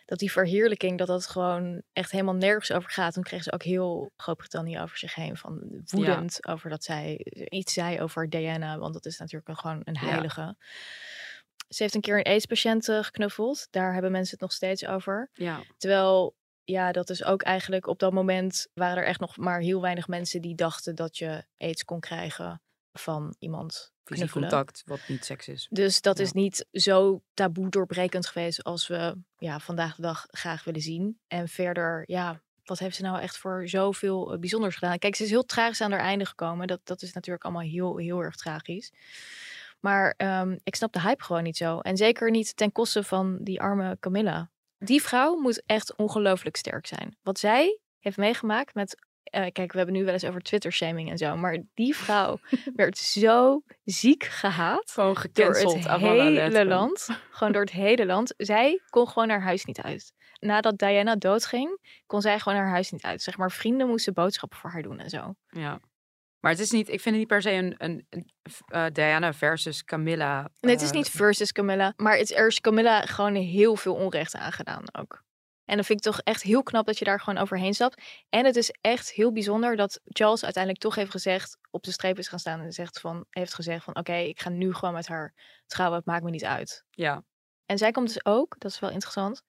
dat 0.05 0.19
die 0.19 0.33
verheerlijking, 0.33 0.99
dat 0.99 1.07
dat 1.07 1.27
gewoon 1.27 1.83
echt 1.93 2.11
helemaal 2.11 2.35
nergens 2.35 2.73
over 2.73 2.91
gaat. 2.91 3.15
Toen 3.15 3.23
kreeg 3.23 3.43
ze 3.43 3.53
ook 3.53 3.63
heel 3.63 4.13
Groot-Brittannië 4.17 4.81
over 4.81 4.99
zich 4.99 5.15
heen 5.15 5.37
van 5.37 5.83
woedend 5.85 6.47
over 6.47 6.71
dat 6.71 6.85
zij 6.85 7.27
iets 7.49 7.73
zei 7.73 8.01
over 8.01 8.29
Diana, 8.29 8.79
want 8.79 8.95
dat 8.95 9.07
is 9.07 9.19
natuurlijk 9.19 9.59
gewoon 9.61 9.81
een 9.85 9.99
heilige. 9.99 10.41
Ja. 10.41 10.57
Ze 11.69 11.83
heeft 11.83 11.95
een 11.95 12.01
keer 12.01 12.19
een 12.19 12.25
AIDS-patiënt 12.25 12.85
geknuffeld. 12.85 13.67
Daar 13.71 13.93
hebben 13.93 14.11
mensen 14.11 14.31
het 14.31 14.41
nog 14.41 14.53
steeds 14.53 14.87
over. 14.87 15.31
Ja. 15.33 15.61
Terwijl 15.77 16.37
ja, 16.71 16.93
dat 16.93 17.11
is 17.11 17.25
ook 17.25 17.43
eigenlijk 17.43 17.87
op 17.87 17.99
dat 17.99 18.13
moment 18.13 18.67
waren 18.75 18.97
er 18.97 19.09
echt 19.09 19.21
nog 19.21 19.37
maar 19.37 19.61
heel 19.61 19.81
weinig 19.81 20.09
mensen 20.09 20.43
die 20.43 20.55
dachten 20.55 20.95
dat 20.95 21.19
je 21.19 21.45
aids 21.59 21.85
kon 21.85 22.01
krijgen 22.01 22.63
van 22.93 23.35
iemand. 23.39 23.93
Fysiek 24.05 24.31
contact, 24.31 24.83
wat 24.87 25.01
niet 25.09 25.25
seks 25.25 25.49
is. 25.49 25.67
Dus 25.71 26.01
dat 26.01 26.19
is 26.19 26.33
niet 26.33 26.67
zo 26.73 27.23
taboe 27.35 27.69
doorbrekend 27.69 28.27
geweest 28.27 28.65
als 28.65 28.87
we 28.87 29.17
ja, 29.39 29.59
vandaag 29.59 29.95
de 29.95 30.03
dag 30.03 30.27
graag 30.31 30.65
willen 30.65 30.81
zien. 30.81 31.21
En 31.27 31.49
verder, 31.49 32.03
ja, 32.07 32.43
wat 32.65 32.79
heeft 32.79 32.97
ze 32.97 33.03
nou 33.03 33.21
echt 33.21 33.39
voor 33.39 33.69
zoveel 33.69 34.33
eh, 34.33 34.39
bijzonders 34.39 34.75
gedaan? 34.75 34.99
Kijk, 34.99 35.17
ze 35.17 35.23
is 35.25 35.31
heel 35.31 35.45
tragisch 35.45 35.81
aan 35.81 35.93
haar 35.93 36.01
einde 36.01 36.27
gekomen. 36.27 36.67
Dat, 36.67 36.81
dat 36.85 37.03
is 37.03 37.13
natuurlijk 37.13 37.45
allemaal 37.45 37.63
heel, 37.63 37.97
heel 37.97 38.21
erg 38.21 38.37
tragisch. 38.37 38.93
Maar 39.81 40.15
um, 40.17 40.61
ik 40.63 40.75
snap 40.75 40.93
de 40.93 41.01
hype 41.01 41.25
gewoon 41.25 41.43
niet 41.43 41.57
zo. 41.57 41.79
En 41.79 41.97
zeker 41.97 42.31
niet 42.31 42.57
ten 42.57 42.73
koste 42.73 43.03
van 43.03 43.39
die 43.41 43.61
arme 43.61 43.97
Camilla. 44.01 44.51
Die 44.79 45.03
vrouw 45.03 45.35
moet 45.37 45.63
echt 45.67 45.97
ongelooflijk 45.97 46.57
sterk 46.57 46.87
zijn. 46.87 47.17
Wat 47.23 47.39
zij 47.39 47.81
heeft 47.99 48.17
meegemaakt 48.17 48.75
met. 48.75 49.07
eh, 49.23 49.47
kijk, 49.53 49.73
we 49.73 49.77
hebben 49.79 49.97
nu 49.97 50.05
wel 50.05 50.13
eens 50.13 50.25
over 50.25 50.41
Twitter-shaming 50.41 51.11
en 51.11 51.19
zo. 51.19 51.37
Maar 51.37 51.59
die 51.75 51.97
vrouw 51.97 52.39
werd 52.75 52.99
zo 52.99 53.63
ziek 53.85 54.25
gehaat. 54.25 54.91
Gewoon 54.91 55.15
Door 55.15 55.23
gecanceld. 55.23 55.75
het 55.75 55.87
avant 55.87 56.17
la 56.17 56.25
hele 56.25 56.65
land. 56.65 57.09
Gewoon 57.31 57.53
door 57.53 57.63
het 57.63 57.73
hele 57.73 58.07
land. 58.07 58.35
Zij 58.37 58.81
kon 58.91 59.09
gewoon 59.09 59.29
haar 59.29 59.43
huis 59.43 59.65
niet 59.65 59.81
uit. 59.81 60.13
Nadat 60.41 60.79
Diana 60.79 61.17
doodging, 61.17 61.81
kon 62.07 62.21
zij 62.21 62.39
gewoon 62.39 62.59
haar 62.59 62.69
huis 62.69 62.91
niet 62.91 63.03
uit. 63.05 63.23
Zeg 63.23 63.37
maar, 63.37 63.51
vrienden 63.53 63.89
moesten 63.89 64.15
boodschappen 64.15 64.59
voor 64.59 64.71
haar 64.71 64.83
doen 64.83 64.99
en 64.99 65.11
zo. 65.11 65.35
Ja. 65.49 65.81
Maar 66.49 66.57
het 66.57 66.67
is 66.67 66.73
niet, 66.73 66.89
ik 66.89 67.01
vind 67.01 67.05
het 67.05 67.15
niet 67.15 67.27
per 67.27 67.43
se 67.43 67.51
een, 67.51 67.75
een, 67.79 68.07
een 68.11 68.31
eh, 68.67 68.87
Diana 68.93 69.33
versus 69.33 69.85
Camilla. 69.85 70.51
Nee, 70.61 70.73
het 70.73 70.83
is 70.83 70.89
eh, 70.89 70.95
niet 70.95 71.11
versus 71.11 71.53
Camilla. 71.53 71.93
Maar 71.97 72.17
het, 72.17 72.37
er 72.37 72.47
is 72.47 72.61
Camilla 72.61 73.01
gewoon 73.01 73.35
heel 73.35 73.77
veel 73.77 73.95
onrecht 73.95 74.35
aangedaan 74.35 74.85
ook. 74.93 75.25
En 75.65 75.75
dan 75.75 75.85
vind 75.85 75.99
ik 75.99 76.05
toch 76.05 76.21
echt 76.21 76.43
heel 76.43 76.63
knap 76.63 76.87
dat 76.87 76.99
je 76.99 77.05
daar 77.05 77.21
gewoon 77.21 77.43
overheen 77.43 77.75
stapt. 77.75 78.03
En 78.29 78.45
het 78.45 78.57
is 78.57 78.75
echt 78.81 79.13
heel 79.13 79.33
bijzonder 79.33 79.77
dat 79.77 80.01
Charles 80.05 80.45
uiteindelijk 80.45 80.83
toch 80.83 80.95
heeft 80.95 81.11
gezegd, 81.11 81.59
op 81.71 81.83
de 81.83 81.93
streep 81.93 82.19
is 82.19 82.29
gaan 82.29 82.39
staan 82.39 82.61
en 82.61 82.73
zegt 82.73 83.01
van, 83.01 83.25
heeft 83.31 83.55
gezegd 83.55 83.85
van, 83.85 83.97
oké, 83.97 84.15
ik 84.15 84.41
ga 84.41 84.49
nu 84.49 84.75
gewoon 84.75 84.95
met 84.95 85.07
haar 85.07 85.35
trouwen, 85.67 85.99
het 85.99 86.07
maakt 86.07 86.25
me 86.25 86.31
niet 86.31 86.45
uit. 86.45 86.85
Ja, 86.91 87.25
En 87.67 87.79
zij 87.79 87.91
komt 87.91 88.07
dus 88.07 88.25
ook, 88.25 88.55
dat 88.59 88.71
is 88.71 88.79
wel 88.79 88.91
interessant. 88.91 89.43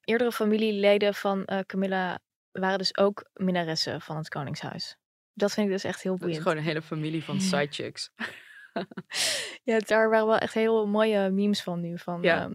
Eerdere 0.00 0.32
familieleden 0.32 1.14
van 1.14 1.44
eh, 1.44 1.58
Camilla 1.58 2.18
waren 2.50 2.78
dus 2.78 2.96
ook 2.96 3.28
minnaressen 3.32 4.00
van 4.00 4.16
het 4.16 4.28
Koningshuis. 4.28 4.96
Dat 5.34 5.52
vind 5.52 5.66
ik 5.66 5.72
dus 5.72 5.84
echt 5.84 6.02
heel 6.02 6.12
dat 6.12 6.20
is 6.20 6.24
boeiend. 6.26 6.42
gewoon 6.42 6.56
een 6.58 6.64
hele 6.64 6.82
familie 6.82 7.24
van 7.24 7.40
sidechicks. 7.50 8.10
Ja, 9.62 9.78
daar 9.78 10.10
waren 10.10 10.26
wel 10.26 10.38
echt 10.38 10.54
heel 10.54 10.86
mooie 10.86 11.30
memes 11.30 11.62
van 11.62 11.80
nu. 11.80 11.98
Van, 11.98 12.22
Ja. 12.22 12.40
ehm, 12.42 12.52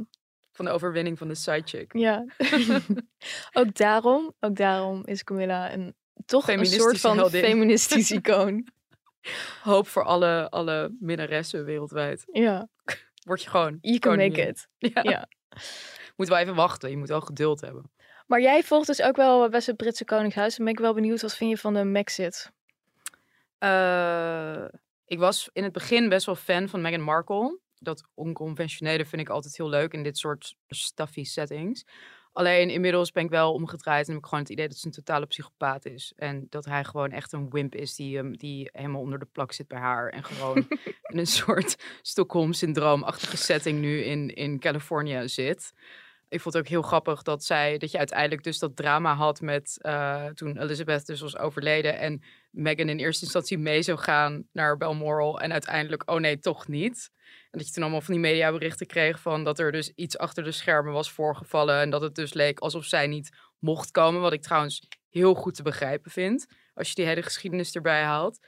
Van 0.52 0.66
de 0.66 0.72
overwinning 0.72 1.18
van 1.18 1.28
de 1.28 1.36
sidechick. 1.36 1.94
Ja. 1.98 2.26
ook 3.60 3.76
daarom, 3.76 4.34
ook 4.40 4.56
daarom 4.56 5.02
is 5.06 5.24
Camilla 5.24 5.74
een 5.74 5.96
toch 6.26 6.48
een 6.50 6.66
soort 6.66 7.00
van 7.00 7.18
heldin. 7.18 7.44
feministisch 7.44 8.12
icoon. 8.12 8.68
Hoop 9.64 9.88
voor 9.88 10.04
alle, 10.04 10.50
alle 10.50 10.96
minnaressen 11.00 11.66
wereldwijd. 11.66 12.24
ja, 12.32 12.68
Word 13.26 13.44
je 13.44 13.50
gewoon 13.50 13.78
you 13.82 14.00
can 14.00 14.18
make 14.18 14.48
it. 14.48 14.68
Ja. 14.78 15.02
Ja. 15.04 15.28
Moet 16.16 16.28
wel 16.28 16.38
even 16.38 16.56
wachten. 16.56 16.90
Je 16.90 16.98
moet 16.98 17.08
wel 17.08 17.22
geduld 17.22 17.62
hebben. 17.62 17.92
Maar 18.28 18.42
jij 18.42 18.64
volgt 18.64 18.88
dus 18.88 19.02
ook 19.02 19.16
wel 19.16 19.50
best 19.50 19.68
het 19.68 19.78
Britse 19.78 20.06
Koningshuis. 20.06 20.56
Dan 20.56 20.66
ben 20.66 20.74
ik 20.74 20.80
wel 20.80 20.94
benieuwd, 20.94 21.22
wat 21.22 21.36
vind 21.36 21.50
je 21.50 21.58
van 21.58 21.74
de 21.74 21.84
Maxit? 21.84 22.52
Eh, 23.60 24.66
ik 25.06 25.20
was 25.20 25.50
in 25.54 25.64
het 25.64 25.74
begin 25.74 26.10
best 26.10 26.26
wel 26.26 26.36
fan 26.36 26.70
van 26.70 26.82
Meghan 26.82 27.02
Markle. 27.02 27.60
Dat 27.76 28.04
onconventionele 28.14 29.06
vind 29.06 29.22
ik 29.22 29.30
altijd 29.30 29.58
heel 29.58 29.70
leuk 29.70 29.94
in 29.94 30.04
dit 30.04 30.18
soort 30.18 30.56
stuffy 30.68 31.24
settings. 31.24 31.86
Alleen 32.32 32.70
inmiddels 32.70 33.12
ben 33.12 33.24
ik 33.24 33.30
wel 33.30 33.54
omgedraaid 33.54 34.08
en 34.08 34.14
heb 34.14 34.22
ik 34.22 34.28
gewoon 34.28 34.44
het 34.44 34.54
idee 34.54 34.68
dat 34.68 34.78
ze 34.78 34.86
een 34.86 34.94
totale 34.94 35.26
psychopaat 35.26 35.86
is. 35.86 36.14
En 36.16 36.48
dat 36.50 36.66
hij 36.66 36.84
gewoon 36.84 37.12
echt 37.12 37.32
een 37.32 37.50
wimp 37.50 37.76
is 37.76 37.96
die, 37.96 38.16
hem 38.16 38.38
die 38.38 38.70
helemaal 38.72 39.02
onder 39.02 39.20
de 39.20 39.26
plak 39.26 39.52
zit 39.52 39.68
bij 39.68 39.80
haar. 39.80 40.10
En 40.10 40.24
gewoon 40.24 40.58
in 41.12 41.18
een 41.18 41.28
soort 41.28 41.76
Stockholm-syndroomachtige 42.02 43.38
setting 43.38 43.80
nu 43.80 44.02
in, 44.04 44.36
in 44.36 44.60
Californië 44.60 45.30
zit. 45.30 45.74
Ik 46.30 46.42
vond 46.42 46.54
het 46.54 46.64
ook 46.64 46.70
heel 46.70 46.82
grappig 46.82 47.22
dat 47.22 47.44
zij, 47.44 47.78
dat 47.78 47.92
je 47.92 47.98
uiteindelijk 47.98 48.44
dus 48.44 48.60
dat 48.60 48.76
drama 48.76 49.16
had 49.16 49.42
met 49.42 49.78
eh, 49.82 50.26
toen 50.26 50.58
Elizabeth 50.58 51.06
dus 51.06 51.22
was 51.22 51.38
overleden 51.38 52.00
en 52.00 52.22
Meghan 52.50 52.90
in 52.90 52.98
eerste 52.98 53.24
instantie 53.24 53.58
mee 53.58 53.82
zou 53.82 53.98
gaan 53.98 54.48
naar 54.52 54.78
Balmoral 54.78 55.40
en 55.40 55.52
uiteindelijk, 55.52 56.12
oh 56.12 56.20
nee, 56.20 56.40
toch 56.40 56.68
niet. 56.68 57.10
En 57.52 57.58
dat 57.58 57.68
je 57.68 57.74
toen 57.74 57.84
allemaal 57.84 58.02
van 58.02 58.14
die 58.14 58.24
mediaberichten 58.24 58.88
kreeg 58.88 59.20
van 59.20 59.44
dat 59.44 59.60
er 59.60 59.72
dus 59.72 59.92
iets 59.96 60.18
achter 60.18 60.44
de 60.44 60.52
schermen 60.52 60.94
was 60.94 61.12
voorgevallen 61.12 61.80
en 61.82 61.90
dat 61.90 62.02
het 62.02 62.16
dus 62.16 62.34
leek 62.34 62.60
alsof 62.60 62.86
zij 62.86 63.08
niet 63.08 63.30
mocht 63.60 63.92
komen, 63.92 64.22
wat 64.22 64.34
ik 64.34 64.42
trouwens 64.42 64.88
heel 65.10 65.34
goed 65.34 65.56
te 65.56 65.64
begrijpen 65.64 66.12
vind, 66.12 66.46
als 66.74 66.88
je 66.88 66.96
die 66.96 67.06
hele 67.06 67.22
geschiedenis 67.22 67.76
erbij 67.76 68.02
haalt. 68.02 68.40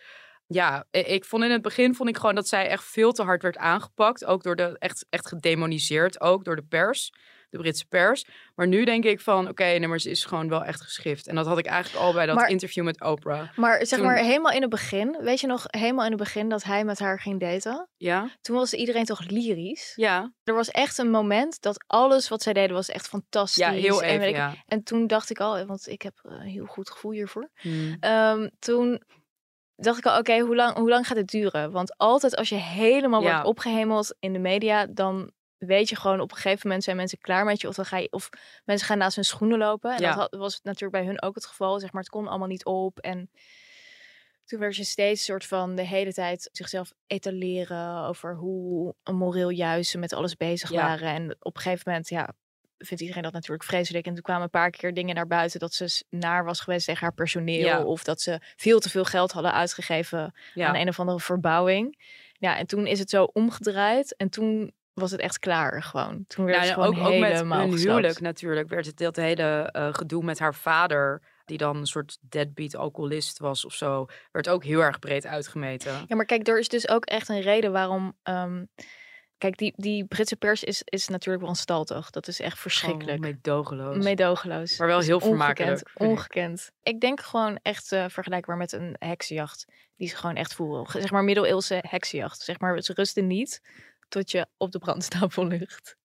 Ja, 0.48 0.86
ik 0.92 1.26
vond 1.26 1.44
in 1.44 1.52
het 1.52 1.62
begin 1.62 1.96
vond 1.96 2.10
ik 2.10 2.18
gewoon 2.18 2.36
dat 2.36 2.48
zij 2.48 2.68
echt 2.68 2.84
veel 2.84 3.12
te 3.12 3.24
hard 3.24 3.42
werd 3.42 3.58
aangepakt, 3.58 4.26
ook 4.26 4.44
door 4.44 4.56
de 4.56 4.76
echt, 4.80 5.06
echt 5.10 5.28
gedemoniseerd, 5.28 6.22
ook 6.22 6.44
door 6.44 6.56
de 6.56 6.66
pers 6.70 7.12
de 7.52 7.58
Britse 7.58 7.86
pers. 7.86 8.26
Maar 8.56 8.68
nu 8.68 8.84
denk 8.86 9.04
ik 9.06 9.20
van, 9.22 9.48
oké, 9.48 9.80
maar 9.88 10.00
ze 10.00 10.10
is 10.10 10.26
gewoon 10.26 10.50
wel 10.50 10.64
echt 10.64 10.82
geschift. 10.82 11.28
En 11.28 11.36
dat 11.36 11.46
had 11.46 11.58
ik 11.58 11.66
eigenlijk 11.66 12.04
al 12.06 12.14
bij 12.14 12.26
dat 12.26 12.36
Maar- 12.36 12.50
interview 12.50 12.84
met 12.84 13.02
Oprah. 13.02 13.50
Maar 13.56 13.86
zeg 13.86 14.00
Toen- 14.00 14.08
maar 14.08 14.18
helemaal 14.18 14.52
in 14.52 14.62
het 14.62 14.70
begin, 14.70 15.18
weet 15.22 15.40
je 15.40 15.48
nog, 15.48 15.64
helemaal 15.68 16.06
in 16.06 16.12
het 16.12 16.20
begin 16.20 16.50
dat 16.50 16.64
hij 16.64 16.84
met 16.86 17.00
haar 17.00 17.20
ging 17.20 17.40
daten? 17.40 17.90
Ja? 17.98 18.30
Toen 18.42 18.56
was 18.56 18.74
iedereen 18.74 19.06
toch 19.06 19.30
lyrisch? 19.30 19.94
Ja, 19.96 20.34
Er 20.44 20.54
was 20.54 20.70
echt 20.70 20.98
een 20.98 21.10
moment 21.12 21.62
dat 21.62 21.84
alles 21.88 22.30
wat 22.30 22.42
zij 22.42 22.54
deden 22.54 22.76
was 22.76 22.90
echt 22.90 23.08
fantastisch. 23.08 23.64
ja 23.66 23.72
heel 23.72 24.02
en, 24.04 24.08
even, 24.10 24.20
weet 24.20 24.30
ik- 24.30 24.36
ja. 24.36 24.54
en 24.66 24.84
toen 24.84 25.08
dacht 25.08 25.30
ik 25.30 25.40
al, 25.40 25.66
want 25.66 25.88
ik 25.88 26.02
heb 26.02 26.20
een 26.22 26.40
heel 26.42 26.66
goed 26.66 26.90
gevoel 26.90 27.12
hiervoor. 27.12 27.50
Hmm. 27.56 27.98
Ehm, 28.00 28.48
toen 28.60 29.02
dacht 29.76 29.98
ik 29.98 30.06
al, 30.06 30.18
oké, 30.18 30.40
hoe, 30.40 30.56
lang, 30.56 30.76
hoe 30.76 30.90
lang 30.90 31.08
gaat 31.08 31.18
het 31.18 31.28
duren? 31.30 31.72
Want 31.72 31.98
altijd 31.98 32.36
als 32.36 32.50
je 32.50 32.56
helemaal 32.56 33.22
Ja. 33.22 33.32
wordt 33.32 33.48
opgehemeld 33.48 34.16
in 34.20 34.34
de 34.34 34.40
media, 34.40 34.86
dan 34.86 35.32
weet 35.68 35.90
je 35.90 35.96
gewoon 35.96 36.20
op 36.20 36.32
een 36.32 36.38
gegeven 36.38 36.60
moment 36.68 36.84
zijn 36.84 36.96
mensen 36.96 37.18
klaar 37.18 37.46
met 37.46 37.62
je. 37.62 37.68
Of, 37.68 37.76
dan 37.76 37.86
ga 37.86 37.98
je, 37.98 38.12
of 38.12 38.30
mensen 38.66 38.88
gaan 38.88 38.98
naast 38.98 39.16
hun 39.16 39.26
schoenen 39.26 39.58
lopen. 39.58 39.96
En 39.96 40.02
Ja. 40.02 40.16
dat 40.16 40.36
was 40.36 40.60
natuurlijk 40.64 40.92
bij 40.92 41.06
hun 41.06 41.22
ook 41.22 41.36
het 41.36 41.46
geval. 41.46 41.80
Zeg 41.80 41.92
maar, 41.92 42.02
het 42.02 42.12
kon 42.12 42.28
allemaal 42.28 42.48
niet 42.48 42.66
op. 42.66 43.00
En 43.00 43.30
toen 44.46 44.60
werd 44.60 44.76
je 44.76 44.84
steeds 44.84 45.26
soort 45.26 45.46
van 45.46 45.76
de 45.76 45.82
hele 45.86 46.14
tijd 46.14 46.50
zichzelf 46.52 46.94
etaleren 47.08 48.04
over 48.06 48.36
hoe 48.36 48.96
moreel 49.12 49.50
juist 49.50 49.92
ze 49.92 49.98
met 49.98 50.14
alles 50.14 50.36
bezig 50.36 50.70
Ja. 50.70 50.82
waren. 50.86 51.08
En 51.10 51.36
op 51.40 51.56
een 51.56 51.62
gegeven 51.62 51.84
moment, 51.86 52.10
ja, 52.10 52.34
vindt 52.78 53.02
iedereen 53.02 53.24
dat 53.24 53.34
natuurlijk 53.34 53.64
vreselijk. 53.64 54.06
En 54.06 54.14
toen 54.14 54.22
kwamen 54.24 54.44
een 54.44 54.50
paar 54.50 54.70
keer 54.70 54.94
dingen 54.94 55.16
naar 55.16 55.28
buiten 55.28 55.60
dat 55.60 55.74
ze 55.74 56.04
naar 56.10 56.46
was 56.46 56.60
geweest 56.60 56.86
tegen 56.86 57.02
haar 57.02 57.14
personeel. 57.14 57.66
Ja. 57.66 57.84
Of 57.84 58.04
dat 58.04 58.22
ze 58.22 58.40
veel 58.56 58.80
te 58.80 58.90
veel 58.90 59.06
geld 59.06 59.32
hadden 59.32 59.54
uitgegeven 59.54 60.34
ja. 60.54 60.68
aan 60.68 60.76
een 60.76 60.88
of 60.88 61.00
andere 61.00 61.20
verbouwing. 61.20 61.98
Ja, 62.34 62.58
en 62.58 62.66
toen 62.68 62.88
is 62.88 63.00
het 63.00 63.10
zo 63.10 63.24
omgedraaid. 63.24 64.16
En 64.16 64.30
toen 64.30 64.74
was 64.94 65.12
het 65.12 65.20
echt 65.20 65.40
klaar 65.40 65.84
gewoon. 65.84 66.26
Toen 66.28 66.46
werd 66.46 66.58
Nou, 66.58 66.70
het 66.70 66.80
gewoon 66.80 67.00
ook, 67.00 67.14
ook 67.14 67.20
met 67.20 67.32
helemaal 67.32 67.62
gesloopt. 67.62 67.82
huwelijk 67.84 68.20
natuurlijk 68.20 68.70
werd 68.70 68.86
het 68.86 68.98
dat 68.98 69.16
hele 69.16 69.70
eh, 69.72 69.94
gedoe 69.94 70.24
met 70.24 70.40
haar 70.40 70.56
vader, 70.56 71.22
die 71.46 71.58
dan 71.58 71.78
een 71.78 71.86
soort 71.86 72.18
deadbeat 72.22 72.76
alcoholist 72.76 73.40
was 73.40 73.66
of 73.66 73.74
zo, 73.74 74.06
werd 74.32 74.50
ook 74.50 74.64
heel 74.64 74.80
erg 74.80 75.00
breed 75.00 75.26
uitgemeten. 75.26 76.04
Ja, 76.08 76.16
maar 76.16 76.26
kijk, 76.26 76.48
er 76.48 76.60
is 76.60 76.68
dus 76.68 76.88
ook 76.90 77.06
echt 77.06 77.30
een 77.30 77.42
reden 77.42 77.72
waarom... 77.72 78.18
ehm, 78.24 78.66
kijk, 79.38 79.58
die, 79.58 79.74
die 79.76 80.06
Britse 80.06 80.36
pers 80.36 80.64
is, 80.64 80.82
is 80.86 81.08
natuurlijk 81.08 81.40
wel 81.40 81.48
wanstaltig. 81.52 82.10
Dat 82.10 82.28
is 82.28 82.40
echt 82.40 82.60
verschrikkelijk. 82.60 83.16
Gewoon 83.18 83.32
meedogenloos. 83.32 84.04
Meedogenloos. 84.04 84.78
Maar 84.78 84.88
wel 84.88 85.00
heel 85.00 85.20
vermakelijk, 85.20 85.70
Ongekend. 85.70 86.02
ik. 86.02 86.08
ongekend. 86.08 86.72
Ik 86.84 87.00
denk 87.00 87.22
gewoon 87.22 87.60
echt 87.62 87.92
eh, 87.92 88.06
vergelijkbaar 88.08 88.58
met 88.58 88.72
een 88.72 88.96
heksenjacht. 89.00 89.66
Die 89.96 90.08
ze 90.10 90.16
gewoon 90.16 90.36
echt 90.36 90.54
voeren. 90.54 91.02
Zeg 91.02 91.12
maar 91.12 91.24
middeleeuwse 91.24 91.84
heksenjacht. 91.88 92.42
Zeg 92.42 92.60
maar, 92.60 92.82
ze 92.82 92.94
rusten 92.94 93.28
niet 93.28 93.62
tot 94.12 94.32
je 94.32 94.48
op 94.58 94.72
de 94.72 94.80
brandstapel 94.80 95.48
ligt. 95.48 95.98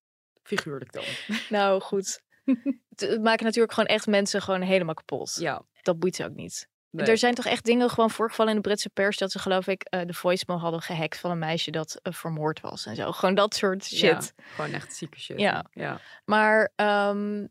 Figuurlijk 0.43 0.93
dan. 0.93 1.05
Nou, 1.49 1.81
goed. 1.81 2.21
Het- 2.97 3.23
maken 3.23 3.45
natuurlijk 3.45 3.73
gewoon 3.73 3.89
echt 3.89 4.07
mensen 4.07 4.43
gewoon 4.43 4.63
helemaal 4.63 4.95
kapot. 4.95 5.35
Ja. 5.35 5.63
Dat 5.83 5.99
boeit 5.99 6.17
ze 6.17 6.25
ook 6.25 6.35
niet. 6.35 6.69
nee. 6.91 7.07
Er 7.07 7.19
zijn 7.19 7.35
toch 7.35 7.47
echt 7.47 7.65
dingen 7.65 7.91
gewoon 7.91 8.11
voorgevallen 8.11 8.51
in 8.55 8.61
de 8.63 8.69
Britse 8.69 8.91
pers... 8.91 9.17
dat 9.19 9.33
ze 9.33 9.39
geloof 9.39 9.67
ik 9.67 9.83
eh, 9.83 10.01
de 10.07 10.15
voicemail 10.15 10.61
hadden 10.61 10.83
gehackt 10.83 11.19
van 11.19 11.31
een 11.31 11.39
meisje 11.39 11.71
dat 11.71 11.99
eh, 12.03 12.13
vermoord 12.13 12.61
was 12.61 12.87
en 12.87 12.97
zo. 12.97 13.13
Gewoon 13.13 13.35
dat 13.35 13.55
soort 13.55 13.85
shit. 13.85 14.01
Ja, 14.37 14.45
gewoon 14.55 14.73
echt 14.73 14.95
zieke 14.97 15.21
shit. 15.21 15.41
Ja. 15.41 15.67
ja. 15.71 16.01
Maar 16.25 16.73
ehm, 16.77 17.47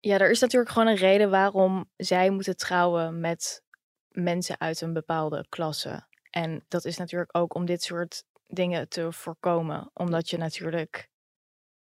ja, 0.00 0.18
er 0.18 0.30
is 0.30 0.40
natuurlijk 0.40 0.72
gewoon 0.72 0.88
een 0.88 0.96
reden 0.96 1.30
waarom 1.30 1.90
zij 1.96 2.30
moeten 2.30 2.56
trouwen 2.56 3.20
met 3.20 3.62
mensen 4.08 4.60
uit 4.60 4.80
een 4.80 4.92
bepaalde 4.92 5.46
klasse. 5.48 6.06
En 6.30 6.64
dat 6.68 6.84
is 6.84 6.96
natuurlijk 6.96 7.36
ook 7.36 7.54
om 7.54 7.64
dit 7.64 7.82
soort 7.82 8.24
dingen 8.54 8.88
te 8.88 9.12
voorkomen. 9.12 9.90
Omdat 9.92 10.30
je 10.30 10.36
natuurlijk 10.36 11.08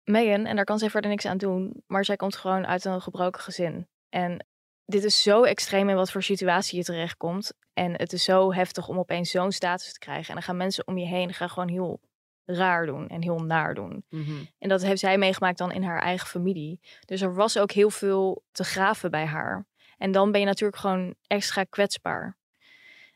Meghan, 0.04 0.46
en 0.46 0.56
daar 0.56 0.66
kan 0.66 0.80
zij 0.80 0.90
verder 0.90 1.10
niks 1.10 1.26
aan 1.26 1.38
doen, 1.38 1.84
maar 1.88 2.06
zij 2.06 2.16
komt 2.16 2.36
gewoon 2.36 2.68
uit 2.68 2.86
een 2.86 3.02
gebroken 3.02 3.42
gezin. 3.42 3.88
En 4.10 4.46
dit 4.86 5.04
is 5.04 5.24
zo 5.24 5.44
extreem 5.44 5.90
in 5.90 5.96
wat 5.96 6.12
voor 6.12 6.24
situatie 6.24 6.78
je 6.78 6.84
terechtkomt. 6.84 7.54
En 7.74 7.94
het 7.98 8.14
is 8.14 8.24
zo 8.24 8.54
heftig 8.54 8.88
om 8.88 9.00
opeens 9.00 9.32
zo'n 9.32 9.52
status 9.52 9.94
te 9.94 10.00
krijgen. 10.00 10.28
En 10.28 10.34
dan 10.34 10.44
gaan 10.44 10.58
mensen 10.58 10.88
om 10.88 10.98
je 10.98 11.06
heen 11.06 11.34
gaan 11.34 11.50
gewoon 11.50 11.70
heel 11.70 12.00
raar 12.46 12.86
doen 12.86 13.08
en 13.08 13.22
heel 13.22 13.40
naar 13.40 13.74
doen. 13.74 14.06
Mhm. 14.10 14.44
En 14.58 14.70
dat 14.70 14.82
heeft 14.82 15.00
zij 15.00 15.18
meegemaakt 15.18 15.58
dan 15.58 15.72
in 15.72 15.84
haar 15.84 16.02
eigen 16.02 16.28
familie. 16.28 16.80
Dus 17.06 17.22
er 17.22 17.36
was 17.36 17.58
ook 17.58 17.72
heel 17.72 17.90
veel 17.90 18.44
te 18.52 18.64
graven 18.64 19.12
bij 19.12 19.26
haar. 19.26 19.66
En 19.98 20.12
dan 20.12 20.32
ben 20.32 20.40
je 20.40 20.46
natuurlijk 20.46 20.80
gewoon 20.80 21.16
extra 21.28 21.64
kwetsbaar. 21.64 22.38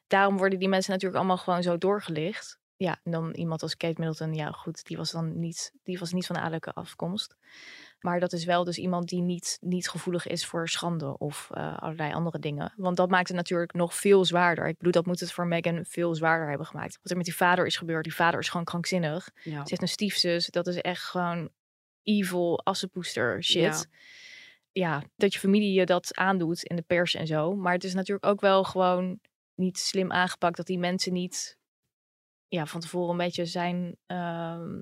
Daarom 0.08 0.38
worden 0.38 0.60
die 0.60 0.69
mensen 0.69 0.91
natuurlijk 0.91 1.19
allemaal 1.19 1.38
gewoon 1.38 1.63
zo 1.63 1.77
doorgelicht. 1.77 2.60
Ja, 2.77 2.99
en 3.03 3.11
dan 3.11 3.31
iemand 3.33 3.61
als 3.61 3.77
Kate 3.77 4.01
Middleton, 4.01 4.33
ja 4.33 4.51
goed, 4.51 4.85
die 4.85 4.97
was 4.97 5.11
dan 5.11 5.39
niet, 5.39 5.73
die 5.83 5.99
was 5.99 6.11
niet 6.11 6.25
van 6.25 6.38
adellijke 6.38 6.73
afkomst. 6.73 7.35
Maar 7.99 8.19
dat 8.19 8.33
is 8.33 8.45
wel 8.45 8.63
dus 8.63 8.77
iemand 8.77 9.09
die 9.09 9.21
niet, 9.21 9.57
niet 9.61 9.89
gevoelig 9.89 10.27
is 10.27 10.45
voor 10.45 10.69
schande 10.69 11.17
of 11.17 11.49
eh, 11.51 11.77
allerlei 11.77 12.13
andere 12.13 12.39
dingen. 12.39 12.73
Want 12.77 12.97
dat 12.97 13.09
maakt 13.09 13.27
het 13.27 13.38
natuurlijk 13.38 13.73
nog 13.73 13.95
veel 13.95 14.25
zwaarder. 14.25 14.67
Ik 14.67 14.77
bedoel, 14.77 14.91
dat 14.91 15.05
moet 15.05 15.19
het 15.19 15.31
voor 15.31 15.47
Meghan 15.47 15.85
veel 15.85 16.15
zwaarder 16.15 16.49
hebben 16.49 16.67
gemaakt. 16.67 16.97
Wat 17.01 17.11
er 17.11 17.17
met 17.17 17.25
die 17.25 17.35
vader 17.35 17.65
is 17.65 17.77
gebeurd, 17.77 18.03
die 18.03 18.15
vader 18.15 18.39
is 18.39 18.49
gewoon 18.49 18.65
krankzinnig. 18.65 19.29
Ja. 19.43 19.51
Ze 19.51 19.69
heeft 19.69 19.81
een 19.81 19.88
stiefzus. 19.88 20.47
Dat 20.47 20.67
is 20.67 20.75
echt 20.75 21.03
gewoon 21.03 21.49
evil 22.03 22.65
assenpoester 22.65 23.43
shit. 23.43 23.88
Ja. 24.71 25.03
dat 25.15 25.33
je 25.33 25.39
familie 25.39 25.73
je 25.73 25.85
dat 25.85 26.15
aandoet 26.15 26.63
in 26.63 26.75
de 26.75 26.81
pers 26.81 27.15
en 27.15 27.27
zo. 27.27 27.55
Maar 27.55 27.73
het 27.73 27.83
is 27.83 27.93
natuurlijk 27.93 28.25
ook 28.25 28.41
wel 28.41 28.63
gewoon 28.63 29.19
niet 29.55 29.77
slim 29.77 30.11
aangepakt 30.11 30.57
dat 30.57 30.65
die 30.65 30.79
mensen 30.79 31.13
niet 31.13 31.57
ja, 32.47 32.65
van 32.65 32.79
tevoren 32.81 33.10
een 33.12 33.17
beetje 33.17 33.45
zijn 33.45 33.95
ehm 34.05 34.79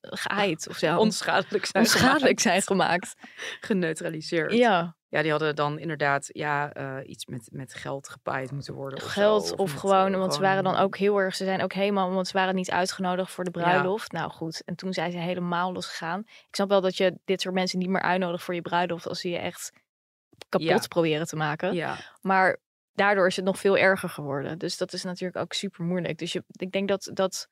geaaid 0.00 0.68
of 0.68 0.76
zo. 0.76 0.96
Onschadelijk 1.06 1.64
zijn 1.64 1.82
Onschadelijk 1.84 2.40
zijn 2.40 2.62
gemaakt. 2.62 3.14
Geneutraliseerd. 3.60 4.52
Ja, 4.52 4.96
Ja, 5.08 5.22
die 5.22 5.30
hadden 5.30 5.56
dan 5.56 5.78
inderdaad 5.78 6.28
ja, 6.32 6.72
eh, 6.72 6.96
iets 7.10 7.26
met, 7.26 7.48
met 7.52 7.74
geld 7.74 8.08
gepaaid 8.08 8.50
moeten 8.52 8.74
worden. 8.74 8.98
Of 8.98 9.04
zo, 9.04 9.08
geld 9.20 9.56
of 9.56 9.70
met, 9.70 9.80
gewoon, 9.80 10.12
eh, 10.12 10.18
want 10.18 10.32
ze 10.34 10.38
gewoon- 10.38 10.54
waren 10.56 10.72
dan 10.72 10.82
ook 10.82 10.96
heel 10.96 11.18
erg, 11.18 11.34
ze 11.36 11.44
zijn 11.44 11.62
ook 11.62 11.72
helemaal, 11.72 12.10
want 12.12 12.26
ze 12.28 12.32
waren 12.32 12.54
niet 12.54 12.70
uitgenodigd 12.70 13.30
voor 13.32 13.44
de 13.44 13.50
bruiloft. 13.50 14.12
Nou 14.12 14.30
goed, 14.30 14.62
en 14.64 14.74
toen 14.74 14.92
zijn 14.92 15.10
ze 15.12 15.18
helemaal 15.18 15.72
losgegaan. 15.72 16.20
Ik 16.26 16.48
snap 16.54 16.68
wel 16.68 16.80
dat 16.80 16.96
je 16.96 17.18
dit 17.24 17.40
soort 17.40 17.54
mensen 17.54 17.78
niet 17.78 17.88
meer 17.88 18.02
uitnodigt 18.02 18.42
voor 18.44 18.54
je 18.54 18.62
bruiloft 18.62 19.08
als 19.08 19.20
ze 19.20 19.28
je 19.28 19.38
echt 19.38 19.72
kapot 20.48 20.68
Ja. 20.68 20.80
proberen 20.88 21.26
te 21.26 21.36
maken. 21.36 21.74
Ja, 21.74 21.96
Maar 22.20 22.58
daardoor 22.98 23.26
is 23.26 23.36
het 23.36 23.44
nog 23.44 23.58
veel 23.58 23.76
erger 23.76 24.08
geworden. 24.08 24.58
Dus 24.58 24.76
dat 24.76 24.92
is 24.92 25.04
natuurlijk 25.04 25.38
ook 25.38 25.52
super 25.52 25.84
moeilijk. 25.84 26.18
Dus 26.18 26.32
je, 26.32 26.44
ik 26.48 26.72
denk 26.72 26.88
dat 26.88 27.10
dat 27.14 27.48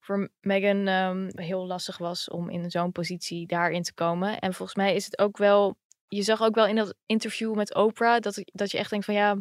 voor 0.00 0.30
Meghan 0.40 0.86
ehm, 0.86 1.30
heel 1.34 1.66
lastig 1.66 1.98
was 1.98 2.28
om 2.28 2.50
in 2.50 2.70
zo'n 2.70 2.92
positie 2.92 3.46
daarin 3.46 3.82
te 3.82 3.94
komen. 3.94 4.38
En 4.38 4.54
volgens 4.54 4.76
mij 4.76 4.94
is 4.94 5.04
het 5.04 5.18
ook 5.18 5.36
wel. 5.36 5.76
Je 6.08 6.22
zag 6.22 6.42
ook 6.42 6.54
wel 6.54 6.66
in 6.66 6.76
dat 6.76 6.94
interview 7.06 7.54
met 7.54 7.74
Oprah 7.74 8.20
dat, 8.20 8.42
dat 8.44 8.70
je 8.70 8.78
echt 8.78 8.90
denkt 8.90 9.04
van 9.04 9.14
ja. 9.14 9.36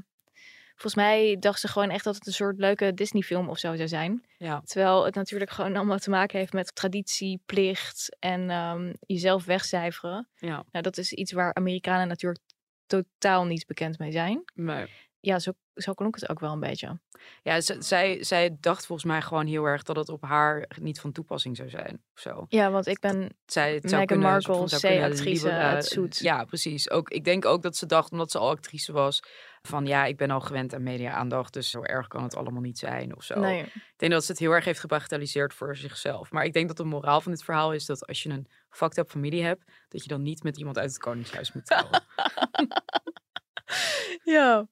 Volgens 0.75 1.03
mij 1.03 1.37
dacht 1.39 1.59
ze 1.59 1.67
gewoon 1.67 1.89
echt 1.89 2.03
dat 2.03 2.15
het 2.15 2.27
een 2.27 2.33
soort 2.33 2.57
leuke 2.57 2.93
Disney-film 2.93 3.49
of 3.49 3.57
zo 3.57 3.75
zou 3.75 3.87
zijn. 3.87 4.25
ja. 4.37 4.61
Terwijl 4.65 5.05
het 5.05 5.15
natuurlijk 5.15 5.51
gewoon 5.51 5.75
allemaal 5.75 5.97
te 5.97 6.09
maken 6.09 6.39
heeft 6.39 6.53
met 6.53 6.75
traditie, 6.75 7.41
plicht 7.45 8.15
en 8.19 8.49
ehm, 8.49 8.93
jezelf 8.99 9.45
wegcijferen. 9.45 10.29
ja. 10.35 10.63
Nou, 10.71 10.83
dat 10.83 10.97
is 10.97 11.13
iets 11.13 11.31
waar 11.31 11.53
Amerikanen 11.53 12.07
natuurlijk 12.07 12.43
totaal 12.85 13.45
niet 13.45 13.65
bekend 13.65 13.99
mee 13.99 14.11
zijn 14.11 14.43
Maar, 14.53 14.89
ja, 15.23 15.39
zo, 15.39 15.51
zo 15.73 15.93
klonk 15.93 16.15
het 16.15 16.29
ook 16.29 16.39
wel 16.39 16.51
een 16.51 16.59
beetje. 16.59 16.99
ja, 17.43 17.61
z- 17.61 17.77
zij, 17.77 18.23
zij 18.23 18.57
dacht 18.59 18.85
volgens 18.85 19.07
mij 19.07 19.21
gewoon 19.21 19.45
heel 19.47 19.65
erg 19.65 19.83
dat 19.83 19.95
het 19.95 20.09
op 20.09 20.21
haar 20.23 20.65
niet 20.79 20.99
van 20.99 21.11
toepassing 21.11 21.57
zou 21.57 21.69
zijn. 21.69 22.03
Of 22.15 22.21
zo. 22.21 22.45
Ja, 22.49 22.71
want 22.71 22.87
ik 22.87 22.99
ben 22.99 23.37
zij 23.45 23.73
het 23.73 23.89
zou 23.89 24.01
Meghan 24.01 24.05
kunnen, 24.05 24.27
Markle, 24.31 24.53
C-actrice, 24.79 25.77
zoet. 25.81 26.17
Ja, 26.19 26.43
precies. 26.43 26.89
Ook, 26.89 27.09
ik 27.09 27.23
denk 27.23 27.45
ook 27.45 27.61
dat 27.61 27.75
ze 27.75 27.85
dacht, 27.85 28.11
omdat 28.11 28.31
ze 28.31 28.37
al 28.37 28.49
actrice 28.49 28.91
was, 28.91 29.19
van 29.61 29.85
ja, 29.85 30.05
ik 30.05 30.17
ben 30.17 30.31
al 30.31 30.39
gewend 30.39 30.73
aan 30.73 30.83
media-aandacht, 30.83 31.53
dus 31.53 31.69
zo 31.69 31.81
erg 31.83 32.07
kan 32.07 32.23
het 32.23 32.35
allemaal 32.35 32.61
niet 32.61 32.79
zijn 32.79 33.15
of 33.15 33.23
zo. 33.23 33.39
nee, 33.39 33.63
Ik 33.63 33.93
denk 33.95 34.11
dat 34.11 34.25
ze 34.25 34.31
het 34.31 34.39
heel 34.39 34.51
erg 34.51 34.65
heeft 34.65 34.79
gebagatelliseerd 34.79 35.53
voor 35.53 35.75
zichzelf. 35.77 36.31
Maar 36.31 36.43
ik 36.45 36.53
denk 36.53 36.67
dat 36.67 36.77
de 36.77 36.83
moraal 36.83 37.21
van 37.21 37.31
dit 37.31 37.43
verhaal 37.43 37.73
is 37.73 37.85
dat 37.85 38.07
als 38.07 38.23
je 38.23 38.29
een 38.29 38.47
fucked 38.69 38.97
up 38.97 39.09
familie 39.09 39.43
hebt, 39.43 39.63
dat 39.89 40.01
je 40.03 40.07
dan 40.09 40.21
niet 40.21 40.43
met 40.43 40.57
iemand 40.57 40.77
uit 40.77 40.89
het 40.89 40.97
koningshuis 40.99 41.51
moet 41.53 41.65
trouwen. 41.65 42.03
ja. 44.23 44.67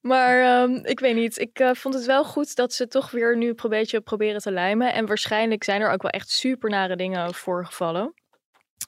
Maar 0.00 0.42
ehm, 0.42 0.74
ik 0.84 1.00
weet 1.00 1.14
niet. 1.14 1.38
Ik 1.38 1.58
eh, 1.58 1.74
vond 1.74 1.94
het 1.94 2.04
wel 2.04 2.24
goed 2.24 2.56
dat 2.56 2.72
ze 2.72 2.86
toch 2.86 3.10
weer 3.10 3.36
nu 3.36 3.48
een 3.56 3.68
beetje 3.68 4.00
proberen 4.00 4.40
te 4.40 4.52
lijmen. 4.52 4.92
En 4.92 5.06
waarschijnlijk 5.06 5.64
zijn 5.64 5.80
er 5.80 5.90
ook 5.90 6.02
wel 6.02 6.10
echt 6.10 6.28
super 6.30 6.70
nare 6.70 6.96
dingen 6.96 7.34
voorgevallen. 7.34 8.14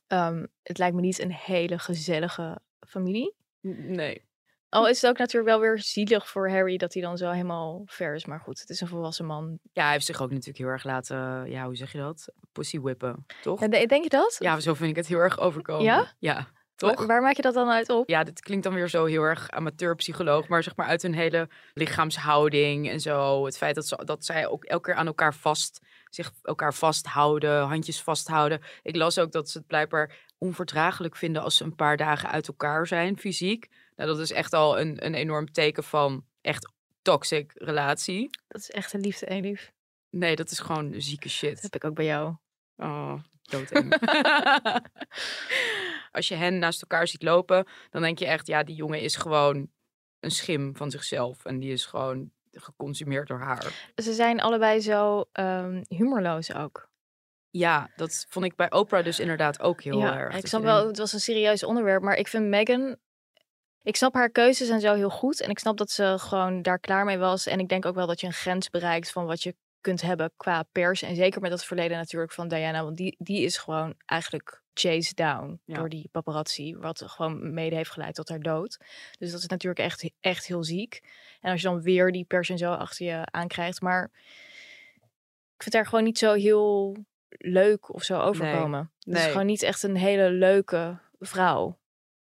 Ehm, 0.07 0.47
het 0.63 0.79
lijkt 0.79 0.95
me 0.95 1.01
niet 1.01 1.21
een 1.21 1.33
hele 1.33 1.79
gezellige 1.79 2.59
familie. 2.87 3.35
nee. 3.61 4.25
Al 4.69 4.89
is 4.89 5.01
het 5.01 5.11
ook 5.11 5.19
natuurlijk 5.19 5.51
wel 5.51 5.61
weer 5.61 5.79
zielig 5.79 6.29
voor 6.29 6.51
Harry 6.51 6.77
dat 6.77 6.93
hij 6.93 7.03
dan 7.03 7.17
zo 7.17 7.31
helemaal 7.31 7.83
ver 7.85 8.15
is. 8.15 8.25
Maar 8.27 8.41
goed, 8.41 8.61
het 8.61 8.71
is 8.71 8.81
een 8.81 8.87
volwassen 8.89 9.27
man. 9.27 9.59
Ja, 9.73 9.83
hij 9.83 9.93
heeft 9.93 10.07
zich 10.07 10.23
ook 10.23 10.31
natuurlijk 10.31 10.59
heel 10.59 10.67
erg 10.67 10.85
laten, 10.85 11.51
ja, 11.51 11.65
hoe 11.65 11.77
zeg 11.77 11.93
je 11.93 11.99
dat? 11.99 12.29
Pussy 12.53 12.81
whippen, 12.81 13.27
toch? 13.43 13.61
De- 13.61 13.87
denk 13.87 14.03
je 14.03 14.09
dat? 14.09 14.37
Ja, 14.39 14.61
zo 14.61 14.75
vind 14.75 14.91
ik 14.91 14.97
het 14.97 15.07
heel 15.07 15.19
erg 15.19 15.39
overkomen. 15.39 15.85
Ja? 15.85 16.13
Ja, 16.19 16.49
toch? 16.77 17.07
Waar 17.07 17.23
maak 17.23 17.37
je 17.37 17.43
dat 17.43 17.55
dan 17.55 17.69
uit 17.69 17.91
op? 17.91 18.09
Ja, 18.09 18.25
dit 18.25 18.41
klinkt 18.41 18.65
dan 18.65 18.75
weer 18.75 18.89
zo 18.89 19.05
heel 19.05 19.23
erg 19.23 19.51
amateurpsycholoog, 19.51 20.49
maar 20.49 20.63
zeg 20.63 20.77
maar 20.77 20.87
uit 20.87 21.03
hun 21.03 21.15
hele 21.15 21.49
lichaamshouding 21.75 22.91
en 22.91 23.01
zo. 23.01 23.45
Het 23.45 23.57
feit 23.57 23.75
dat, 23.75 23.87
ze, 23.87 24.05
dat 24.05 24.25
zij 24.25 24.47
ook 24.47 24.65
elke 24.65 24.85
keer 24.85 24.95
aan 24.95 25.07
elkaar 25.07 25.35
vast, 25.35 25.81
zich 26.11 26.33
elkaar 26.43 26.75
vasthouden, 26.75 27.63
handjes 27.63 28.03
vasthouden. 28.03 28.61
Ik 28.83 28.97
las 28.97 29.19
ook 29.19 29.33
dat 29.33 29.51
ze 29.51 29.59
het 29.59 29.67
blijkbaar 29.67 30.17
onverdraaglijk 30.39 31.17
vinden 31.17 31.43
als 31.43 31.57
ze 31.57 31.65
een 31.65 31.77
paar 31.77 31.97
dagen 31.97 32.31
uit 32.31 32.49
elkaar 32.49 32.87
zijn, 32.87 33.19
fysiek. 33.19 33.69
Nou, 33.97 34.11
dat 34.11 34.19
is 34.19 34.33
echt 34.33 34.53
al 34.53 34.81
een, 34.81 35.07
een 35.07 35.15
enorm 35.15 35.53
teken 35.53 35.85
van 35.85 36.25
echt 36.41 36.73
toxic 37.03 37.53
relatie. 37.55 38.31
Dat 38.49 38.61
is 38.61 38.71
echt 38.71 38.93
een 38.93 39.01
liefde, 39.01 39.27
Elif. 39.27 39.73
Nee, 40.11 40.37
dat 40.37 40.51
is 40.51 40.59
gewoon 40.59 40.95
zieke 40.97 41.29
shit. 41.29 41.55
Dat 41.55 41.63
heb 41.63 41.75
ik 41.75 41.85
ook 41.85 41.95
bij 41.95 42.05
jou. 42.05 42.35
Oh, 42.77 43.15
doodeng. 43.43 43.95
Als 46.17 46.29
je 46.29 46.35
hen 46.35 46.59
naast 46.59 46.81
elkaar 46.81 47.09
ziet 47.09 47.23
lopen, 47.23 47.67
dan 47.91 48.03
denk 48.03 48.19
je 48.19 48.27
echt, 48.27 48.47
ja, 48.47 48.63
die 48.63 48.75
jongen 48.75 49.01
is 49.01 49.17
gewoon 49.17 49.71
een 50.21 50.31
schim 50.31 50.77
van 50.77 50.91
zichzelf. 50.91 51.45
En 51.45 51.59
die 51.59 51.73
is 51.73 51.87
gewoon 51.87 52.31
geconsumeerd 52.53 53.29
door 53.29 53.41
haar. 53.41 53.91
Ze 53.95 54.15
zijn 54.15 54.41
allebei 54.41 54.81
zo 54.81 55.25
ehm, 55.33 55.83
humorloos 55.89 56.55
ook. 56.55 56.89
Ja, 57.51 57.91
dat 57.97 58.27
vond 58.29 58.45
ik 58.45 58.57
bij 58.57 58.71
Oprah 58.71 59.05
dus 59.05 59.21
inderdaad 59.21 59.61
ook 59.61 59.83
heel 59.83 59.99
ja, 59.99 60.19
erg. 60.19 60.37
ik 60.37 60.47
snap 60.47 60.63
wel, 60.63 60.87
het 60.87 60.99
was 60.99 61.13
een 61.13 61.21
serieus 61.21 61.65
onderwerp, 61.65 62.03
maar 62.03 62.17
ik 62.17 62.29
vind 62.29 62.47
Meghan... 62.47 62.97
Ik 63.83 63.97
snap 63.97 64.15
haar 64.15 64.31
keuzes 64.31 64.69
en 64.69 64.81
zo 64.81 64.95
heel 64.95 65.11
goed. 65.11 65.41
En 65.41 65.51
ik 65.51 65.59
snap 65.59 65.77
dat 65.77 65.91
ze 65.91 66.15
gewoon 66.19 66.63
daar 66.63 66.79
klaar 66.79 67.05
mee 67.05 67.19
was. 67.19 67.47
En 67.47 67.61
ik 67.61 67.69
denk 67.69 67.87
ook 67.87 67.95
wel 67.95 68.07
dat 68.07 68.21
je 68.21 68.27
een 68.27 68.33
grens 68.33 68.71
bereikt 68.71 69.11
van 69.11 69.27
wat 69.27 69.43
je 69.43 69.55
kunt 69.87 70.03
hebben 70.03 70.33
qua 70.37 70.63
pers. 70.73 71.03
En 71.03 71.17
zeker 71.17 71.41
met 71.41 71.51
dat 71.51 71.65
verleden 71.65 71.97
natuurlijk 71.97 72.33
van 72.33 72.49
Diana. 72.49 72.83
Want 72.85 72.97
die, 72.97 73.17
die 73.19 73.43
is 73.43 73.57
gewoon 73.57 73.95
eigenlijk 74.07 74.63
chased 74.75 75.17
down 75.17 75.61
Ja. 75.65 75.75
door 75.75 75.89
die 75.89 76.09
paparazzi. 76.13 76.77
Wat 76.77 77.03
gewoon 77.07 77.55
mede 77.55 77.77
heeft 77.77 77.91
geleid 77.91 78.15
tot 78.15 78.29
haar 78.29 78.41
dood. 78.41 78.79
Dus 79.19 79.31
dat 79.31 79.41
is 79.41 79.47
natuurlijk 79.47 79.81
echt, 79.81 80.11
echt 80.21 80.47
heel 80.47 80.65
ziek. 80.65 81.01
En 81.41 81.51
als 81.51 81.61
je 81.61 81.69
dan 81.69 81.83
weer 81.83 82.13
die 82.13 82.25
pers 82.25 82.49
en 82.49 82.59
zo 82.59 82.73
achter 82.73 83.07
je 83.07 83.27
aankrijgt. 83.31 83.81
Maar 83.81 84.11
ik 85.57 85.63
vind 85.63 85.75
haar 85.75 85.87
gewoon 85.87 86.05
niet 86.05 86.19
zo 86.19 86.33
heel 86.33 86.97
leuk 87.29 87.95
of 87.95 88.03
zo 88.03 88.21
overkomen. 88.21 88.91
Het 88.99 89.15
is 89.15 89.21
nee. 89.21 89.31
gewoon 89.31 89.47
niet 89.47 89.63
echt 89.63 89.83
een 89.83 89.97
hele 89.97 90.31
leuke 90.31 90.99
vrouw. 91.19 91.79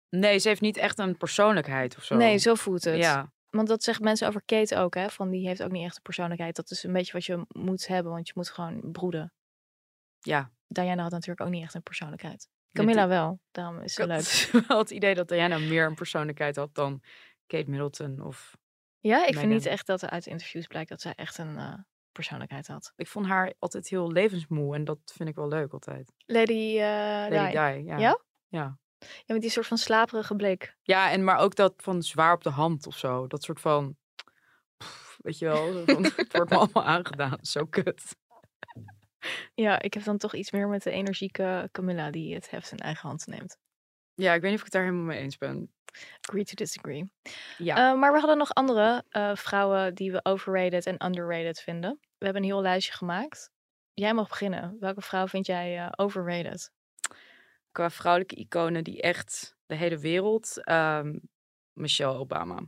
Nee, 0.09 0.39
ze 0.39 0.49
heeft 0.49 0.61
niet 0.61 0.77
echt 0.77 0.99
een 0.99 1.17
persoonlijkheid 1.17 1.97
of 1.97 2.05
zo. 2.05 2.17
Nee, 2.17 2.37
zo 2.37 2.55
voelt 2.55 2.85
het. 2.85 2.97
Ja, 2.97 3.33
Want 3.53 3.69
dat 3.69 3.83
zeggen 3.83 4.05
mensen 4.05 4.29
over 4.29 4.43
Kate 4.45 4.77
ook, 4.77 4.95
hè? 4.95 5.09
Van 5.09 5.31
die 5.31 5.47
heeft 5.47 5.63
ook 5.63 5.71
niet 5.71 5.85
echt 5.85 5.97
een 5.97 6.03
persoonlijkheid. 6.03 6.57
Dat 6.57 6.71
is 6.71 6.83
een 6.83 6.93
beetje 6.93 7.13
wat 7.13 7.25
je 7.25 7.47
moet 7.49 7.87
hebben, 7.87 8.13
want 8.13 8.27
je 8.27 8.33
moet 8.37 8.51
gewoon 8.51 8.93
broeden. 8.93 9.33
ja. 10.21 10.51
Diana 10.67 11.03
had 11.03 11.11
natuurlijk 11.11 11.41
ook 11.41 11.49
niet 11.49 11.63
echt 11.63 11.75
een 11.75 11.83
persoonlijkheid. 11.83 12.49
Camilla 12.73 13.09
wel, 13.09 13.41
daarom 13.51 13.81
is 13.81 13.95
ze 13.95 14.01
had 14.01 14.51
leuk. 14.53 14.65
wel 14.69 14.79
het 14.79 14.91
idee 14.91 15.15
dat 15.15 15.29
Diana 15.29 15.59
meer 15.59 15.87
een 15.87 15.95
persoonlijkheid 15.95 16.57
had 16.57 16.75
dan 16.75 17.03
Kate 17.47 17.71
Middleton. 17.71 18.23
Of 18.23 18.57
Ja, 19.01 19.27
ik 19.27 19.37
vind 19.37 19.53
niet 19.53 19.67
echt 19.67 19.87
dat 19.87 20.03
er 20.03 20.11
uit 20.11 20.27
interviews 20.27 20.67
blijkt 20.67 20.89
dat 20.89 21.01
zij 21.01 21.15
echt 21.15 21.39
een 21.39 21.59
eh, 21.59 21.75
persoonlijkheid 22.13 22.67
had. 22.67 22.93
ik 22.97 23.07
vond 23.07 23.27
haar 23.27 23.55
altijd 23.59 23.89
heel 23.89 24.13
levensmoe 24.13 24.75
en 24.75 24.85
dat 24.85 24.99
vind 25.05 25.29
ik 25.29 25.35
wel 25.35 25.49
leuk 25.49 25.73
altijd. 25.73 26.13
Lady, 26.27 26.79
eh 26.79 27.27
Lady 27.29 27.47
Di. 27.47 27.83
Di, 27.83 27.89
ja. 27.89 27.99
Ja? 27.99 28.21
Ja. 28.49 28.79
Ja, 29.25 29.35
met 29.35 29.41
die 29.41 29.51
soort 29.51 29.67
van 29.67 29.79
slaperige 29.79 30.37
blik. 30.37 30.77
Ja, 30.83 31.11
en 31.11 31.25
maar 31.25 31.39
ook 31.39 31.55
dat 31.55 31.75
van 31.77 32.03
zwaar 32.03 32.33
op 32.33 32.43
de 32.43 32.51
hand 32.51 32.87
of 32.87 32.97
zo. 32.99 33.27
Dat 33.27 33.43
soort 33.43 33.61
van, 33.61 33.97
pff, 34.77 35.19
weet 35.23 35.39
je 35.39 35.45
wel, 35.47 35.85
van, 35.87 36.03
het 36.17 36.33
wordt 36.33 36.51
me 36.51 36.57
allemaal 36.63 36.85
aangedaan. 36.85 37.39
Zo 37.41 37.65
kut. 37.65 38.17
Ja, 39.55 39.81
ik 39.81 39.95
heb 39.95 40.05
dan 40.05 40.19
toch 40.19 40.35
iets 40.35 40.51
meer 40.51 40.69
met 40.69 40.83
de 40.83 40.91
energieke 40.91 41.69
Camilla 41.73 42.11
die 42.11 42.35
het 42.35 42.51
heft 42.51 42.73
in 42.73 42.79
eigen 42.79 43.09
hand 43.09 43.27
neemt. 43.27 43.59
Ja, 44.15 44.35
ik 44.35 44.41
weet 44.41 44.51
niet 44.51 44.61
of 44.61 44.67
ik 44.67 44.73
het 44.73 44.83
daar 44.83 44.83
helemaal 44.83 45.05
mee 45.05 45.19
eens 45.19 45.39
ben. 45.39 45.73
Agree 46.21 46.45
to 46.45 46.55
disagree. 46.55 47.13
Ja, 47.59 47.77
Eh, 47.91 47.99
maar 47.99 48.13
we 48.13 48.19
hadden 48.19 48.39
nog 48.39 48.55
andere 48.55 49.05
eh, 49.09 49.31
vrouwen 49.35 49.95
die 49.95 50.13
we 50.13 50.25
overrated 50.25 50.87
en 50.87 51.05
underrated 51.07 51.61
vinden. 51.61 51.99
We 52.19 52.25
hebben 52.25 52.43
een 52.43 52.49
heel 52.49 52.61
lijstje 52.63 52.93
gemaakt. 52.93 53.51
Jij 53.95 54.15
mag 54.15 54.29
beginnen. 54.29 54.77
Welke 54.81 55.01
vrouw 55.01 55.27
vind 55.27 55.47
jij 55.47 55.79
eh, 55.79 55.89
overrated? 55.97 56.71
Qua 57.73 57.91
vrouwelijke 57.91 58.35
iconen 58.35 58.85
die 58.85 59.01
echt 59.03 59.55
de 59.67 59.75
hele 59.75 59.99
wereld, 59.99 60.65
ehm, 60.65 61.19
Michelle 61.73 62.19
Obama. 62.19 62.59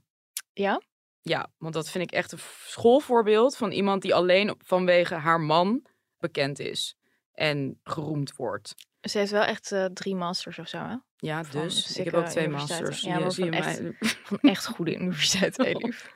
Ja? 0.52 0.80
Ja, 1.22 1.50
want 1.58 1.74
dat 1.74 1.90
vind 1.90 2.04
ik 2.04 2.12
echt 2.12 2.32
een 2.32 2.38
schoolvoorbeeld 2.66 3.56
van 3.56 3.70
iemand 3.70 4.02
die 4.02 4.14
alleen 4.14 4.54
vanwege 4.58 5.14
haar 5.14 5.40
man 5.40 5.86
bekend 6.18 6.58
is 6.58 6.96
en 7.32 7.80
geroemd 7.82 8.36
wordt. 8.36 8.74
Ze 9.00 9.18
heeft 9.18 9.30
wel 9.30 9.42
echt 9.44 9.72
eh, 9.72 9.84
drie 9.84 10.14
masters 10.14 10.58
of 10.58 10.68
zo, 10.68 10.78
hè? 10.78 10.96
Ja, 11.16 11.44
Van 11.44 11.60
dus 11.62 11.98
ik 11.98 12.04
heb 12.04 12.14
ook 12.14 12.26
twee 12.26 12.48
masters. 12.48 13.00
Ja, 13.00 13.18
Ja, 13.18 13.28
je 13.34 13.50
echt- 13.50 13.80
mij- 13.82 13.94
Van 14.00 14.38
echt 14.38 14.66
goede 14.66 14.94
universiteit, 14.94 15.58
Elif. 15.64 16.12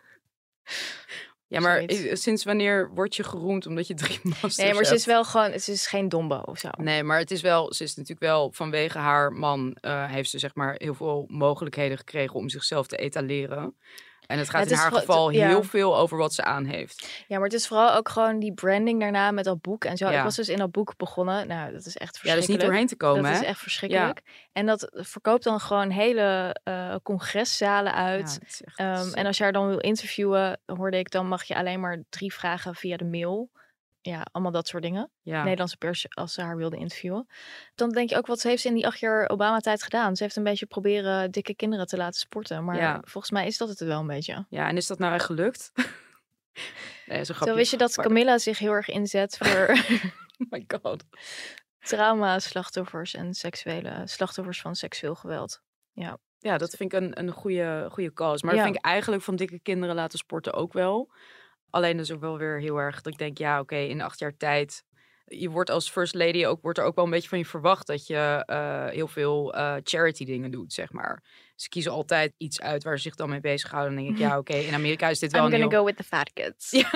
Ja, 1.49 1.61
maar 1.61 1.83
zoiets. 1.87 2.23
sinds 2.23 2.45
wanneer 2.45 2.91
word 2.95 3.17
je 3.17 3.23
geroemd 3.23 3.67
omdat 3.67 3.87
je 3.87 3.95
drie 3.95 4.21
masters 4.29 4.57
Nee, 4.57 4.75
maar 4.75 4.85
ze 4.85 4.95
is 4.95 5.07
wel 5.07 5.25
gewoon... 5.25 5.61
Ze 5.61 5.73
is 5.73 5.87
geen 5.87 6.09
dombo 6.09 6.37
of 6.45 6.59
zo. 6.59 6.69
Nee, 6.77 7.03
maar 7.03 7.19
het 7.19 7.31
is 7.31 7.41
wel, 7.41 7.75
ze 7.75 7.83
is 7.83 7.95
natuurlijk 7.95 8.27
wel 8.27 8.53
vanwege 8.53 8.99
haar 8.99 9.33
man, 9.33 9.77
eh, 9.81 10.11
heeft 10.11 10.31
ze 10.31 10.39
zeg 10.39 10.55
maar 10.55 10.75
heel 10.79 10.95
veel 10.95 11.25
mogelijkheden 11.29 11.99
gekregen 11.99 12.35
om 12.35 12.49
zichzelf 12.49 12.87
te 12.87 12.97
etaleren. 12.97 13.75
En 14.29 14.39
het 14.39 14.51
gaat 14.51 14.61
het 14.61 14.71
in 14.71 14.77
is 14.77 14.83
haar 14.83 14.93
geval 14.93 15.31
ja. 15.31 15.47
heel 15.47 15.63
veel 15.63 15.97
over 15.97 16.19
wat 16.19 16.35
ze 16.35 16.45
aan 16.45 16.65
heeft. 16.65 17.25
Ja, 17.29 17.37
maar 17.37 17.45
het 17.45 17.53
is 17.53 17.67
vooral 17.67 17.95
ook 17.95 18.09
gewoon 18.09 18.39
die 18.39 18.53
branding 18.53 19.01
daarna 19.01 19.31
met 19.31 19.45
dat 19.45 19.61
boek 19.61 19.85
en 19.85 19.97
zo. 19.97 20.11
Ja. 20.11 20.19
Ik 20.19 20.25
was 20.25 20.37
dus 20.37 20.49
in 20.49 20.57
dat 20.59 20.71
boek 20.71 20.97
begonnen. 20.97 21.47
Nou, 21.47 21.73
dat 21.73 21.87
is 21.87 21.97
echt 21.97 21.99
Ja, 21.99 22.21
verschrikkelijk. 22.21 22.41
dus 22.41 22.49
niet 22.49 22.61
doorheen 22.61 22.87
te 22.87 22.97
komen, 22.97 23.23
Dat 23.23 23.41
is 23.41 23.47
echt 23.47 23.61
verschrikkelijk. 23.61 24.23
En 24.53 24.67
dat 24.67 24.91
verkoopt 24.93 25.45
dan 25.45 25.61
gewoon 25.61 25.91
hele 25.91 26.57
eh, 26.65 26.95
congresszalen 27.03 27.95
uit. 27.95 28.39
Is 28.47 28.63
echt 28.63 28.79
Ehm, 28.79 29.13
en 29.13 29.27
als 29.27 29.37
je 29.37 29.43
haar 29.43 29.53
dan 29.53 29.69
wil 29.69 29.79
interviewen, 29.79 30.61
hoorde 30.67 30.99
ik, 30.99 31.11
dan 31.11 31.29
mag 31.29 31.45
je 31.45 31.57
alleen 31.57 31.81
maar 31.81 32.03
drie 32.09 32.33
vragen 32.33 32.75
via 32.75 32.97
de 32.97 33.05
mail. 33.05 33.51
Ja, 34.09 34.27
allemaal 34.33 34.53
dat 34.53 34.67
soort 34.69 34.83
dingen. 34.83 35.11
ja. 35.23 35.43
Nederlandse 35.43 35.77
pers, 35.77 36.07
als 36.09 36.33
ze 36.33 36.43
haar 36.43 36.57
wilde 36.57 36.77
interviewen. 36.77 37.27
Dan 37.75 37.91
denk 37.91 38.11
je 38.11 38.17
ook, 38.17 38.27
wat 38.27 38.43
heeft 38.43 38.63
ze 38.63 38.69
in 38.69 38.75
die 38.75 38.87
acht 38.87 38.99
jaar 38.99 39.29
Obama-tijd 39.29 39.83
gedaan? 39.83 40.17
Ze 40.17 40.23
heeft 40.23 40.37
een 40.37 40.43
beetje 40.43 40.67
proberen 40.67 41.31
dikke 41.31 41.55
kinderen 41.55 41.87
te 41.87 41.97
laten 41.97 42.21
sporten. 42.21 42.65
Maar 42.65 42.77
Ja. 42.77 43.01
volgens 43.05 43.33
mij 43.33 43.47
is 43.47 43.57
dat 43.59 43.69
het 43.69 43.79
wel 43.81 44.01
een 44.01 44.07
beetje. 44.07 44.47
ja, 44.49 44.69
en 44.69 44.77
is 44.77 44.87
dat 44.87 44.99
nou 44.99 45.15
echt 45.15 45.25
gelukt? 45.25 45.73
nee, 47.07 47.25
Zo 47.25 47.35
grapje. 47.35 47.55
wist 47.55 47.71
je 47.71 47.77
dat 47.77 47.95
Camilla 47.95 48.39
zich 48.39 48.59
heel 48.59 48.73
erg 48.73 48.89
inzet 48.89 49.37
voor 49.37 49.69
Oh 50.39 50.51
my 50.51 50.65
god. 50.83 51.05
trauma-slachtoffers 51.79 53.15
en 53.15 53.35
seksuele 53.35 54.03
slachtoffers 54.05 54.61
van 54.61 54.75
seksueel 54.75 55.15
geweld. 55.15 55.61
Ja, 56.41 56.59
dat 56.59 56.75
vind 56.77 56.93
ik 56.93 57.01
een, 57.01 57.19
een 57.19 57.31
goede, 57.31 57.87
goede 57.91 58.13
cause. 58.13 58.45
Maar 58.45 58.55
dat 58.55 58.65
Ja. 58.65 58.71
vind 58.71 58.79
ik 58.85 58.91
eigenlijk 58.91 59.23
van 59.23 59.37
dikke 59.37 59.61
kinderen 59.61 59.95
laten 59.95 60.19
sporten 60.19 60.53
ook 60.53 60.73
wel. 60.73 61.13
Alleen 61.71 61.99
is 61.99 62.13
ook 62.13 62.21
wel 62.21 62.39
weer 62.39 62.61
heel 62.61 62.77
erg 62.77 63.01
dat 63.01 63.13
ik 63.13 63.19
denk, 63.19 63.39
ja, 63.39 63.61
oké, 63.61 63.77
in 63.77 64.01
acht 64.01 64.19
jaar 64.19 64.37
tijd. 64.37 64.85
Je 65.25 65.51
wordt 65.51 65.71
als 65.71 65.91
first 65.91 66.15
lady 66.15 66.47
ook, 66.47 66.63
wordt 66.63 66.79
er 66.79 66.85
ook 66.85 66.95
wel 66.95 67.05
een 67.05 67.11
beetje 67.11 67.29
van 67.29 67.39
je 67.39 67.45
verwacht 67.45 67.87
dat 67.87 68.07
je 68.07 68.43
eh, 68.47 68.87
heel 68.87 69.09
veel 69.09 69.55
eh, 69.55 69.75
charity 69.83 70.25
dingen 70.25 70.51
doet, 70.51 70.73
zeg 70.73 70.93
maar. 70.93 71.23
Ze 71.57 71.69
kiezen 71.69 71.93
altijd 71.93 72.35
iets 72.37 72.61
uit 72.61 72.85
waar 72.85 72.97
ze 72.97 73.03
zich 73.03 73.15
dan 73.15 73.29
mee 73.29 73.41
bezighouden. 73.41 73.95
Dan 73.95 74.05
denk 74.05 74.17
ik, 74.17 74.23
ja, 74.23 74.39
oké, 74.39 74.55
in 74.55 74.75
Amerika 74.75 75.09
is 75.09 75.19
dit 75.19 75.33
wel 75.33 75.41
I'm 75.41 75.47
een 75.47 75.53
gonna 75.53 75.71
heel... 75.71 75.81
go 75.81 75.87
with 75.87 75.97
the 75.97 76.05
fat 76.05 76.33
kids. 76.33 76.71
Ja, 76.81 76.91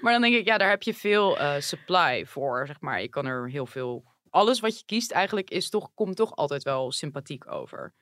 maar 0.00 0.12
dan 0.12 0.22
denk 0.22 0.34
ik, 0.34 0.44
ja, 0.44 0.58
daar 0.58 0.70
heb 0.70 0.82
je 0.82 0.94
veel 0.94 1.38
eh, 1.38 1.60
supply 1.60 2.26
voor, 2.26 2.66
zeg 2.66 2.80
maar. 2.80 3.00
Je 3.00 3.08
kan 3.08 3.26
er 3.26 3.50
heel 3.50 3.66
veel... 3.66 4.04
Alles 4.30 4.60
wat 4.60 4.78
je 4.78 4.84
kiest 4.84 5.10
eigenlijk 5.10 5.50
is 5.50 5.70
toch, 5.70 5.90
komt 5.94 6.16
toch 6.16 6.36
altijd 6.36 6.62
wel 6.62 6.92
sympathiek 6.92 7.50
over. 7.50 7.94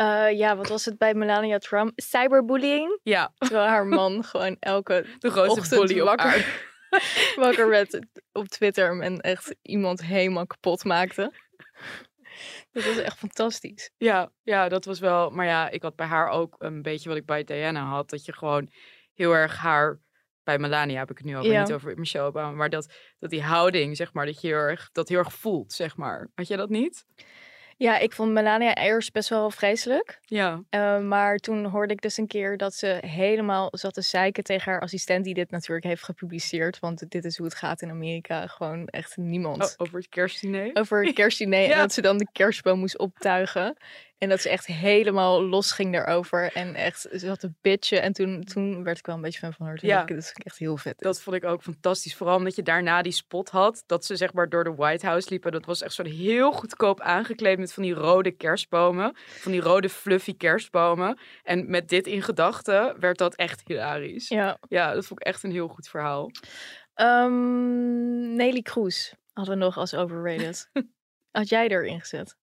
Eh, 0.00 0.38
ja, 0.38 0.56
wat 0.56 0.68
was 0.68 0.84
het 0.84 0.98
bij 0.98 1.14
Melania 1.14 1.58
Trump? 1.58 1.92
Cyberbullying. 1.96 2.98
Ja, 3.02 3.32
Terwijl 3.38 3.66
haar 3.68 3.86
man 3.86 4.24
gewoon 4.30 4.56
elke 4.60 5.06
de 5.18 5.30
grootste 5.30 5.60
ochtend 5.60 5.80
bully 5.86 6.00
op 6.00 6.06
wakker, 6.06 6.66
wakker 7.44 7.68
werd 7.68 7.98
op 8.32 8.48
Twitter 8.48 9.00
en 9.00 9.20
echt 9.20 9.54
iemand 9.62 10.02
helemaal 10.02 10.46
kapot 10.46 10.84
maakte. 10.84 11.32
Dat 12.72 12.84
was 12.84 12.96
echt 12.96 13.18
fantastisch. 13.18 13.90
Ja, 13.96 14.32
ja, 14.42 14.68
dat 14.68 14.84
was 14.84 14.98
wel. 15.00 15.30
Maar 15.30 15.46
ja, 15.46 15.68
ik 15.70 15.82
had 15.82 15.96
bij 15.96 16.06
haar 16.06 16.28
ook 16.28 16.54
een 16.58 16.82
beetje 16.82 17.08
wat 17.08 17.18
ik 17.18 17.26
bij 17.26 17.44
Diana 17.44 17.84
had. 17.84 18.10
Dat 18.10 18.24
je 18.24 18.32
gewoon 18.32 18.70
heel 19.14 19.32
erg 19.32 19.56
haar. 19.56 20.00
Bij 20.42 20.58
Melania 20.58 20.98
heb 20.98 21.10
ik 21.10 21.16
het 21.18 21.26
nu 21.26 21.38
Ja. 21.40 21.60
niet 21.60 21.72
over 21.72 21.98
Michelle 21.98 22.26
Obama. 22.26 22.50
Maar 22.56 22.70
dat, 22.70 22.92
dat 23.18 23.30
die 23.30 23.42
houding, 23.42 23.96
zeg 23.96 24.12
maar, 24.12 24.26
dat 24.26 24.40
je 24.40 24.46
heel 24.46 24.56
erg, 24.56 24.88
dat 24.92 25.08
heel 25.08 25.18
erg 25.18 25.32
voelt, 25.32 25.72
zeg 25.72 25.96
maar. 25.96 26.30
Had 26.34 26.48
jij 26.48 26.56
dat 26.56 26.68
niet? 26.68 27.04
Ja, 27.80 27.98
ik 27.98 28.12
vond 28.12 28.32
Melania 28.32 28.74
eerst 28.74 29.12
best 29.12 29.28
wel 29.28 29.50
vreselijk. 29.50 30.20
Ja. 30.24 30.62
Eh, 30.70 30.98
maar 30.98 31.36
toen 31.36 31.64
hoorde 31.64 31.92
ik 31.92 32.02
dus 32.02 32.16
een 32.16 32.26
keer 32.26 32.56
dat 32.56 32.74
ze 32.74 32.98
helemaal 33.06 33.68
zat 33.70 33.94
te 33.94 34.00
zeiken 34.00 34.44
tegen 34.44 34.72
haar 34.72 34.80
assistent, 34.80 35.24
die 35.24 35.34
dit 35.34 35.50
natuurlijk 35.50 35.86
heeft 35.86 36.04
gepubliceerd. 36.04 36.78
Want 36.78 37.10
dit 37.10 37.24
is 37.24 37.36
hoe 37.36 37.46
het 37.46 37.54
gaat 37.54 37.82
in 37.82 37.90
Amerika. 37.90 38.46
Gewoon 38.46 38.86
echt 38.86 39.16
niemand. 39.16 39.62
Oh, 39.62 39.68
over 39.76 39.98
het 39.98 40.08
kerstdiner. 40.08 40.70
Over 40.72 41.04
het 41.04 41.14
kerstdiner. 41.20 41.70
En 41.70 41.78
dat 41.78 41.92
ze 41.92 42.00
dan 42.00 42.18
de 42.18 42.28
kerstboom 42.32 42.78
moest 42.78 42.98
optuigen. 42.98 43.76
En 44.20 44.28
dat 44.28 44.40
ze 44.40 44.48
echt 44.48 44.66
helemaal 44.66 45.42
los 45.42 45.72
ging 45.72 45.92
daarover. 45.92 46.52
En 46.52 46.74
echt, 46.74 47.08
ze 47.16 47.28
had 47.28 47.42
een 47.42 47.56
bitchen. 47.60 48.02
En 48.02 48.12
toen, 48.12 48.44
toen 48.44 48.84
werd 48.84 48.98
ik 48.98 49.06
wel 49.06 49.14
een 49.14 49.20
beetje 49.22 49.38
fan 49.38 49.52
van 49.52 49.66
haar. 49.66 49.76
Toen 49.76 49.88
Ja. 49.88 50.02
ik, 50.02 50.08
dat 50.08 50.16
is 50.16 50.32
echt 50.32 50.58
heel 50.58 50.76
vet. 50.76 50.98
Dat 50.98 51.20
vond 51.20 51.36
ik 51.36 51.44
ook 51.44 51.62
fantastisch. 51.62 52.14
Vooral 52.16 52.36
omdat 52.36 52.54
je 52.56 52.62
daarna 52.62 53.02
die 53.02 53.12
spot 53.12 53.48
had. 53.50 53.82
Dat 53.86 54.04
ze 54.04 54.16
zeg 54.16 54.32
maar 54.32 54.48
door 54.48 54.64
de 54.64 54.74
White 54.74 55.06
House 55.06 55.28
liepen. 55.30 55.52
Dat 55.52 55.64
was 55.64 55.82
echt 55.82 55.94
zo'n 55.94 56.06
heel 56.06 56.52
goedkoop 56.52 57.00
aangekleed 57.00 57.58
met 57.58 57.72
van 57.72 57.82
die 57.82 57.94
rode 57.94 58.30
kerstbomen. 58.30 59.16
Van 59.16 59.52
die 59.52 59.60
rode 59.60 59.88
fluffy 59.88 60.36
kerstbomen. 60.36 61.18
En 61.42 61.70
met 61.70 61.88
dit 61.88 62.06
in 62.06 62.22
gedachten 62.22 63.00
werd 63.00 63.18
dat 63.18 63.34
echt 63.34 63.62
hilarisch. 63.64 64.28
Ja. 64.28 64.58
Ja. 64.68 64.94
dat 64.94 65.06
vond 65.06 65.20
ik 65.20 65.26
echt 65.26 65.42
een 65.42 65.52
heel 65.52 65.68
goed 65.68 65.88
verhaal. 65.88 66.30
Ehm, 66.94 68.34
Nelly 68.36 68.62
Kroes 68.62 69.14
hadden 69.32 69.58
we 69.58 69.64
nog 69.64 69.76
als 69.76 69.94
overrated. 69.94 70.70
Had 71.30 71.48
jij 71.48 71.68
erin 71.68 72.00
gezet? 72.00 72.36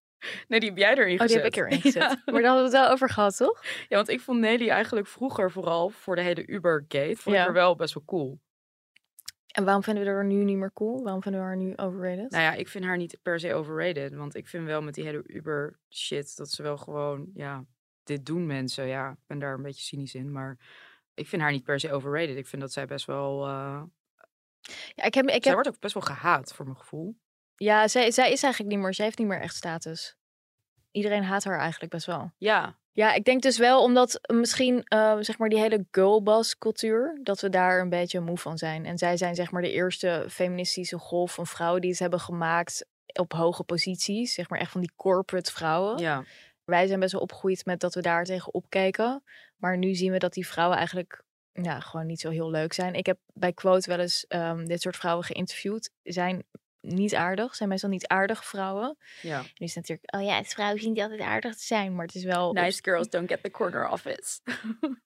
Nee, 0.48 0.60
die 0.60 0.70
heb 0.70 0.78
jij 0.78 0.96
erin 0.98 1.14
Oh, 1.14 1.20
gezet. 1.22 1.28
die 1.28 1.38
heb 1.38 1.46
ik 1.46 1.56
erin 1.56 1.82
gezet. 1.92 2.02
Ja. 2.02 2.08
Maar 2.26 2.42
daar 2.42 2.52
hadden 2.52 2.70
we 2.72 2.78
het 2.78 2.86
wel 2.86 2.90
over 2.90 3.10
gehad, 3.10 3.38
toch? 3.38 3.64
Ja, 3.88 3.96
want 3.96 4.10
ik 4.10 4.20
vond 4.22 4.40
Nelly 4.40 4.70
eigenlijk 4.70 5.08
vroeger 5.08 5.52
vooral 5.52 5.90
voor 5.90 6.16
de 6.16 6.22
hele 6.22 6.46
Uber-gate. 6.48 7.16
Vond 7.16 7.36
ik 7.36 7.42
Ja. 7.42 7.48
er 7.48 7.54
wel 7.54 7.76
best 7.76 7.94
wel 7.94 8.04
cool. 8.06 8.40
En 9.48 9.64
waarom 9.64 9.84
vinden 9.84 10.04
we 10.04 10.10
haar 10.10 10.26
nu 10.26 10.44
niet 10.44 10.58
meer 10.58 10.74
cool? 10.74 11.04
Waarom 11.04 11.22
vinden 11.22 11.42
we 11.42 11.48
haar 11.48 11.58
nu 11.58 11.74
overrated? 11.76 12.32
Nou 12.32 12.44
ja, 12.44 12.54
ik 12.54 12.68
vind 12.68 12.84
haar 12.86 12.98
niet 12.98 13.18
per 13.22 13.40
se 13.40 13.54
overrated. 13.54 14.16
Want 14.16 14.36
ik 14.36 14.48
vind 14.48 14.66
wel 14.66 14.82
met 14.82 14.94
die 14.94 15.04
hele 15.04 15.24
Uber-shit 15.26 16.36
dat 16.38 16.50
ze 16.50 16.64
wel 16.64 16.78
gewoon, 16.78 17.30
ja, 17.34 17.66
dit 18.04 18.26
doen 18.26 18.46
mensen. 18.46 18.88
Ja, 18.88 19.10
ik 19.12 19.18
ben 19.28 19.40
daar 19.40 19.54
een 19.54 19.62
beetje 19.62 19.84
cynisch 19.84 20.16
in. 20.16 20.32
Maar 20.32 20.58
ik 21.14 21.28
vind 21.28 21.42
haar 21.42 21.52
niet 21.52 21.64
per 21.64 21.80
se 21.80 21.92
overrated. 21.92 22.36
Ik 22.38 22.48
vind 22.48 22.62
dat 22.62 22.72
zij 22.72 22.86
best 22.86 23.06
wel. 23.06 23.46
eh 23.48 23.82
Ja, 24.96 25.04
ik 25.04 25.14
heb, 25.14 25.26
ik 25.30 25.44
zij 25.44 25.54
wordt 25.54 25.68
ook 25.68 25.80
best 25.80 25.94
wel 25.94 26.04
gehaat 26.04 26.54
voor 26.54 26.66
mijn 26.66 26.78
gevoel. 26.78 27.16
Ja 27.58 27.88
zij, 27.88 28.12
zij 28.12 28.32
is 28.32 28.44
eigenlijk 28.44 28.74
niet 28.74 28.84
meer, 28.84 28.94
zij 28.94 29.06
heeft 29.06 29.18
niet 29.18 29.28
meer 29.28 29.42
echt 29.42 29.56
status. 29.56 30.16
Iedereen 30.92 31.24
haat 31.24 31.44
haar 31.44 31.60
eigenlijk 31.60 31.92
best 31.92 32.06
wel. 32.06 32.32
Ja, 32.38 32.78
Ja, 32.92 33.14
ik 33.14 33.24
denk 33.24 33.42
dus 33.42 33.58
wel 33.58 33.84
omdat 33.84 34.20
misschien 34.34 34.84
eh, 34.84 35.18
zeg 35.20 35.38
maar 35.38 35.50
die 35.50 35.60
hele 35.60 35.86
girlboss 35.92 36.58
cultuur, 36.58 37.20
dat 37.24 37.42
we 37.42 37.50
daar 37.50 37.80
een 37.80 37.90
beetje 37.90 38.20
moe 38.20 38.38
van 38.38 38.58
zijn. 38.58 38.86
En 38.86 38.98
zij 38.98 39.18
zijn 39.18 39.36
zeg 39.36 39.52
maar 39.52 39.62
de 39.62 39.72
eerste 39.72 40.26
feministische 40.30 40.98
golf 40.98 41.34
van 41.34 41.48
vrouwen 41.48 41.82
die 41.82 41.90
het 41.90 42.00
hebben 42.00 42.20
gemaakt 42.20 42.86
op 43.14 43.34
hoge 43.34 43.64
posities. 43.64 44.34
Zeg 44.34 44.50
maar 44.50 44.60
echt 44.60 44.72
van 44.72 44.82
die 44.82 44.92
corporate 44.96 45.52
vrouwen. 45.52 45.98
ja. 45.98 46.24
Wij 46.66 46.88
zijn 46.88 47.00
best 47.00 47.12
wel 47.12 47.22
opgegroeid 47.22 47.66
met 47.66 47.80
dat 47.80 47.94
we 47.94 48.02
daar 48.02 48.24
tegen 48.24 48.54
opkeken. 48.54 49.24
Maar 49.58 49.78
nu 49.78 49.96
zien 49.96 50.12
we 50.12 50.18
dat 50.18 50.34
die 50.34 50.48
vrouwen 50.48 50.78
eigenlijk 50.78 51.24
ja, 51.52 51.80
gewoon 51.80 52.06
niet 52.06 52.20
zo 52.20 52.30
heel 52.30 52.50
leuk 52.50 52.74
zijn. 52.74 52.94
Ik 52.94 53.06
heb 53.06 53.18
bij 53.34 53.54
Quote 53.54 53.90
wel 53.90 54.00
eens 54.00 54.26
ehm, 54.28 54.66
dit 54.66 54.82
soort 54.82 54.96
vrouwen 54.96 55.26
geïnterviewd. 55.26 55.92
Zijn 56.04 56.44
niet 56.88 57.16
aardig, 57.16 57.56
zijn 57.56 57.70
meestal 57.70 57.90
niet 57.90 58.08
aardige 58.08 58.44
vrouwen. 58.44 58.98
ja. 59.22 59.42
Nu 59.42 59.66
is 59.66 59.76
natuurlijk, 59.76 60.16
oh 60.16 60.22
ja, 60.24 60.36
het 60.38 60.48
vrouwen 60.48 60.80
zien 60.82 60.92
niet 60.94 61.02
altijd 61.02 61.22
aardig 61.22 61.56
te 61.56 61.64
zijn. 61.64 61.96
Maar 61.96 62.06
het 62.06 62.16
is 62.16 62.24
wel... 62.24 62.54
Nice 62.54 62.80
girls 62.84 63.10
don't 63.10 63.30
get 63.30 63.44
the 63.44 63.52
corner 63.52 63.90
office. 63.90 64.40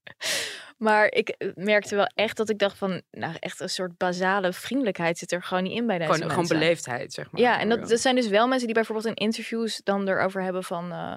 Maar 0.77 1.11
ik 1.11 1.29
eh, 1.29 1.49
merkte 1.55 1.95
wel 1.95 2.09
echt 2.15 2.37
dat 2.37 2.49
ik 2.49 2.57
dacht 2.59 2.77
van, 2.77 3.01
nou 3.11 3.35
echt 3.39 3.59
een 3.59 3.69
soort 3.69 3.97
basale 3.97 4.53
vriendelijkheid 4.53 5.17
zit 5.17 5.31
er 5.31 5.43
gewoon 5.43 5.63
niet 5.63 5.71
in 5.77 5.87
bij 5.87 5.97
deze 5.97 6.11
gewoon, 6.11 6.21
gewoon 6.29 6.37
mensen. 6.37 6.59
beleefdheid, 6.59 7.13
zeg 7.13 7.31
maar. 7.31 7.41
Ja, 7.41 7.59
en 7.59 7.69
dat, 7.69 7.89
dat 7.89 7.99
zijn 7.99 8.15
dus 8.15 8.27
wel 8.27 8.47
mensen 8.47 8.65
die 8.65 8.75
bijvoorbeeld 8.75 9.07
in 9.07 9.13
interviews 9.25 9.81
dan 9.83 10.07
erover 10.07 10.43
hebben 10.43 10.63
van... 10.63 10.91
eh, 10.91 11.15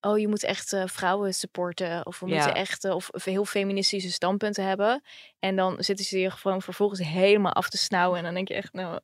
oh, 0.00 0.18
je 0.18 0.28
moet 0.28 0.44
echt 0.44 0.72
eh, 0.72 0.82
vrouwen 0.86 1.34
supporten. 1.34 2.06
Of 2.06 2.20
we 2.20 2.26
Ja. 2.26 2.34
moeten 2.34 2.54
echt 2.54 2.84
of 2.84 3.08
heel 3.24 3.44
feministische 3.44 4.10
standpunten 4.10 4.64
hebben. 4.64 5.02
En 5.38 5.56
dan 5.56 5.76
zitten 5.78 6.04
ze 6.04 6.18
je 6.18 6.30
gewoon 6.30 6.62
vervolgens 6.62 7.00
helemaal 7.00 7.52
af 7.52 7.68
te 7.68 7.76
snauwen. 7.78 8.18
En 8.18 8.24
dan 8.24 8.34
denk 8.34 8.48
je 8.48 8.54
echt, 8.54 8.72
nou, 8.72 9.00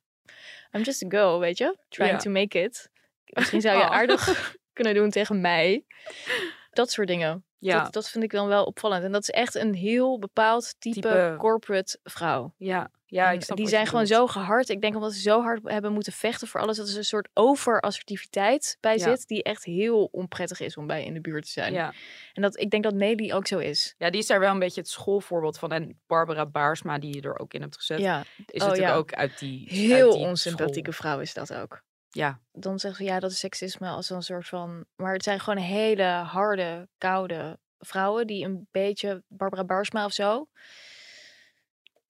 I'm 0.72 0.82
just 0.82 1.02
a 1.02 1.08
girl, 1.08 1.38
weet 1.38 1.58
je? 1.58 1.76
Trying 1.88 2.18
to 2.18 2.30
make 2.30 2.58
it. 2.62 2.88
Misschien 3.36 3.60
zou 3.60 3.76
je 3.78 3.82
Oh. 3.84 3.90
aardig 3.90 4.54
kunnen 4.72 4.94
doen 4.94 5.10
tegen 5.10 5.40
mij. 5.40 5.84
Dat 6.76 6.90
soort 6.90 7.08
dingen. 7.08 7.44
Ja. 7.58 7.82
Dat, 7.82 7.92
dat 7.92 8.08
vind 8.08 8.24
ik 8.24 8.30
dan 8.30 8.48
wel 8.48 8.64
opvallend. 8.64 9.04
En 9.04 9.12
dat 9.12 9.22
is 9.22 9.30
echt 9.30 9.54
een 9.54 9.74
heel 9.74 10.18
bepaald 10.18 10.74
type, 10.78 10.94
Type- 11.00 11.34
corporate 11.38 11.98
vrouw. 12.02 12.54
Ja, 12.56 12.90
ja, 13.06 13.30
ik 13.30 13.42
snap 13.42 13.56
die 13.56 13.68
zijn 13.68 13.86
gewoon 13.86 14.06
zo 14.06 14.26
gehard. 14.26 14.68
Ik 14.68 14.80
denk 14.80 14.94
omdat 14.94 15.12
ze 15.12 15.20
zo 15.20 15.42
hard 15.42 15.60
hebben 15.64 15.92
moeten 15.92 16.12
vechten 16.12 16.48
voor 16.48 16.60
alles. 16.60 16.76
Dat 16.76 16.88
er 16.88 16.96
een 16.96 17.04
soort 17.04 17.28
overassertiviteit 17.34 18.76
bij 18.80 18.96
Ja. 18.96 19.02
zit. 19.16 19.26
Die 19.28 19.42
echt 19.42 19.64
heel 19.64 20.08
onprettig 20.12 20.60
is 20.60 20.76
om 20.76 20.86
bij 20.86 21.04
in 21.04 21.14
de 21.14 21.20
buurt 21.20 21.44
te 21.44 21.50
zijn. 21.50 21.72
Ja. 21.72 21.92
En 22.32 22.42
dat, 22.42 22.58
ik 22.60 22.70
denk 22.70 22.82
dat 22.82 22.94
Nelly 22.94 23.32
ook 23.32 23.46
zo 23.46 23.58
is. 23.58 23.94
ja, 23.98 24.10
die 24.10 24.20
is 24.20 24.26
daar 24.26 24.40
wel 24.40 24.52
een 24.52 24.58
beetje 24.58 24.80
het 24.80 24.90
schoolvoorbeeld 24.90 25.58
van. 25.58 25.72
En 25.72 26.00
Barbara 26.06 26.46
Baarsma, 26.46 26.98
die 26.98 27.14
je 27.14 27.20
er 27.22 27.38
ook 27.38 27.54
in 27.54 27.60
hebt 27.60 27.76
gezet, 27.76 27.98
Ja, 27.98 28.20
is 28.46 28.62
Oh, 28.62 28.68
natuurlijk 28.68 28.92
ja. 28.94 28.94
ook 28.98 29.12
uit 29.12 29.38
die 29.38 29.66
heel 29.68 30.04
uit 30.04 30.12
die 30.12 30.26
onsympathieke 30.26 30.92
school. 30.92 31.10
vrouw 31.10 31.20
is 31.20 31.34
dat 31.34 31.54
ook. 31.54 31.82
Ja, 32.16 32.40
Dan 32.52 32.78
zeggen 32.78 33.04
ze 33.04 33.12
ja, 33.12 33.20
dat 33.20 33.30
is 33.30 33.38
seksisme 33.38 33.88
als 33.88 34.10
een 34.10 34.22
soort 34.22 34.48
van. 34.48 34.84
Maar 34.96 35.12
het 35.12 35.22
zijn 35.22 35.40
gewoon 35.40 35.62
hele 35.62 36.02
harde, 36.02 36.88
koude 36.98 37.58
vrouwen 37.78 38.26
die 38.26 38.44
een 38.44 38.68
beetje 38.70 39.22
Barbara 39.28 39.64
Barsma 39.64 40.04
of 40.04 40.12
zo. 40.12 40.48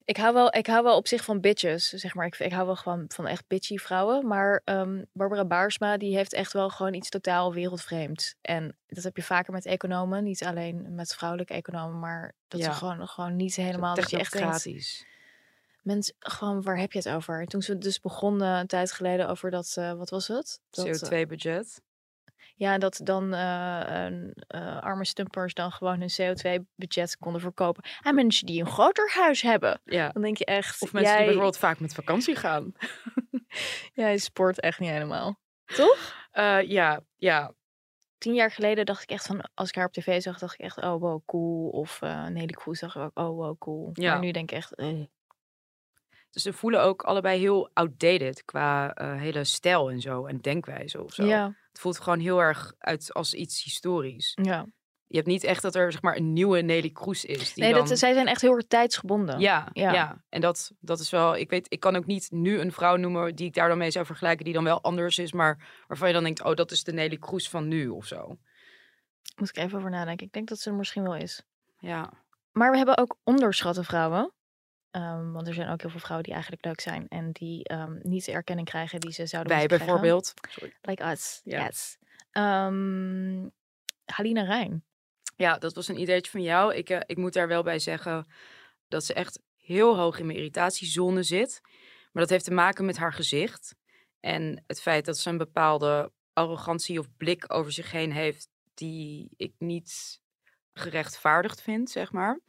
Ik 0.05 0.17
hou, 0.17 0.33
wel, 0.33 0.55
ik 0.55 0.67
hou 0.67 0.83
wel 0.83 0.95
op 0.97 1.07
zich 1.07 1.23
van 1.23 1.39
bitches, 1.41 1.89
zeg 1.89 2.13
maar. 2.13 2.25
Ik, 2.25 2.39
ik 2.39 2.51
hou 2.51 2.65
wel 2.65 2.75
gewoon 2.75 3.05
van 3.07 3.27
echt 3.27 3.47
bitchy 3.47 3.77
vrouwen. 3.77 4.27
Maar 4.27 4.61
ehm, 4.63 5.03
Barbara 5.11 5.45
Baarsma, 5.45 5.97
die 5.97 6.15
heeft 6.15 6.33
echt 6.33 6.53
wel 6.53 6.69
gewoon 6.69 6.93
iets 6.93 7.09
totaal 7.09 7.53
wereldvreemd. 7.53 8.35
En 8.41 8.77
dat 8.87 9.03
heb 9.03 9.15
je 9.15 9.23
vaker 9.23 9.53
met 9.53 9.65
economen. 9.65 10.23
Niet 10.23 10.43
alleen 10.43 10.95
met 10.95 11.15
vrouwelijke 11.15 11.53
economen, 11.53 11.99
maar 11.99 12.33
dat 12.47 12.59
Ja. 12.59 12.65
ze 12.71 12.77
gewoon, 12.77 13.07
gewoon 13.07 13.35
niet 13.35 13.55
helemaal... 13.55 13.95
Dat 13.95 14.09
je 14.09 14.17
echt 14.17 14.31
technocratisch. 14.31 15.05
Mensen, 15.87 16.15
gewoon, 16.19 16.61
waar 16.61 16.77
heb 16.77 16.91
je 16.91 16.97
het 16.97 17.09
over? 17.09 17.45
Toen 17.45 17.61
ze 17.61 17.77
dus 17.77 17.99
begonnen 17.99 18.59
een 18.59 18.67
tijd 18.67 18.91
geleden 18.91 19.29
over 19.29 19.51
dat, 19.51 19.73
eh, 19.77 19.93
wat 19.93 20.09
was 20.09 20.27
het? 20.27 20.61
Eh, 20.69 20.83
CO2-budget. 20.83 21.81
Ja, 22.55 22.77
dat 22.77 22.99
dan 23.03 23.31
een, 23.33 24.33
eh, 24.47 24.81
arme 24.81 25.05
stumpers 25.05 25.53
dan 25.53 25.71
gewoon 25.71 25.99
hun 25.99 26.09
CO2-budget 26.09 27.17
konden 27.17 27.41
verkopen. 27.41 27.83
En 28.01 28.15
mensen 28.15 28.45
die 28.45 28.59
een 28.59 28.67
groter 28.67 29.11
huis 29.13 29.41
hebben. 29.41 29.81
Ja. 29.83 30.09
Dan 30.09 30.21
denk 30.21 30.37
je 30.37 30.45
echt, 30.45 30.81
Of 30.81 30.93
mensen 30.93 31.11
jij, 31.11 31.17
die 31.17 31.25
bijvoorbeeld 31.25 31.57
vaak 31.57 31.79
met 31.79 31.93
vakantie 31.93 32.35
gaan. 32.35 32.73
jij 33.93 34.17
sport 34.17 34.59
echt 34.59 34.79
niet 34.79 34.89
helemaal. 34.89 35.39
Toch? 35.65 36.15
Ja, 36.65 37.01
ja, 37.15 37.53
Tien 38.17 38.33
jaar 38.33 38.51
geleden 38.51 38.85
dacht 38.85 39.03
ik 39.03 39.09
echt 39.09 39.25
van, 39.25 39.49
als 39.53 39.69
ik 39.69 39.75
haar 39.75 39.85
op 39.85 39.91
tv 39.91 40.21
zag, 40.21 40.39
dacht 40.39 40.53
ik 40.53 40.59
echt, 40.59 40.77
oh 40.77 40.99
wow, 40.99 41.21
cool. 41.25 41.69
Of 41.69 42.01
uh, 42.01 42.27
Nelly 42.27 42.53
Kroes 42.53 42.79
zag 42.79 42.95
ik 42.95 43.01
ook, 43.01 43.19
oh 43.19 43.35
wow, 43.35 43.57
cool. 43.57 43.89
Ja. 43.93 44.11
Maar 44.11 44.21
nu 44.21 44.31
denk 44.31 44.51
ik 44.51 44.57
echt, 44.57 44.75
eh. 44.75 45.01
Ze 46.39 46.53
voelen 46.53 46.81
ook 46.81 47.03
allebei 47.03 47.39
heel 47.39 47.69
outdated 47.73 48.45
qua 48.45 48.93
eh, 48.93 49.15
hele 49.15 49.43
stijl 49.43 49.89
en 49.89 50.01
zo. 50.01 50.25
En 50.25 50.37
denkwijze 50.37 51.03
of 51.03 51.13
zo. 51.13 51.25
ja, 51.25 51.55
Het 51.71 51.79
voelt 51.79 51.99
gewoon 51.99 52.19
heel 52.19 52.39
erg 52.39 52.73
uit 52.77 53.13
als 53.13 53.33
iets 53.33 53.63
historisch. 53.63 54.37
ja. 54.41 54.65
Je 55.09 55.15
hebt 55.15 55.27
niet 55.27 55.43
echt 55.43 55.61
dat 55.61 55.75
er 55.75 55.91
zeg 55.91 56.01
maar 56.01 56.15
een 56.15 56.33
nieuwe 56.33 56.61
Nelly 56.61 56.89
Kroes 56.89 57.25
is. 57.25 57.53
Die 57.53 57.63
Nee, 57.63 57.73
dan... 57.73 57.87
dat, 57.87 57.97
zij 57.97 58.13
zijn 58.13 58.27
echt 58.27 58.41
heel 58.41 58.55
erg 58.55 58.67
tijdsgebonden. 58.67 59.39
Ja, 59.39 59.69
Ja. 59.73 59.93
ja, 59.93 60.23
En 60.29 60.41
dat, 60.41 60.71
dat 60.79 60.99
is 60.99 61.09
wel, 61.09 61.35
ik 61.35 61.49
weet, 61.49 61.65
ik 61.69 61.79
kan 61.79 61.95
ook 61.95 62.05
niet 62.05 62.31
nu 62.31 62.59
een 62.59 62.71
vrouw 62.71 62.95
noemen 62.95 63.35
die 63.35 63.47
ik 63.47 63.53
daar 63.53 63.67
dan 63.69 63.77
mee 63.77 63.91
zou 63.91 64.05
vergelijken, 64.05 64.45
die 64.45 64.53
dan 64.53 64.63
wel 64.63 64.81
anders 64.81 65.17
is, 65.17 65.31
maar 65.31 65.83
waarvan 65.87 66.07
je 66.07 66.13
dan 66.13 66.23
denkt, 66.23 66.43
oh, 66.43 66.55
dat 66.55 66.71
is 66.71 66.83
de 66.83 66.93
Nelly 66.93 67.17
Kroes 67.17 67.49
van 67.49 67.67
nu 67.67 67.87
of 67.87 68.05
zo. 68.05 68.37
Moet 69.35 69.49
ik 69.49 69.57
even 69.57 69.77
over 69.77 69.89
nadenken. 69.89 70.25
Ik 70.25 70.33
denk 70.33 70.47
dat 70.47 70.59
ze 70.59 70.69
er 70.69 70.75
misschien 70.75 71.03
wel 71.03 71.15
is. 71.15 71.43
Ja, 71.79 72.13
Maar 72.51 72.71
we 72.71 72.77
hebben 72.77 72.97
ook 72.97 73.17
onderschatte 73.23 73.83
vrouwen. 73.83 74.33
Ehm, 74.91 75.31
want 75.31 75.47
er 75.47 75.53
zijn 75.53 75.69
ook 75.69 75.81
heel 75.81 75.89
veel 75.89 75.99
vrouwen 75.99 76.23
die 76.23 76.33
eigenlijk 76.33 76.65
leuk 76.65 76.81
zijn. 76.81 77.07
En 77.07 77.31
die 77.31 77.63
ehm, 77.63 77.97
niet 78.01 78.25
de 78.25 78.31
erkenning 78.31 78.67
krijgen 78.67 78.99
die 78.99 79.11
ze 79.11 79.25
zouden 79.25 79.51
wij 79.51 79.61
moeten 79.61 79.77
krijgen. 79.77 80.01
bijvoorbeeld. 80.01 80.33
Sorry. 80.49 80.73
Like 80.81 81.03
us, 81.11 81.41
Ja. 81.43 81.65
yes. 81.65 81.97
Ehm, 82.31 83.47
Halina 84.05 84.43
Rijn. 84.43 84.83
Ja, 85.35 85.57
dat 85.57 85.73
was 85.73 85.87
een 85.87 85.99
ideetje 85.99 86.31
van 86.31 86.41
jou. 86.41 86.73
Ik, 86.75 86.89
eh, 86.89 86.99
ik 87.05 87.17
moet 87.17 87.33
daar 87.33 87.47
wel 87.47 87.63
bij 87.63 87.79
zeggen 87.79 88.27
dat 88.87 89.03
ze 89.03 89.13
echt 89.13 89.39
heel 89.57 89.97
hoog 89.97 90.19
in 90.19 90.25
mijn 90.25 90.37
irritatiezone 90.37 91.23
zit. 91.23 91.59
Maar 92.11 92.21
dat 92.23 92.29
heeft 92.29 92.45
te 92.45 92.53
maken 92.53 92.85
met 92.85 92.97
haar 92.97 93.13
gezicht. 93.13 93.75
En 94.19 94.63
het 94.67 94.81
feit 94.81 95.05
dat 95.05 95.17
ze 95.17 95.29
een 95.29 95.37
bepaalde 95.37 96.11
arrogantie 96.33 96.99
of 96.99 97.07
blik 97.17 97.53
over 97.53 97.71
zich 97.71 97.91
heen 97.91 98.11
heeft, 98.11 98.49
die 98.73 99.29
ik 99.37 99.53
niet 99.57 100.19
gerechtvaardigd 100.73 101.61
vind, 101.61 101.89
zeg 101.89 102.11
maar. 102.11 102.39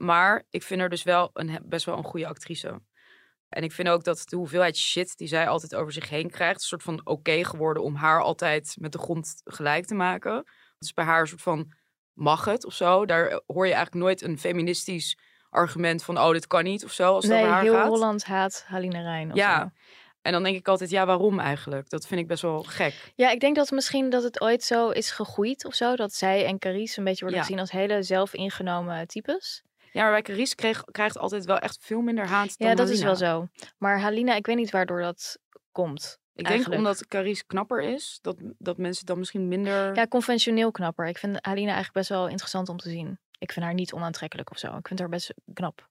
Maar 0.00 0.42
ik 0.50 0.62
vind 0.62 0.80
haar 0.80 0.88
dus 0.88 1.02
wel 1.02 1.30
een, 1.32 1.58
best 1.64 1.84
wel 1.84 1.96
een 1.96 2.04
goede 2.04 2.26
actrice. 2.26 2.80
En 3.48 3.62
ik 3.62 3.72
vind 3.72 3.88
ook 3.88 4.04
dat 4.04 4.22
de 4.28 4.36
hoeveelheid 4.36 4.76
shit 4.76 5.16
die 5.16 5.28
zij 5.28 5.48
altijd 5.48 5.74
over 5.74 5.92
zich 5.92 6.08
heen 6.08 6.30
krijgt, 6.30 6.54
een 6.54 6.66
soort 6.66 6.82
van 6.82 7.00
oké 7.06 7.44
geworden 7.44 7.82
om 7.82 7.94
haar 7.94 8.22
altijd 8.22 8.76
met 8.78 8.92
de 8.92 8.98
grond 8.98 9.40
gelijk 9.44 9.86
te 9.86 9.94
maken. 9.94 10.44
Dus 10.78 10.92
bij 10.92 11.04
haar 11.04 11.20
een 11.20 11.26
soort 11.26 11.42
van 11.42 11.72
mag 12.12 12.44
het 12.44 12.64
of 12.64 12.74
zo. 12.74 13.06
Daar 13.06 13.40
hoor 13.46 13.66
je 13.66 13.72
eigenlijk 13.74 14.04
nooit 14.04 14.22
een 14.22 14.38
feministisch 14.38 15.18
argument 15.50 16.04
van 16.04 16.18
oh, 16.18 16.30
dit 16.30 16.46
kan 16.46 16.64
niet 16.64 16.84
of 16.84 16.92
zo. 16.92 17.14
Als 17.14 17.24
het 17.24 17.32
nee, 17.32 17.44
haar 17.44 17.62
heel 17.62 17.74
gaat. 17.74 17.86
Holland 17.88 18.24
haat 18.24 18.64
Halina 18.66 19.00
Rijn. 19.00 19.30
of 19.30 19.36
Ja. 19.36 19.60
zo. 19.60 19.70
En 20.22 20.32
dan 20.32 20.42
denk 20.42 20.56
ik 20.56 20.68
altijd, 20.68 20.90
ja, 20.90 21.06
waarom 21.06 21.38
eigenlijk? 21.38 21.88
Dat 21.88 22.06
vind 22.06 22.20
ik 22.20 22.26
best 22.26 22.42
wel 22.42 22.62
gek. 22.62 23.12
Ja, 23.14 23.30
ik 23.30 23.40
denk 23.40 23.56
dat 23.56 23.70
misschien 23.70 24.10
dat 24.10 24.22
het 24.22 24.40
ooit 24.40 24.62
zo 24.62 24.90
is 24.90 25.10
gegroeid 25.10 25.64
of 25.64 25.74
zo. 25.74 25.96
Dat 25.96 26.12
zij 26.12 26.46
en 26.46 26.58
Carice 26.58 26.98
een 26.98 27.04
beetje 27.04 27.20
worden 27.20 27.38
Ja. 27.38 27.44
gezien 27.44 27.60
als 27.60 27.70
hele 27.70 28.02
zelfingenomen 28.02 29.06
types. 29.06 29.62
Ja, 29.92 30.02
maar 30.02 30.10
bij 30.10 30.22
Carice 30.22 30.54
kreeg, 30.54 30.84
krijgt 30.84 31.18
altijd 31.18 31.44
wel 31.44 31.58
echt 31.58 31.78
veel 31.80 32.00
minder 32.00 32.26
haat 32.26 32.58
dan 32.58 32.68
Ja, 32.68 32.74
dat 32.74 32.88
is 32.88 33.02
wel 33.02 33.16
zo. 33.16 33.48
Maar 33.78 34.00
Halina, 34.00 34.34
ik 34.34 34.46
weet 34.46 34.56
niet 34.56 34.70
waardoor 34.70 35.00
dat 35.00 35.38
komt. 35.72 36.18
Ik 36.34 36.46
denk 36.46 36.68
omdat 36.68 37.06
Carice 37.06 37.46
knapper 37.46 37.82
is, 37.82 38.18
dat, 38.22 38.36
dat 38.58 38.76
mensen 38.76 39.06
dan 39.06 39.18
misschien 39.18 39.48
minder... 39.48 39.94
Ja, 39.94 40.06
conventioneel 40.06 40.70
knapper. 40.70 41.06
Ik 41.06 41.18
vind 41.18 41.38
Halina 41.40 41.66
eigenlijk 41.66 41.92
best 41.92 42.08
wel 42.08 42.28
interessant 42.28 42.68
om 42.68 42.76
te 42.76 42.88
zien. 42.88 43.18
Ik 43.38 43.52
vind 43.52 43.64
haar 43.64 43.74
niet 43.74 43.92
onaantrekkelijk 43.92 44.50
of 44.50 44.58
zo. 44.58 44.76
Ik 44.76 44.86
vind 44.86 45.00
haar 45.00 45.08
best 45.08 45.34
knap. 45.54 45.88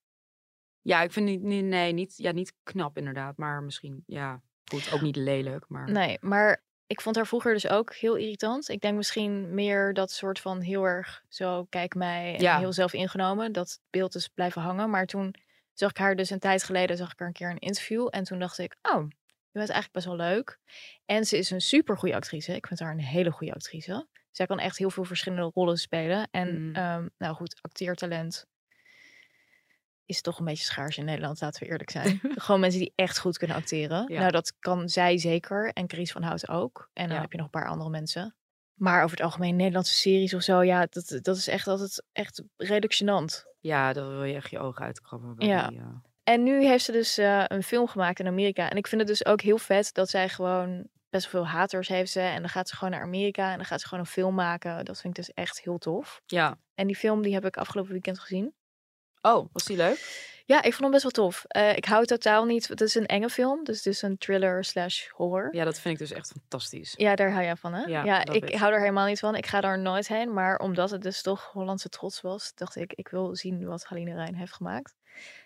Ja, 0.81 1.01
ik 1.01 1.11
vind 1.11 1.25
niet, 1.25 1.41
niet, 1.41 1.65
nee, 1.65 1.93
niet, 1.93 2.17
ja, 2.17 2.31
niet 2.31 2.53
knap 2.63 2.97
inderdaad, 2.97 3.37
maar 3.37 3.63
misschien, 3.63 4.03
ja, 4.05 4.41
goed, 4.71 4.91
ook 4.93 5.01
niet 5.01 5.15
lelijk, 5.15 5.65
maar... 5.67 5.91
Nee, 5.91 6.17
maar 6.21 6.63
ik 6.89 7.01
vond 7.01 7.15
haar 7.15 7.27
vroeger 7.27 7.53
dus 7.53 7.67
ook 7.67 7.93
heel 7.95 8.15
irritant. 8.15 8.69
Ik 8.69 8.81
denk 8.81 8.95
misschien 8.97 9.53
meer 9.53 9.93
dat 9.93 10.11
soort 10.11 10.39
van 10.39 10.61
heel 10.61 10.83
erg 10.83 11.23
zo, 11.27 11.65
kijk 11.69 11.95
mij, 11.95 12.35
en 12.35 12.41
Ja. 12.41 12.57
heel 12.59 12.73
zelf 12.73 12.93
ingenomen. 12.93 13.51
Dat 13.51 13.79
beeld 13.89 14.15
is 14.15 14.27
blijven 14.27 14.61
hangen. 14.61 14.89
Maar 14.89 15.05
toen 15.05 15.35
zag 15.73 15.89
ik 15.89 15.97
haar 15.97 16.15
dus 16.15 16.29
een 16.29 16.39
tijd 16.39 16.63
geleden, 16.63 16.97
zag 16.97 17.11
ik 17.11 17.19
haar 17.19 17.27
een 17.27 17.33
keer 17.33 17.49
een 17.49 17.59
interview. 17.59 18.07
En 18.09 18.23
toen 18.23 18.39
dacht 18.39 18.57
ik, 18.57 18.75
oh, 18.81 19.01
je 19.51 19.59
bent 19.59 19.69
eigenlijk 19.69 19.91
best 19.91 20.05
wel 20.05 20.15
leuk. 20.15 20.59
En 21.05 21.25
ze 21.25 21.37
is 21.37 21.49
een 21.51 21.61
super 21.61 21.97
goede 21.97 22.15
actrice. 22.15 22.55
Ik 22.55 22.67
vind 22.67 22.79
haar 22.79 22.91
een 22.91 22.99
hele 22.99 23.31
goede 23.31 23.53
actrice. 23.53 24.07
Zij 24.31 24.45
kan 24.45 24.59
echt 24.59 24.77
heel 24.77 24.89
veel 24.89 25.03
verschillende 25.03 25.51
rollen 25.53 25.77
spelen. 25.77 26.27
En 26.31 26.61
Mm. 26.67 26.75
ehm, 26.75 27.07
nou 27.17 27.35
goed, 27.35 27.57
acteertalent 27.61 28.45
is 30.10 30.22
toch 30.22 30.39
een 30.39 30.45
beetje 30.45 30.64
schaars 30.64 30.97
in 30.97 31.05
Nederland, 31.05 31.41
laten 31.41 31.64
we 31.64 31.70
eerlijk 31.70 31.89
zijn. 31.89 32.20
Gewoon 32.36 32.60
mensen 32.60 32.80
die 32.80 32.93
echt 32.95 33.20
goed 33.20 33.38
kunnen 33.38 33.57
acteren. 33.57 34.05
Ja. 34.14 34.20
Nou, 34.20 34.32
dat 34.32 34.53
kan 34.60 34.89
zij 34.89 35.18
zeker. 35.18 35.72
En 35.74 35.89
Chris 35.89 36.12
van 36.12 36.24
Hout 36.24 36.49
ook. 36.49 36.89
En 36.93 37.05
dan 37.07 37.16
Ja. 37.16 37.22
heb 37.22 37.32
je 37.32 37.38
nog 37.38 37.45
een 37.45 37.51
paar 37.62 37.68
andere 37.70 37.89
mensen. 37.89 38.36
Maar 38.74 39.03
over 39.03 39.18
het 39.18 39.26
algemeen 39.26 39.55
Nederlandse 39.55 39.93
series 39.93 40.34
of 40.34 40.41
zo, 40.41 40.64
ja, 40.64 40.88
dat, 40.89 41.20
dat 41.22 41.38
is 41.38 41.47
echt 41.47 41.68
altijd 41.68 42.03
echt 42.12 42.43
redelijk 42.57 42.93
gênant. 43.03 43.47
Ja, 43.60 43.93
dan 43.93 44.10
wil 44.10 44.24
je 44.24 44.36
echt 44.36 44.49
je 44.49 44.60
ogen 44.60 44.86
uitkrabben. 44.86 45.36
bij 45.36 45.47
Ja. 45.47 45.68
die, 45.68 45.80
eh, 45.80 45.86
En 46.24 46.43
nu 46.43 46.66
heeft 46.66 46.84
ze 46.86 46.91
dus 46.91 47.18
eh, 47.18 47.43
een 47.47 47.64
film 47.64 47.88
gemaakt 47.88 48.20
in 48.20 48.28
Amerika. 48.28 48.70
En 48.70 48.78
ik 48.78 48.88
vind 48.88 49.01
het 49.01 49.10
dus 49.10 49.26
ook 49.26 49.41
heel 49.41 49.57
vet 49.57 49.93
dat 49.93 50.10
zij 50.10 50.30
gewoon 50.30 50.88
best 51.10 51.32
wel 51.32 51.43
veel 51.43 51.51
haters 51.51 51.88
heeft 51.88 52.12
ze. 52.12 52.20
En 52.20 52.39
dan 52.39 52.49
gaat 52.49 52.70
ze 52.70 52.76
gewoon 52.76 52.93
naar 52.93 53.03
Amerika 53.03 53.51
en 53.51 53.55
dan 53.57 53.66
gaat 53.66 53.82
ze 53.82 53.88
gewoon 53.88 54.03
een 54.03 54.10
film 54.12 54.36
maken. 54.36 54.86
Dat 54.86 55.01
vind 55.01 55.18
ik 55.18 55.26
dus 55.26 55.34
echt 55.34 55.62
heel 55.62 55.78
tof. 55.78 56.22
ja. 56.26 56.57
En 56.74 56.88
die 56.88 56.95
film 56.95 57.22
die 57.22 57.34
heb 57.34 57.45
ik 57.45 57.57
afgelopen 57.57 57.91
weekend 57.91 58.20
gezien. 58.20 58.53
Oh, 59.22 59.47
was 59.53 59.65
die 59.65 59.78
leuk? 59.78 60.28
Ja, 60.45 60.57
ik 60.57 60.74
vond 60.74 60.80
hem 60.82 60.91
best 60.91 61.03
wel 61.03 61.11
tof. 61.11 61.45
Eh, 61.47 61.76
ik 61.76 61.86
hou 61.86 62.05
totaal 62.05 62.45
niet. 62.45 62.67
Het 62.67 62.82
is 62.82 62.95
een 62.95 63.05
enge 63.05 63.30
film, 63.30 63.63
dus 63.63 63.78
het 63.78 63.86
is 63.86 64.01
een 64.01 64.17
thriller 64.17 64.63
slash 64.63 65.07
horror. 65.09 65.55
Ja, 65.55 65.63
dat 65.63 65.80
vind 65.80 65.93
ik 65.93 65.99
dus 65.99 66.17
echt 66.17 66.32
fantastisch. 66.32 66.93
Ja, 66.97 67.15
daar 67.15 67.32
hou 67.32 67.43
jij 67.43 67.55
van, 67.55 67.74
hè? 67.74 67.84
Ja, 67.86 68.26
ik 68.26 68.55
hou 68.55 68.74
er 68.74 68.80
helemaal 68.80 69.07
niet 69.07 69.20
van. 69.20 69.36
Ik 69.36 69.45
ga 69.45 69.61
daar 69.61 69.80
nooit 69.80 70.07
heen. 70.07 70.34
Maar 70.34 70.59
omdat 70.59 70.89
het 70.89 71.01
dus 71.01 71.22
toch 71.22 71.49
Hollandse 71.51 71.89
trots 71.89 72.22
was, 72.22 72.51
dacht 72.55 72.76
ik, 72.76 72.93
ik 72.93 73.07
wil 73.07 73.36
zien 73.36 73.65
wat 73.65 73.84
Haline 73.84 74.13
Rijn 74.13 74.36
heeft 74.36 74.53
gemaakt. 74.53 74.95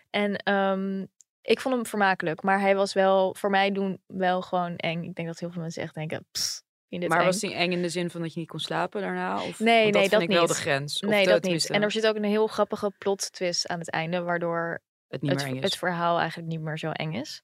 En 0.09 0.36
ehm, 0.36 1.05
ik 1.41 1.59
vond 1.59 1.76
hem 1.76 1.86
vermakelijk. 1.86 2.41
Maar 2.43 2.59
hij 2.59 2.76
was 2.76 2.93
wel, 2.93 3.36
voor 3.36 3.49
mij 3.49 3.71
doen, 3.71 4.01
wel 4.07 4.41
gewoon 4.41 4.76
eng. 4.76 5.03
Ik 5.03 5.15
denk 5.15 5.28
dat 5.28 5.39
heel 5.39 5.51
veel 5.51 5.61
mensen 5.61 5.84
echt 5.84 5.93
denken, 5.93 6.26
"Pss, 6.32 6.63
dit 6.99 7.09
Maar 7.09 7.19
eng?" 7.19 7.25
was 7.25 7.39
die 7.39 7.53
eng 7.53 7.71
in 7.71 7.81
de 7.81 7.89
zin 7.89 8.09
van 8.09 8.21
dat 8.21 8.33
je 8.33 8.39
niet 8.39 8.49
kon 8.49 8.59
slapen 8.59 9.01
daarna? 9.01 9.43
Of, 9.43 9.59
Nee, 9.59 9.91
nee, 9.91 10.09
dat 10.09 10.21
ik 10.21 10.27
wel 10.29 10.39
niet. 10.39 10.49
de 10.49 10.55
grens. 10.55 10.99
Of 10.99 11.09
Nee, 11.09 11.25
dat 11.25 11.43
niet. 11.43 11.69
En 11.69 11.81
er 11.81 11.91
zit 11.91 12.07
ook 12.07 12.15
een 12.15 12.23
heel 12.23 12.47
grappige 12.47 12.91
plot 12.97 13.31
twist 13.33 13.67
aan 13.67 13.79
het 13.79 13.89
einde, 13.89 14.21
waardoor 14.21 14.81
het 15.07 15.21
niet 15.21 15.33
meer 15.45 15.55
is. 15.55 15.61
het 15.63 15.77
verhaal 15.77 16.19
eigenlijk 16.19 16.49
niet 16.49 16.61
meer 16.61 16.77
zo 16.77 16.89
eng 16.91 17.13
is. 17.13 17.41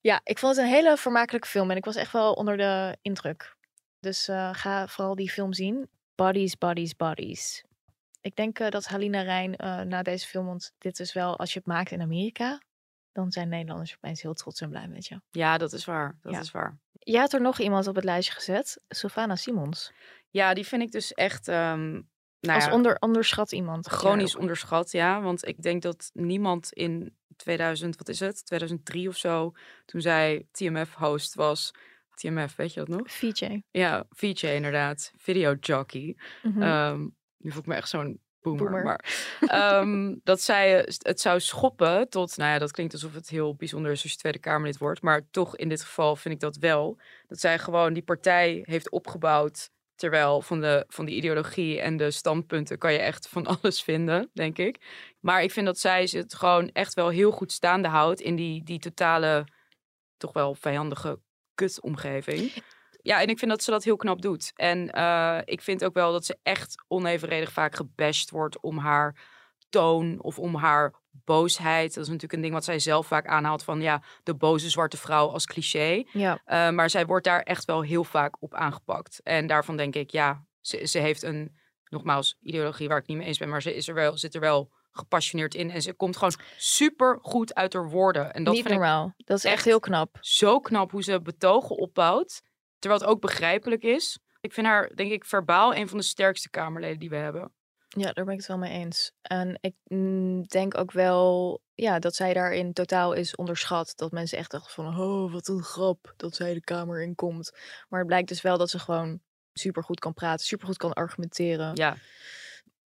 Ja, 0.00 0.20
ik 0.24 0.38
vond 0.38 0.56
het 0.56 0.64
een 0.64 0.70
hele 0.72 0.96
vermakelijke 0.96 1.48
film 1.48 1.70
en 1.70 1.76
ik 1.76 1.84
was 1.84 1.96
echt 1.96 2.12
wel 2.12 2.32
onder 2.32 2.56
de 2.56 2.96
indruk. 3.02 3.56
Dus 4.00 4.28
eh, 4.28 4.48
ga 4.52 4.86
vooral 4.88 5.14
die 5.14 5.30
film 5.30 5.52
zien. 5.52 5.88
Bodies, 6.14 6.58
Bodies, 6.58 6.96
Bodies. 6.96 7.64
Ik 8.20 8.36
denk 8.36 8.58
eh, 8.58 8.68
dat 8.70 8.86
Halina 8.86 9.20
Rijn 9.22 9.56
eh, 9.56 9.80
na 9.80 10.02
deze 10.02 10.26
film, 10.26 10.46
want 10.46 10.72
dit 10.78 11.00
is 11.00 11.12
wel, 11.12 11.38
als 11.38 11.52
je 11.52 11.58
het 11.58 11.68
maakt 11.68 11.90
in 11.90 12.00
Amerika, 12.00 12.60
dan 13.12 13.32
zijn 13.32 13.48
Nederlanders 13.48 13.94
opeens 13.96 14.22
heel 14.22 14.34
trots 14.34 14.60
en 14.60 14.68
blij 14.68 14.88
met 14.88 15.06
je. 15.06 15.20
Ja, 15.30 15.58
dat 15.58 15.72
is 15.72 15.84
waar. 15.84 16.18
Dat 16.22 16.32
Ja. 16.32 16.40
is 16.40 16.50
waar. 16.50 16.78
Je 17.04 17.18
had 17.18 17.32
er 17.32 17.40
nog 17.40 17.58
iemand 17.60 17.86
op 17.86 17.94
het 17.94 18.04
lijstje 18.04 18.34
gezet, 18.34 18.80
Sylvana 18.88 19.36
Simons. 19.36 19.92
Ja, 20.30 20.54
die 20.54 20.66
vind 20.66 20.82
ik 20.82 20.92
dus 20.92 21.12
echt... 21.12 21.48
ehm, 21.48 21.90
nou 22.40 22.54
Als 22.54 22.64
ja, 22.64 22.72
onder, 22.72 22.96
onderschat 23.00 23.52
iemand. 23.52 23.86
Chronisch 23.86 24.36
onderschat, 24.36 24.90
ja. 24.92 25.20
Want 25.20 25.46
ik 25.46 25.62
denk 25.62 25.82
dat 25.82 26.10
niemand 26.12 26.72
in 26.72 27.16
2000, 27.36 27.96
wat 27.96 28.08
is 28.08 28.20
het, 28.20 28.44
2003 28.46 29.08
of 29.08 29.16
zo, 29.16 29.52
toen 29.84 30.00
zij 30.00 30.46
TMF-host 30.50 31.34
was. 31.34 31.70
TMF, 32.14 32.56
weet 32.56 32.72
je 32.72 32.80
dat 32.84 32.88
nog? 32.88 33.12
VJ. 33.12 33.62
Ja, 33.70 34.04
VJ 34.10 34.46
inderdaad. 34.46 35.12
Video 35.16 35.54
jockey. 35.60 36.16
Mhm. 36.42 36.62
Ehm, 36.62 37.00
nu 37.36 37.50
voel 37.50 37.60
ik 37.60 37.66
me 37.66 37.74
echt 37.74 37.88
zo'n 37.88 38.20
boomer. 38.42 38.64
Boomer. 38.64 38.84
Maar, 38.84 39.30
ehm, 39.40 40.14
dat 40.24 40.40
zij 40.40 40.84
eh, 40.84 40.94
het 40.98 41.20
zou 41.20 41.40
schoppen 41.40 42.08
tot, 42.08 42.36
nou 42.36 42.52
ja, 42.52 42.58
dat 42.58 42.70
klinkt 42.70 42.92
alsof 42.92 43.14
het 43.14 43.28
heel 43.28 43.54
bijzonder 43.54 43.92
is 43.92 44.02
als 44.02 44.12
je 44.12 44.18
Tweede 44.18 44.38
Kamerlid 44.38 44.78
wordt. 44.78 45.02
Maar 45.02 45.30
toch 45.30 45.56
in 45.56 45.68
dit 45.68 45.82
geval 45.82 46.16
vind 46.16 46.34
ik 46.34 46.40
dat 46.40 46.56
wel. 46.56 47.00
Dat 47.28 47.40
zij 47.40 47.58
gewoon 47.58 47.92
die 47.92 48.02
partij 48.02 48.62
heeft 48.62 48.90
opgebouwd. 48.90 49.70
Terwijl 49.94 50.42
van, 50.42 50.60
de, 50.60 50.84
van 50.88 51.04
die 51.04 51.14
ideologie 51.14 51.80
en 51.80 51.96
de 51.96 52.10
standpunten 52.10 52.78
kan 52.78 52.92
je 52.92 52.98
echt 52.98 53.28
van 53.28 53.46
alles 53.56 53.82
vinden, 53.82 54.30
denk 54.32 54.58
ik. 54.58 54.80
Maar 55.20 55.42
ik 55.42 55.50
vind 55.50 55.66
dat 55.66 55.78
zij 55.78 56.08
het 56.12 56.34
gewoon 56.34 56.70
echt 56.72 56.94
wel 56.94 57.08
heel 57.08 57.30
goed 57.30 57.52
staande 57.52 57.88
houdt 57.88 58.20
in 58.20 58.36
die, 58.36 58.64
die 58.64 58.78
totale, 58.78 59.46
toch 60.16 60.32
wel 60.32 60.54
vijandige 60.54 61.18
kutomgeving. 61.54 62.52
Ja, 63.02 63.20
en 63.20 63.28
ik 63.28 63.38
vind 63.38 63.50
dat 63.50 63.62
ze 63.62 63.70
dat 63.70 63.84
heel 63.84 63.96
knap 63.96 64.22
doet. 64.22 64.52
En 64.54 64.90
eh, 64.90 65.38
ik 65.44 65.60
vind 65.60 65.84
ook 65.84 65.94
wel 65.94 66.12
dat 66.12 66.24
ze 66.24 66.38
echt 66.42 66.84
onevenredig 66.88 67.52
vaak 67.52 67.74
gebashed 67.74 68.30
wordt 68.30 68.60
om 68.60 68.78
haar 68.78 69.16
toon 69.68 70.22
of 70.22 70.38
om 70.38 70.54
haar 70.54 70.94
boosheid. 71.10 71.94
Dat 71.94 72.02
is 72.04 72.10
natuurlijk 72.10 72.32
een 72.32 72.40
ding 72.40 72.52
wat 72.52 72.64
zij 72.64 72.78
zelf 72.78 73.06
vaak 73.06 73.26
aanhaalt 73.26 73.64
van 73.64 73.80
ja, 73.80 74.02
de 74.22 74.34
boze 74.34 74.70
zwarte 74.70 74.96
vrouw 74.96 75.28
als 75.28 75.46
cliché. 75.46 76.04
Ja, 76.12 76.40
Uh, 76.46 76.70
maar 76.70 76.90
zij 76.90 77.06
wordt 77.06 77.24
daar 77.24 77.42
echt 77.42 77.64
wel 77.64 77.82
heel 77.82 78.04
vaak 78.04 78.36
op 78.40 78.54
aangepakt. 78.54 79.20
En 79.22 79.46
daarvan 79.46 79.76
denk 79.76 79.94
ik, 79.94 80.10
ja, 80.10 80.44
ze, 80.60 80.86
ze 80.86 80.98
heeft 80.98 81.22
een, 81.22 81.56
nogmaals, 81.88 82.36
ideologie 82.42 82.88
waar 82.88 82.98
ik 82.98 83.06
niet 83.06 83.16
mee 83.16 83.26
eens 83.26 83.38
ben, 83.38 83.48
maar 83.48 83.62
ze 83.62 83.74
is 83.74 83.88
er 83.88 83.94
wel, 83.94 84.18
zit 84.18 84.34
er 84.34 84.40
wel 84.40 84.70
gepassioneerd 84.90 85.54
in. 85.54 85.70
En 85.70 85.82
ze 85.82 85.92
komt 85.92 86.16
gewoon 86.16 86.34
super 86.56 87.18
goed 87.22 87.54
uit 87.54 87.72
haar 87.72 87.88
woorden. 87.88 88.34
En 88.34 88.44
dat 88.44 88.54
niet 88.54 88.62
vind 88.62 88.74
ik 88.74 88.80
normaal. 88.80 89.14
Dat 89.16 89.36
is 89.36 89.44
echt, 89.44 89.54
echt 89.54 89.64
heel 89.64 89.80
knap. 89.80 90.16
zo 90.20 90.60
knap 90.60 90.90
hoe 90.90 91.02
ze 91.02 91.20
betogen 91.20 91.76
opbouwt. 91.76 92.42
Terwijl 92.82 93.02
het 93.02 93.10
ook 93.10 93.20
begrijpelijk 93.20 93.82
is. 93.82 94.18
Ik 94.40 94.52
vind 94.52 94.66
haar, 94.66 94.94
denk 94.94 95.12
ik, 95.12 95.24
verbaal 95.24 95.74
een 95.74 95.88
van 95.88 95.98
de 95.98 96.04
sterkste 96.04 96.50
Kamerleden 96.50 96.98
die 96.98 97.10
we 97.10 97.16
hebben. 97.16 97.52
Ja, 97.88 98.12
daar 98.12 98.24
ben 98.24 98.34
ik 98.34 98.38
het 98.40 98.48
wel 98.48 98.58
mee 98.58 98.72
eens. 98.72 99.12
En 99.22 99.58
ik 99.60 99.74
mm, 99.84 100.42
denk 100.42 100.78
ook 100.78 100.92
wel 100.92 101.60
ja, 101.74 101.98
dat 101.98 102.14
zij 102.14 102.32
daarin 102.34 102.72
totaal 102.72 103.12
is 103.12 103.34
onderschat. 103.34 103.92
Dat 103.96 104.10
mensen 104.10 104.38
echt 104.38 104.50
dachten 104.50 104.72
van, 104.72 104.98
oh, 105.00 105.32
wat 105.32 105.48
een 105.48 105.62
grap 105.62 106.12
dat 106.16 106.34
zij 106.34 106.54
de 106.54 106.60
Kamer 106.60 107.02
in 107.02 107.14
komt. 107.14 107.52
Maar 107.88 107.98
het 107.98 108.08
blijkt 108.08 108.28
dus 108.28 108.42
wel 108.42 108.58
dat 108.58 108.70
ze 108.70 108.78
gewoon 108.78 109.20
supergoed 109.52 109.98
kan 109.98 110.14
praten, 110.14 110.46
supergoed 110.46 110.76
kan 110.76 110.92
argumenteren. 110.92 111.74
Ja, 111.74 111.96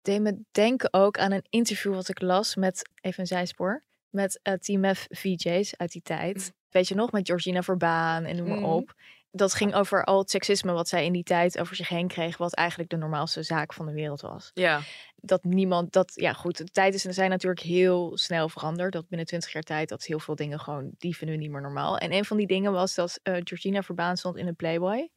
deed 0.02 0.20
me 0.20 0.40
denken 0.50 0.92
ook 0.92 1.18
aan 1.18 1.32
een 1.32 1.46
interview 1.48 1.94
wat 1.94 2.08
ik 2.08 2.20
las 2.20 2.54
met, 2.56 2.90
even 3.00 3.20
een 3.20 3.26
zijspoor, 3.26 3.84
met 4.10 4.40
eh, 4.42 4.54
Team 4.54 4.94
F 4.94 5.06
VJ's 5.08 5.76
uit 5.76 5.92
die 5.92 6.02
tijd. 6.02 6.52
Weet 6.70 6.88
je 6.88 6.94
nog, 6.94 7.12
met 7.12 7.26
Georgina 7.26 7.62
Verbaan 7.62 8.24
en 8.24 8.36
noem 8.36 8.48
maar 8.48 8.56
Mhm. 8.56 8.66
op. 8.66 8.94
Dat 9.36 9.54
ging 9.54 9.74
over 9.74 10.04
al 10.04 10.18
het 10.18 10.30
seksisme 10.30 10.72
wat 10.72 10.88
zij 10.88 11.04
in 11.04 11.12
die 11.12 11.22
tijd 11.22 11.58
over 11.58 11.76
zich 11.76 11.88
heen 11.88 12.08
kreeg, 12.08 12.36
wat 12.36 12.54
eigenlijk 12.54 12.90
de 12.90 12.96
normaalste 12.96 13.42
zaak 13.42 13.72
van 13.72 13.86
de 13.86 13.92
wereld 13.92 14.20
was. 14.20 14.50
ja. 14.54 14.80
Dat 15.20 15.44
niemand, 15.44 15.92
dat, 15.92 16.12
ja 16.14 16.32
goed, 16.32 16.56
de 16.56 16.64
tijd 16.64 16.94
is 16.94 17.04
en 17.04 17.14
zijn 17.14 17.30
natuurlijk 17.30 17.62
heel 17.62 18.18
snel 18.18 18.48
veranderd. 18.48 18.92
Dat 18.92 19.08
binnen 19.08 19.26
20 19.26 19.52
jaar 19.52 19.62
tijd, 19.62 19.88
dat 19.88 20.04
heel 20.04 20.18
veel 20.18 20.34
dingen 20.34 20.60
gewoon, 20.60 20.90
die 20.98 21.16
vinden 21.16 21.36
we 21.36 21.42
niet 21.42 21.52
meer 21.52 21.60
normaal. 21.60 21.98
En 21.98 22.12
een 22.12 22.24
van 22.24 22.36
die 22.36 22.46
dingen 22.46 22.72
was 22.72 22.94
dat 22.94 23.20
eh, 23.22 23.32
Georgina 23.44 23.82
Verbaan 23.82 24.16
stond 24.16 24.36
in 24.36 24.46
een 24.46 24.56
Playboy. 24.56 25.10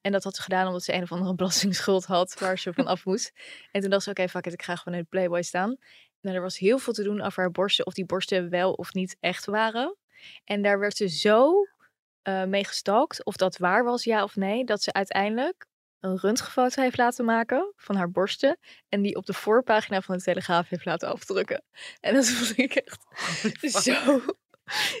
En 0.00 0.12
dat 0.12 0.24
had 0.24 0.36
ze 0.36 0.42
gedaan 0.42 0.66
omdat 0.66 0.82
ze 0.82 0.94
een 0.94 1.02
of 1.02 1.12
andere 1.12 1.34
belastingsschuld 1.40 2.04
had 2.04 2.38
waar 2.38 2.58
ze 2.58 2.72
van 2.72 2.86
af 2.86 3.04
moest. 3.04 3.32
En 3.70 3.80
toen 3.80 3.90
dacht 3.90 4.02
ze, 4.02 4.10
oké, 4.10 4.28
fuck 4.28 4.46
it, 4.46 4.52
ik 4.52 4.62
ga 4.62 4.76
gewoon 4.76 4.98
in 4.98 5.04
de 5.04 5.10
Playboy 5.10 5.42
staan. 5.42 5.76
Nou, 6.20 6.36
er 6.36 6.42
was 6.42 6.58
heel 6.58 6.78
veel 6.78 6.92
te 6.92 7.02
doen 7.02 7.20
over 7.20 7.42
haar 7.42 7.50
borsten, 7.50 7.86
of 7.86 7.92
die 7.92 8.06
borsten 8.06 8.50
wel 8.50 8.72
of 8.72 8.92
niet 8.92 9.16
echt 9.20 9.44
waren. 9.44 9.96
En 10.44 10.62
daar 10.62 10.78
werd 10.78 10.96
ze 10.96 11.08
zo 11.08 11.66
eh 12.26 12.44
mee 12.44 12.64
gestalkt, 12.64 13.24
of 13.24 13.36
dat 13.36 13.56
waar 13.56 13.84
was, 13.84 14.04
ja 14.04 14.22
of 14.22 14.36
nee, 14.36 14.64
dat 14.64 14.82
ze 14.82 14.92
uiteindelijk 14.92 15.66
een 16.00 16.18
röntgenfoto 16.18 16.82
heeft 16.82 16.96
laten 16.96 17.24
maken 17.24 17.72
van 17.76 17.96
haar 17.96 18.10
borsten. 18.10 18.58
En 18.88 19.02
die 19.02 19.16
op 19.16 19.26
de 19.26 19.32
voorpagina 19.32 20.00
van 20.00 20.16
de 20.16 20.22
Telegraaf 20.22 20.68
heeft 20.68 20.84
laten 20.84 21.08
afdrukken. 21.08 21.64
En 22.00 22.14
dat 22.14 22.28
vond 22.30 22.58
ik 22.58 22.74
echt 22.74 22.98
zo 23.60 24.20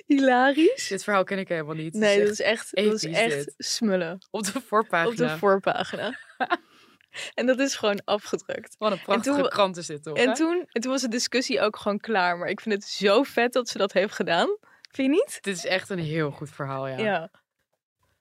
hilarisch. 0.06 0.88
Dit 0.88 1.04
verhaal 1.04 1.24
ken 1.24 1.38
ik 1.38 1.48
helemaal 1.48 1.74
niet. 1.74 1.94
Nee, 1.94 2.16
is 2.16 2.22
dat 2.22 2.32
is 2.32 2.40
echt, 2.40 2.74
dat 2.74 2.92
is 2.92 3.04
echt 3.04 3.54
smullen. 3.56 4.26
Op 4.30 4.44
de 4.44 4.60
voorpagina. 4.60 5.10
Op 5.10 5.16
de 5.16 5.38
voorpagina. 5.38 6.18
en 7.34 7.46
dat 7.46 7.58
is 7.58 7.74
gewoon 7.74 8.00
afgedrukt. 8.04 8.74
Wat 8.78 8.92
een 8.92 9.02
prachtige 9.02 9.40
toen- 9.40 9.48
krant 9.48 9.76
is 9.76 9.86
dit 9.86 10.02
toch? 10.02 10.16
En 10.16 10.28
hè? 10.28 10.34
toen, 10.34 10.66
en 10.68 10.80
toen 10.80 10.90
was 10.90 11.00
de 11.00 11.08
discussie 11.08 11.60
ook 11.60 11.76
gewoon 11.76 11.98
klaar. 11.98 12.38
Maar 12.38 12.48
ik 12.48 12.60
vind 12.60 12.74
het 12.74 12.84
zo 12.84 13.22
vet 13.22 13.52
dat 13.52 13.68
ze 13.68 13.78
dat 13.78 13.92
heeft 13.92 14.14
gedaan. 14.14 14.56
Vind 14.90 15.14
je 15.14 15.20
niet? 15.22 15.38
Dit 15.42 15.56
is 15.56 15.66
echt 15.66 15.90
een 15.90 15.98
heel 15.98 16.30
goed 16.30 16.50
verhaal, 16.50 16.86
ja. 16.88 16.98
Ja. 16.98 17.30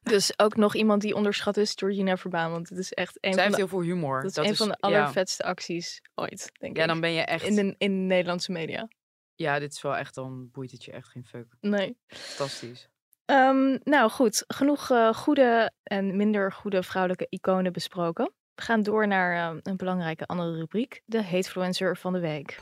Dus 0.01 0.39
ook 0.39 0.55
nog 0.55 0.75
iemand 0.75 1.01
die 1.01 1.15
onderschat 1.15 1.57
is, 1.57 1.73
Georgina 1.75 2.17
Verbaan. 2.17 2.51
Want 2.51 2.69
het 2.69 2.77
is 2.77 2.93
echt 2.93 3.17
een 3.19 3.19
Zij 3.21 3.31
van 3.33 3.41
heeft 3.41 3.55
de, 3.55 3.57
heel 3.61 3.67
veel 3.67 3.81
humor. 3.81 4.21
dat 4.21 4.37
is 4.37 4.49
een 4.49 4.55
van 4.55 4.67
de 4.67 4.77
ja. 4.79 4.87
allervetste 4.87 5.43
acties 5.43 6.01
ooit, 6.15 6.51
denk 6.59 6.75
Ja, 6.75 6.81
ik. 6.81 6.87
dan 6.87 6.99
ben 6.99 7.11
je 7.11 7.21
echt... 7.21 7.43
in, 7.43 7.55
de, 7.55 7.75
in 7.77 7.91
de 7.91 8.13
Nederlandse 8.13 8.51
media. 8.51 8.87
Ja, 9.35 9.59
dit 9.59 9.71
is 9.71 9.81
wel 9.81 9.95
echt, 9.95 10.15
dan 10.15 10.49
boeit 10.51 10.71
het 10.71 10.83
je 10.83 10.91
echt 10.91 11.07
geen 11.07 11.25
fuck. 11.25 11.45
Nee. 11.61 11.97
Fantastisch. 12.07 12.89
Ehm, 13.25 13.77
nou 13.83 14.09
goed, 14.09 14.43
genoeg 14.47 14.89
eh, 14.91 15.13
goede 15.13 15.71
en 15.83 16.17
minder 16.17 16.51
goede 16.51 16.83
vrouwelijke 16.83 17.27
iconen 17.29 17.73
besproken. 17.73 18.31
We 18.55 18.61
gaan 18.61 18.83
door 18.83 19.07
naar 19.07 19.51
eh, 19.51 19.59
een 19.63 19.77
belangrijke 19.77 20.25
andere 20.25 20.55
rubriek. 20.57 21.01
De 21.05 21.23
Hatefluencer 21.23 21.97
van 21.97 22.13
de 22.13 22.19
week. 22.19 22.57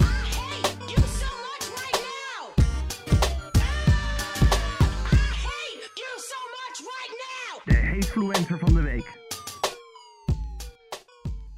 De 8.14 8.20
Hatefluencer 8.20 8.60
van 8.60 8.74
de 8.74 8.82
week. 8.82 9.22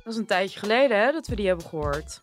Dat 0.03 0.13
is 0.13 0.19
een 0.19 0.25
tijdje 0.25 0.59
geleden 0.59 0.99
hè, 0.99 1.11
dat 1.11 1.27
we 1.27 1.35
die 1.35 1.47
hebben 1.47 1.65
gehoord. 1.65 2.21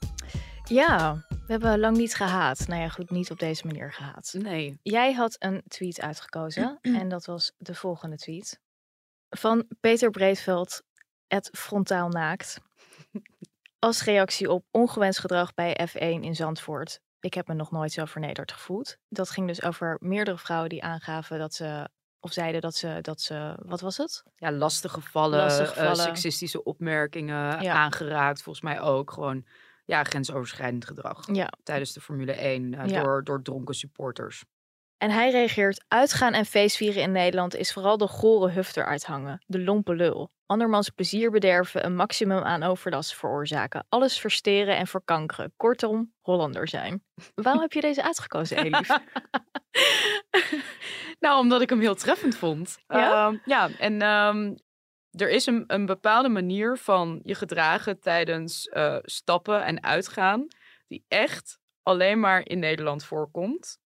Ja, 0.64 1.24
we 1.28 1.52
hebben 1.52 1.78
lang 1.78 1.96
niet 1.96 2.14
gehaat. 2.14 2.68
Nou 2.68 2.80
ja, 2.80 2.88
goed, 2.88 3.10
niet 3.10 3.30
op 3.30 3.38
deze 3.38 3.66
manier 3.66 3.92
gehaat. 3.92 4.34
Nee. 4.38 4.78
Jij 4.82 5.12
had 5.12 5.36
een 5.38 5.62
tweet 5.68 6.00
uitgekozen 6.00 6.78
en 7.00 7.08
dat 7.08 7.26
was 7.26 7.52
de 7.58 7.74
volgende 7.74 8.16
tweet. 8.16 8.60
Van 9.28 9.66
Peter 9.80 10.10
Breedveld, 10.10 10.82
het 11.26 11.48
frontaal 11.52 12.08
naakt. 12.08 12.60
Als 13.78 14.04
reactie 14.04 14.50
op 14.50 14.64
ongewenst 14.70 15.18
gedrag 15.18 15.54
bij 15.54 15.88
F1 15.88 16.24
in 16.24 16.34
Zandvoort. 16.34 17.00
Ik 17.20 17.34
heb 17.34 17.48
me 17.48 17.54
nog 17.54 17.70
nooit 17.70 17.92
zo 17.92 18.04
vernederd 18.04 18.52
gevoeld. 18.52 18.96
Dat 19.08 19.30
ging 19.30 19.46
dus 19.46 19.62
over 19.62 19.96
meerdere 20.00 20.38
vrouwen 20.38 20.68
die 20.68 20.82
aangaven 20.82 21.38
dat 21.38 21.54
ze, 21.54 21.88
of 22.22 22.32
zeiden 22.32 22.60
dat 22.60 22.74
ze, 22.74 22.98
dat 23.00 23.20
ze 23.20 23.54
wat 23.58 23.80
was 23.80 23.96
het? 23.96 24.22
Ja, 24.36 24.52
lastige 24.52 25.00
gevallen, 25.00 25.38
Lastige 25.38 25.80
eh, 25.80 25.94
seksistische 25.94 26.62
opmerkingen 26.64 27.62
Ja. 27.62 27.74
aangeraakt. 27.74 28.42
Volgens 28.42 28.64
mij 28.64 28.80
ook 28.80 29.10
gewoon 29.10 29.44
ja, 29.84 30.04
grensoverschrijdend 30.04 30.84
gedrag. 30.84 31.28
Ja. 31.32 31.52
Tijdens 31.62 31.92
de 31.92 32.00
Formule 32.00 32.32
1 32.32 32.74
eh, 32.74 32.86
Ja. 32.86 33.02
door, 33.02 33.24
door 33.24 33.42
dronken 33.42 33.74
supporters. 33.74 34.44
En 35.02 35.10
hij 35.10 35.30
reageert: 35.30 35.84
Uitgaan 35.88 36.32
en 36.32 36.46
feestvieren 36.46 37.02
in 37.02 37.12
Nederland 37.12 37.56
is 37.56 37.72
vooral 37.72 37.96
de 37.96 38.06
gore 38.06 38.50
huf 38.50 38.76
eruit 38.76 39.04
hangen, 39.04 39.44
de 39.46 39.60
lompe 39.60 39.94
lul. 39.94 40.32
Andermans 40.46 40.90
plezier 40.90 41.30
bederven, 41.30 41.84
een 41.84 41.94
maximum 41.94 42.42
aan 42.42 42.62
overlast 42.62 43.14
veroorzaken, 43.14 43.86
alles 43.88 44.18
versteren 44.18 44.76
en 44.76 44.86
verkankeren. 44.86 45.52
Kortom, 45.56 46.12
Hollander 46.20 46.68
zijn. 46.68 47.04
Waarom 47.34 47.62
heb 47.62 47.72
je 47.72 47.80
deze 47.80 48.02
uitgekozen, 48.02 48.56
Elif? 48.56 48.88
nou, 51.24 51.38
omdat 51.38 51.60
ik 51.60 51.70
hem 51.70 51.80
heel 51.80 51.94
treffend 51.94 52.36
vond. 52.36 52.78
Ja? 52.86 53.26
Ehm, 53.26 53.38
ja, 53.44 53.70
en 53.78 54.02
ehm, 54.02 54.54
er 55.10 55.30
is 55.30 55.46
een, 55.46 55.64
een 55.66 55.86
bepaalde 55.86 56.28
manier 56.28 56.78
van 56.78 57.20
je 57.22 57.34
gedragen 57.34 58.00
tijdens 58.00 58.68
eh, 58.68 58.96
stappen 59.02 59.64
en 59.64 59.82
uitgaan, 59.82 60.46
die 60.88 61.04
echt 61.08 61.58
alleen 61.82 62.20
maar 62.20 62.48
in 62.48 62.58
Nederland 62.58 63.04
voorkomt. 63.04 63.80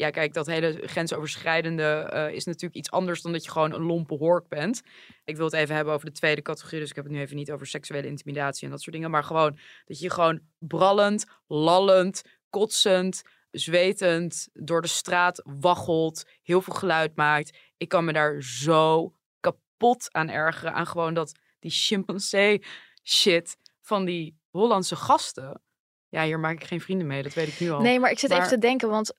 Ja, 0.00 0.10
kijk, 0.10 0.34
dat 0.34 0.46
hele 0.46 0.80
grensoverschrijdende 0.84 1.82
eh, 1.82 2.34
is 2.34 2.44
natuurlijk 2.44 2.74
iets 2.74 2.90
anders 2.90 3.22
dan 3.22 3.32
dat 3.32 3.44
je 3.44 3.50
gewoon 3.50 3.72
een 3.72 3.82
lompe 3.82 4.14
hork 4.14 4.48
bent. 4.48 4.82
Ik 5.24 5.36
wil 5.36 5.44
het 5.44 5.54
even 5.54 5.74
hebben 5.74 5.94
over 5.94 6.06
de 6.06 6.12
tweede 6.12 6.42
categorie, 6.42 6.80
dus 6.80 6.88
ik 6.88 6.96
heb 6.96 7.04
het 7.04 7.12
nu 7.12 7.20
even 7.20 7.36
niet 7.36 7.52
over 7.52 7.66
seksuele 7.66 8.06
intimidatie 8.06 8.64
en 8.64 8.70
dat 8.70 8.80
soort 8.80 8.94
dingen. 8.94 9.10
Maar 9.10 9.24
gewoon 9.24 9.58
dat 9.84 9.98
je 9.98 10.10
gewoon 10.10 10.40
brallend, 10.58 11.26
lallend, 11.46 12.22
kotsend, 12.50 13.22
zwetend 13.50 14.48
door 14.52 14.82
de 14.82 14.88
straat 14.88 15.42
waggelt, 15.44 16.24
heel 16.42 16.62
veel 16.62 16.74
geluid 16.74 17.16
maakt. 17.16 17.58
Ik 17.76 17.88
kan 17.88 18.04
me 18.04 18.12
daar 18.12 18.42
zo 18.42 19.14
kapot 19.40 20.12
aan 20.12 20.28
ergeren. 20.28 20.74
Aan 20.74 20.86
gewoon 20.86 21.14
dat 21.14 21.38
die 21.58 21.70
chimpansee 21.70 22.62
shit 23.02 23.56
van 23.80 24.04
die 24.04 24.38
Hollandse 24.50 24.96
gasten. 24.96 25.62
Ja, 26.08 26.24
hier 26.24 26.40
maak 26.40 26.54
ik 26.54 26.64
geen 26.64 26.80
vrienden 26.80 27.06
mee, 27.06 27.22
dat 27.22 27.34
weet 27.34 27.48
ik 27.48 27.60
nu 27.60 27.70
al. 27.70 27.80
Nee, 27.80 28.00
maar 28.00 28.10
ik 28.10 28.18
zit 28.18 28.30
even 28.30 28.48
te 28.48 28.58
denken, 28.58 28.88
want 28.88 29.14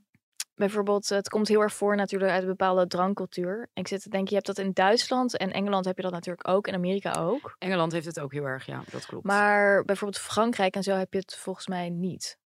bijvoorbeeld, 0.55 1.09
het 1.09 1.29
komt 1.29 1.47
heel 1.47 1.61
erg 1.61 1.73
voor 1.73 1.95
natuurlijk 1.95 2.31
uit 2.31 2.41
een 2.41 2.47
bepaalde 2.47 2.87
drankcultuur. 2.87 3.69
Ik 3.73 3.87
zit 3.87 4.01
te 4.01 4.09
denken, 4.09 4.29
je 4.29 4.35
hebt 4.35 4.47
dat 4.47 4.57
in 4.57 4.71
Duitsland 4.73 5.37
en 5.37 5.51
Engeland 5.51 5.85
heb 5.85 5.95
je 5.95 6.03
dat 6.03 6.11
natuurlijk 6.11 6.47
ook, 6.47 6.67
in 6.67 6.73
Amerika 6.73 7.13
ook. 7.13 7.55
Engeland 7.57 7.91
heeft 7.91 8.05
het 8.05 8.19
ook 8.19 8.31
heel 8.31 8.45
erg, 8.45 8.65
ja, 8.65 8.83
dat 8.91 9.05
klopt. 9.05 9.25
Maar 9.25 9.85
bijvoorbeeld 9.85 10.23
Frankrijk 10.23 10.75
en 10.75 10.83
zo 10.83 10.95
heb 10.95 11.13
je 11.13 11.19
het 11.19 11.35
volgens 11.35 11.67
mij 11.67 11.89
niet. 11.89 12.39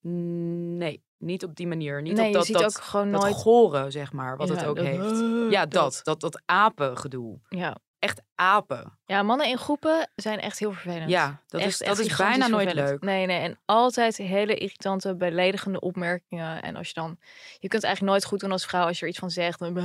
Nee, 0.00 1.02
niet 1.18 1.44
op 1.44 1.56
die 1.56 1.66
manier. 1.66 2.02
Niet 2.02 2.16
nee, 2.16 2.26
op 2.26 2.32
dat, 2.32 2.46
je 2.46 2.52
ziet 2.52 2.62
dat, 2.62 2.76
ook 2.76 2.84
gewoon 2.84 3.12
dat 3.12 3.20
nooit... 3.20 3.34
goren, 3.34 3.92
zeg 3.92 4.12
maar, 4.12 4.36
wat 4.36 4.48
het 4.48 4.64
ook 4.64 4.76
dat- 4.76 4.86
heeft. 4.86 5.20
Ja, 5.50 5.66
dat. 5.66 6.00
Dat, 6.02 6.20
dat 6.20 6.42
apengedoe. 6.44 7.38
Ja. 7.48 7.76
Echt 8.00 8.20
apen. 8.34 8.98
ja, 9.04 9.22
mannen 9.22 9.46
in 9.46 9.58
groepen 9.58 10.10
zijn 10.14 10.40
echt 10.40 10.58
heel 10.58 10.72
vervelend. 10.72 11.10
Ja, 11.10 11.40
dat 11.48 11.60
Echt- 11.60 11.70
is, 11.80 11.86
dat 11.86 11.98
is 11.98 12.16
bijna 12.16 12.46
nooit 12.46 12.68
vervelend. 12.70 12.90
leuk. 12.90 13.00
Nee, 13.02 13.26
nee. 13.26 13.38
En 13.40 13.58
altijd 13.64 14.16
hele 14.16 14.54
irritante, 14.54 15.16
beledigende 15.16 15.80
opmerkingen. 15.80 16.62
En 16.62 16.76
als 16.76 16.88
je 16.88 16.94
dan... 16.94 17.18
Je 17.58 17.68
kunt 17.68 17.84
eigenlijk 17.84 18.12
nooit 18.12 18.24
goed 18.24 18.40
doen 18.40 18.52
als 18.52 18.66
vrouw 18.66 18.86
als 18.86 18.96
je 18.98 19.02
er 19.02 19.10
iets 19.10 19.18
van 19.18 19.30
zegt. 19.30 19.58
Dan 19.58 19.72
ben 19.74 19.84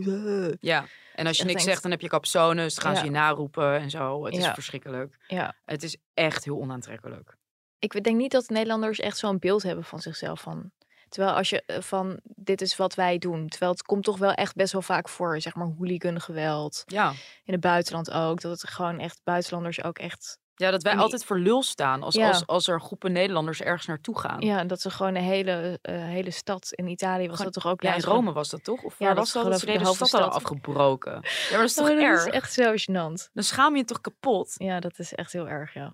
je. 0.00 0.56
Ja, 0.60 0.84
en 1.14 1.26
als 1.26 1.36
je 1.36 1.42
niks 1.44 1.54
denkt- 1.54 1.62
zegt, 1.62 1.82
dan 1.82 1.90
heb 1.90 2.00
je 2.00 2.08
capsones. 2.08 2.74
Dan 2.74 2.84
gaan 2.84 2.92
Ja. 2.92 2.98
ze 2.98 3.04
je 3.04 3.10
naroepen 3.10 3.78
en 3.80 3.90
zo. 3.90 4.24
Het 4.24 4.34
is 4.36 4.44
Ja. 4.44 4.54
verschrikkelijk. 4.54 5.16
Ja. 5.26 5.54
Het 5.64 5.82
is 5.82 5.96
echt 6.14 6.44
heel 6.44 6.58
onaantrekkelijk. 6.58 7.36
Ik 7.78 8.02
denk 8.04 8.16
niet 8.16 8.32
dat 8.32 8.48
Nederlanders 8.48 8.98
echt 9.00 9.18
zo'n 9.18 9.38
beeld 9.38 9.62
hebben 9.62 9.84
van 9.84 10.00
zichzelf. 10.00 10.40
Van, 10.40 10.70
terwijl 11.08 11.34
als 11.36 11.50
je 11.50 11.62
eh, 11.66 11.80
van, 11.80 12.20
dit 12.24 12.60
is 12.60 12.76
wat 12.76 12.94
wij 12.94 13.18
doen. 13.18 13.48
Terwijl 13.48 13.70
het 13.72 13.82
komt 13.82 14.04
toch 14.04 14.18
wel 14.18 14.32
echt 14.32 14.54
best 14.54 14.72
wel 14.72 14.82
vaak 14.82 15.08
voor. 15.08 15.40
Zeg 15.40 15.54
maar 15.54 15.66
hooligan 15.78 16.20
geweld. 16.20 16.82
Ja, 16.86 17.10
In 17.44 17.52
het 17.52 17.60
buitenland 17.60 18.10
ook. 18.10 18.40
Dat 18.40 18.60
het 18.60 18.70
gewoon 18.70 18.98
echt 18.98 19.20
buitenlanders 19.24 19.84
ook 19.84 19.98
echt 19.98 20.38
Ja, 20.54 20.70
dat 20.70 20.82
wij 20.82 20.92
die- 20.92 21.00
altijd 21.00 21.24
voor 21.24 21.38
lul 21.38 21.62
staan 21.62 22.02
als, 22.02 22.14
Ja. 22.14 22.28
als, 22.28 22.46
als 22.46 22.68
er 22.68 22.80
groepen 22.80 23.12
Nederlanders 23.12 23.60
ergens 23.60 23.86
naartoe 23.86 24.18
gaan. 24.18 24.40
Ja, 24.40 24.58
en 24.58 24.66
dat 24.66 24.80
ze 24.80 24.90
gewoon 24.90 25.14
een 25.14 25.22
hele, 25.22 25.78
eh, 25.82 25.94
hele 25.94 26.30
stad 26.30 26.68
in 26.72 26.86
Italië 26.86 27.26
was 27.28 27.36
Gewoon- 27.36 27.52
dat 27.52 27.62
toch 27.62 27.72
ook 27.72 27.82
Ja, 27.82 27.94
in 27.94 28.00
Rome 28.00 28.32
was 28.32 28.48
dat 28.48 28.64
toch? 28.64 28.82
Of 28.82 28.98
Ja, 28.98 29.06
dat 29.08 29.16
was 29.16 29.32
dat? 29.32 29.44
Dat 29.44 29.60
ze 29.60 29.66
de 29.66 29.72
de 29.72 29.78
hele 29.78 29.94
stad 29.94 30.20
afgebroken. 30.20 31.12
Ja, 31.12 31.20
maar 31.50 31.58
dat 31.58 31.68
is 31.68 31.74
toch 31.74 31.88
Oh, 31.88 31.94
dat 31.94 32.02
erg? 32.02 32.26
is 32.26 32.32
echt 32.32 32.52
zo 32.52 32.72
gênant. 32.72 33.30
Dan 33.32 33.44
schaam 33.44 33.72
je 33.72 33.78
je 33.78 33.84
toch 33.84 34.00
kapot? 34.00 34.54
Ja, 34.56 34.80
dat 34.80 34.98
is 34.98 35.14
echt 35.14 35.32
heel 35.32 35.48
erg, 35.48 35.74
ja. 35.74 35.86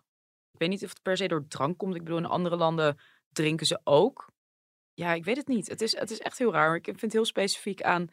Ik 0.52 0.58
weet 0.58 0.68
niet 0.68 0.82
of 0.84 0.88
het 0.88 1.02
per 1.02 1.16
se 1.16 1.28
door 1.28 1.44
drank 1.48 1.78
komt. 1.78 1.94
Ik 1.94 2.04
bedoel, 2.04 2.18
in 2.18 2.26
andere 2.26 2.56
landen 2.56 2.98
drinken 3.32 3.66
ze 3.66 3.80
ook. 3.84 4.30
Ja, 4.94 5.12
ik 5.12 5.24
weet 5.24 5.36
het 5.36 5.48
niet. 5.48 5.68
Het 5.68 5.80
is, 5.80 5.96
het 5.96 6.10
is 6.10 6.18
echt 6.18 6.38
heel 6.38 6.52
raar. 6.52 6.76
Ik 6.76 6.84
vind 6.84 7.00
het 7.00 7.12
heel 7.12 7.24
specifiek 7.24 7.82
aan 7.82 8.08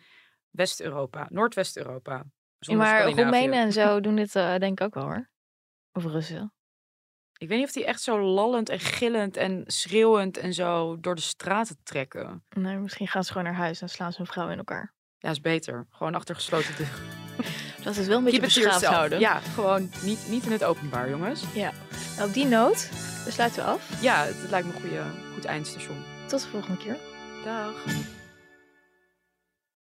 West-Europa, 0.50 1.28
Noordwest-Europa. 1.30 2.24
Ja, 2.60 2.76
maar. 2.76 3.10
Roemenen 3.10 3.60
en 3.60 3.72
zo 3.74 4.00
doen 4.02 4.16
dit 4.16 4.36
eh, 4.36 4.56
denk 4.56 4.80
ik 4.80 4.86
ook 4.86 4.94
wel 4.94 5.04
hoor. 5.04 5.30
Of 5.92 6.06
Russen. 6.06 6.54
Ik 7.38 7.48
weet 7.48 7.58
niet 7.58 7.68
of 7.68 7.74
die 7.74 7.86
echt 7.86 8.02
zo 8.02 8.22
lallend 8.22 8.70
en 8.70 8.80
gillend 8.80 9.38
en 9.38 9.64
schreeuwend 9.68 10.38
en 10.38 10.54
zo 10.54 11.00
door 11.00 11.16
de 11.16 11.22
straten 11.22 11.78
trekken. 11.84 12.46
Nee, 12.50 12.78
misschien 12.78 13.08
gaan 13.08 13.24
ze 13.24 13.32
gewoon 13.32 13.48
naar 13.48 13.56
huis 13.56 13.82
en 13.82 13.90
slaan 13.90 14.12
ze 14.12 14.18
hun 14.18 14.28
vrouw 14.28 14.50
in 14.50 14.58
elkaar. 14.58 14.94
Ja, 15.18 15.30
is 15.30 15.42
beter. 15.42 15.88
Gewoon 15.90 16.16
achter 16.16 16.36
gesloten 16.36 16.76
deuren. 16.78 16.96
Dat 17.84 17.96
is 17.96 18.08
wel 18.08 18.18
een 18.18 18.24
beetje 18.24 18.40
beschaafd 18.40 18.86
houden. 18.86 19.20
Ja, 19.20 19.40
gewoon 19.40 19.90
niet, 20.04 20.28
niet 20.30 20.46
in 20.46 20.52
het 20.52 20.64
openbaar, 20.64 21.10
jongens. 21.10 21.44
Nou, 22.18 22.28
op 22.28 22.34
die 22.34 22.46
noot 22.46 22.90
sluiten 23.28 23.64
we 23.64 23.70
af. 23.70 24.02
Ja, 24.02 24.24
het, 24.24 24.42
het 24.42 24.50
lijkt 24.50 24.68
me 24.68 24.74
een 24.74 24.82
goede, 24.82 25.04
goed 25.34 25.46
eindstation. 25.46 26.09
Tot 26.30 26.42
de 26.42 26.48
volgende 26.50 26.78
keer. 26.78 26.98
Dag. 27.44 28.18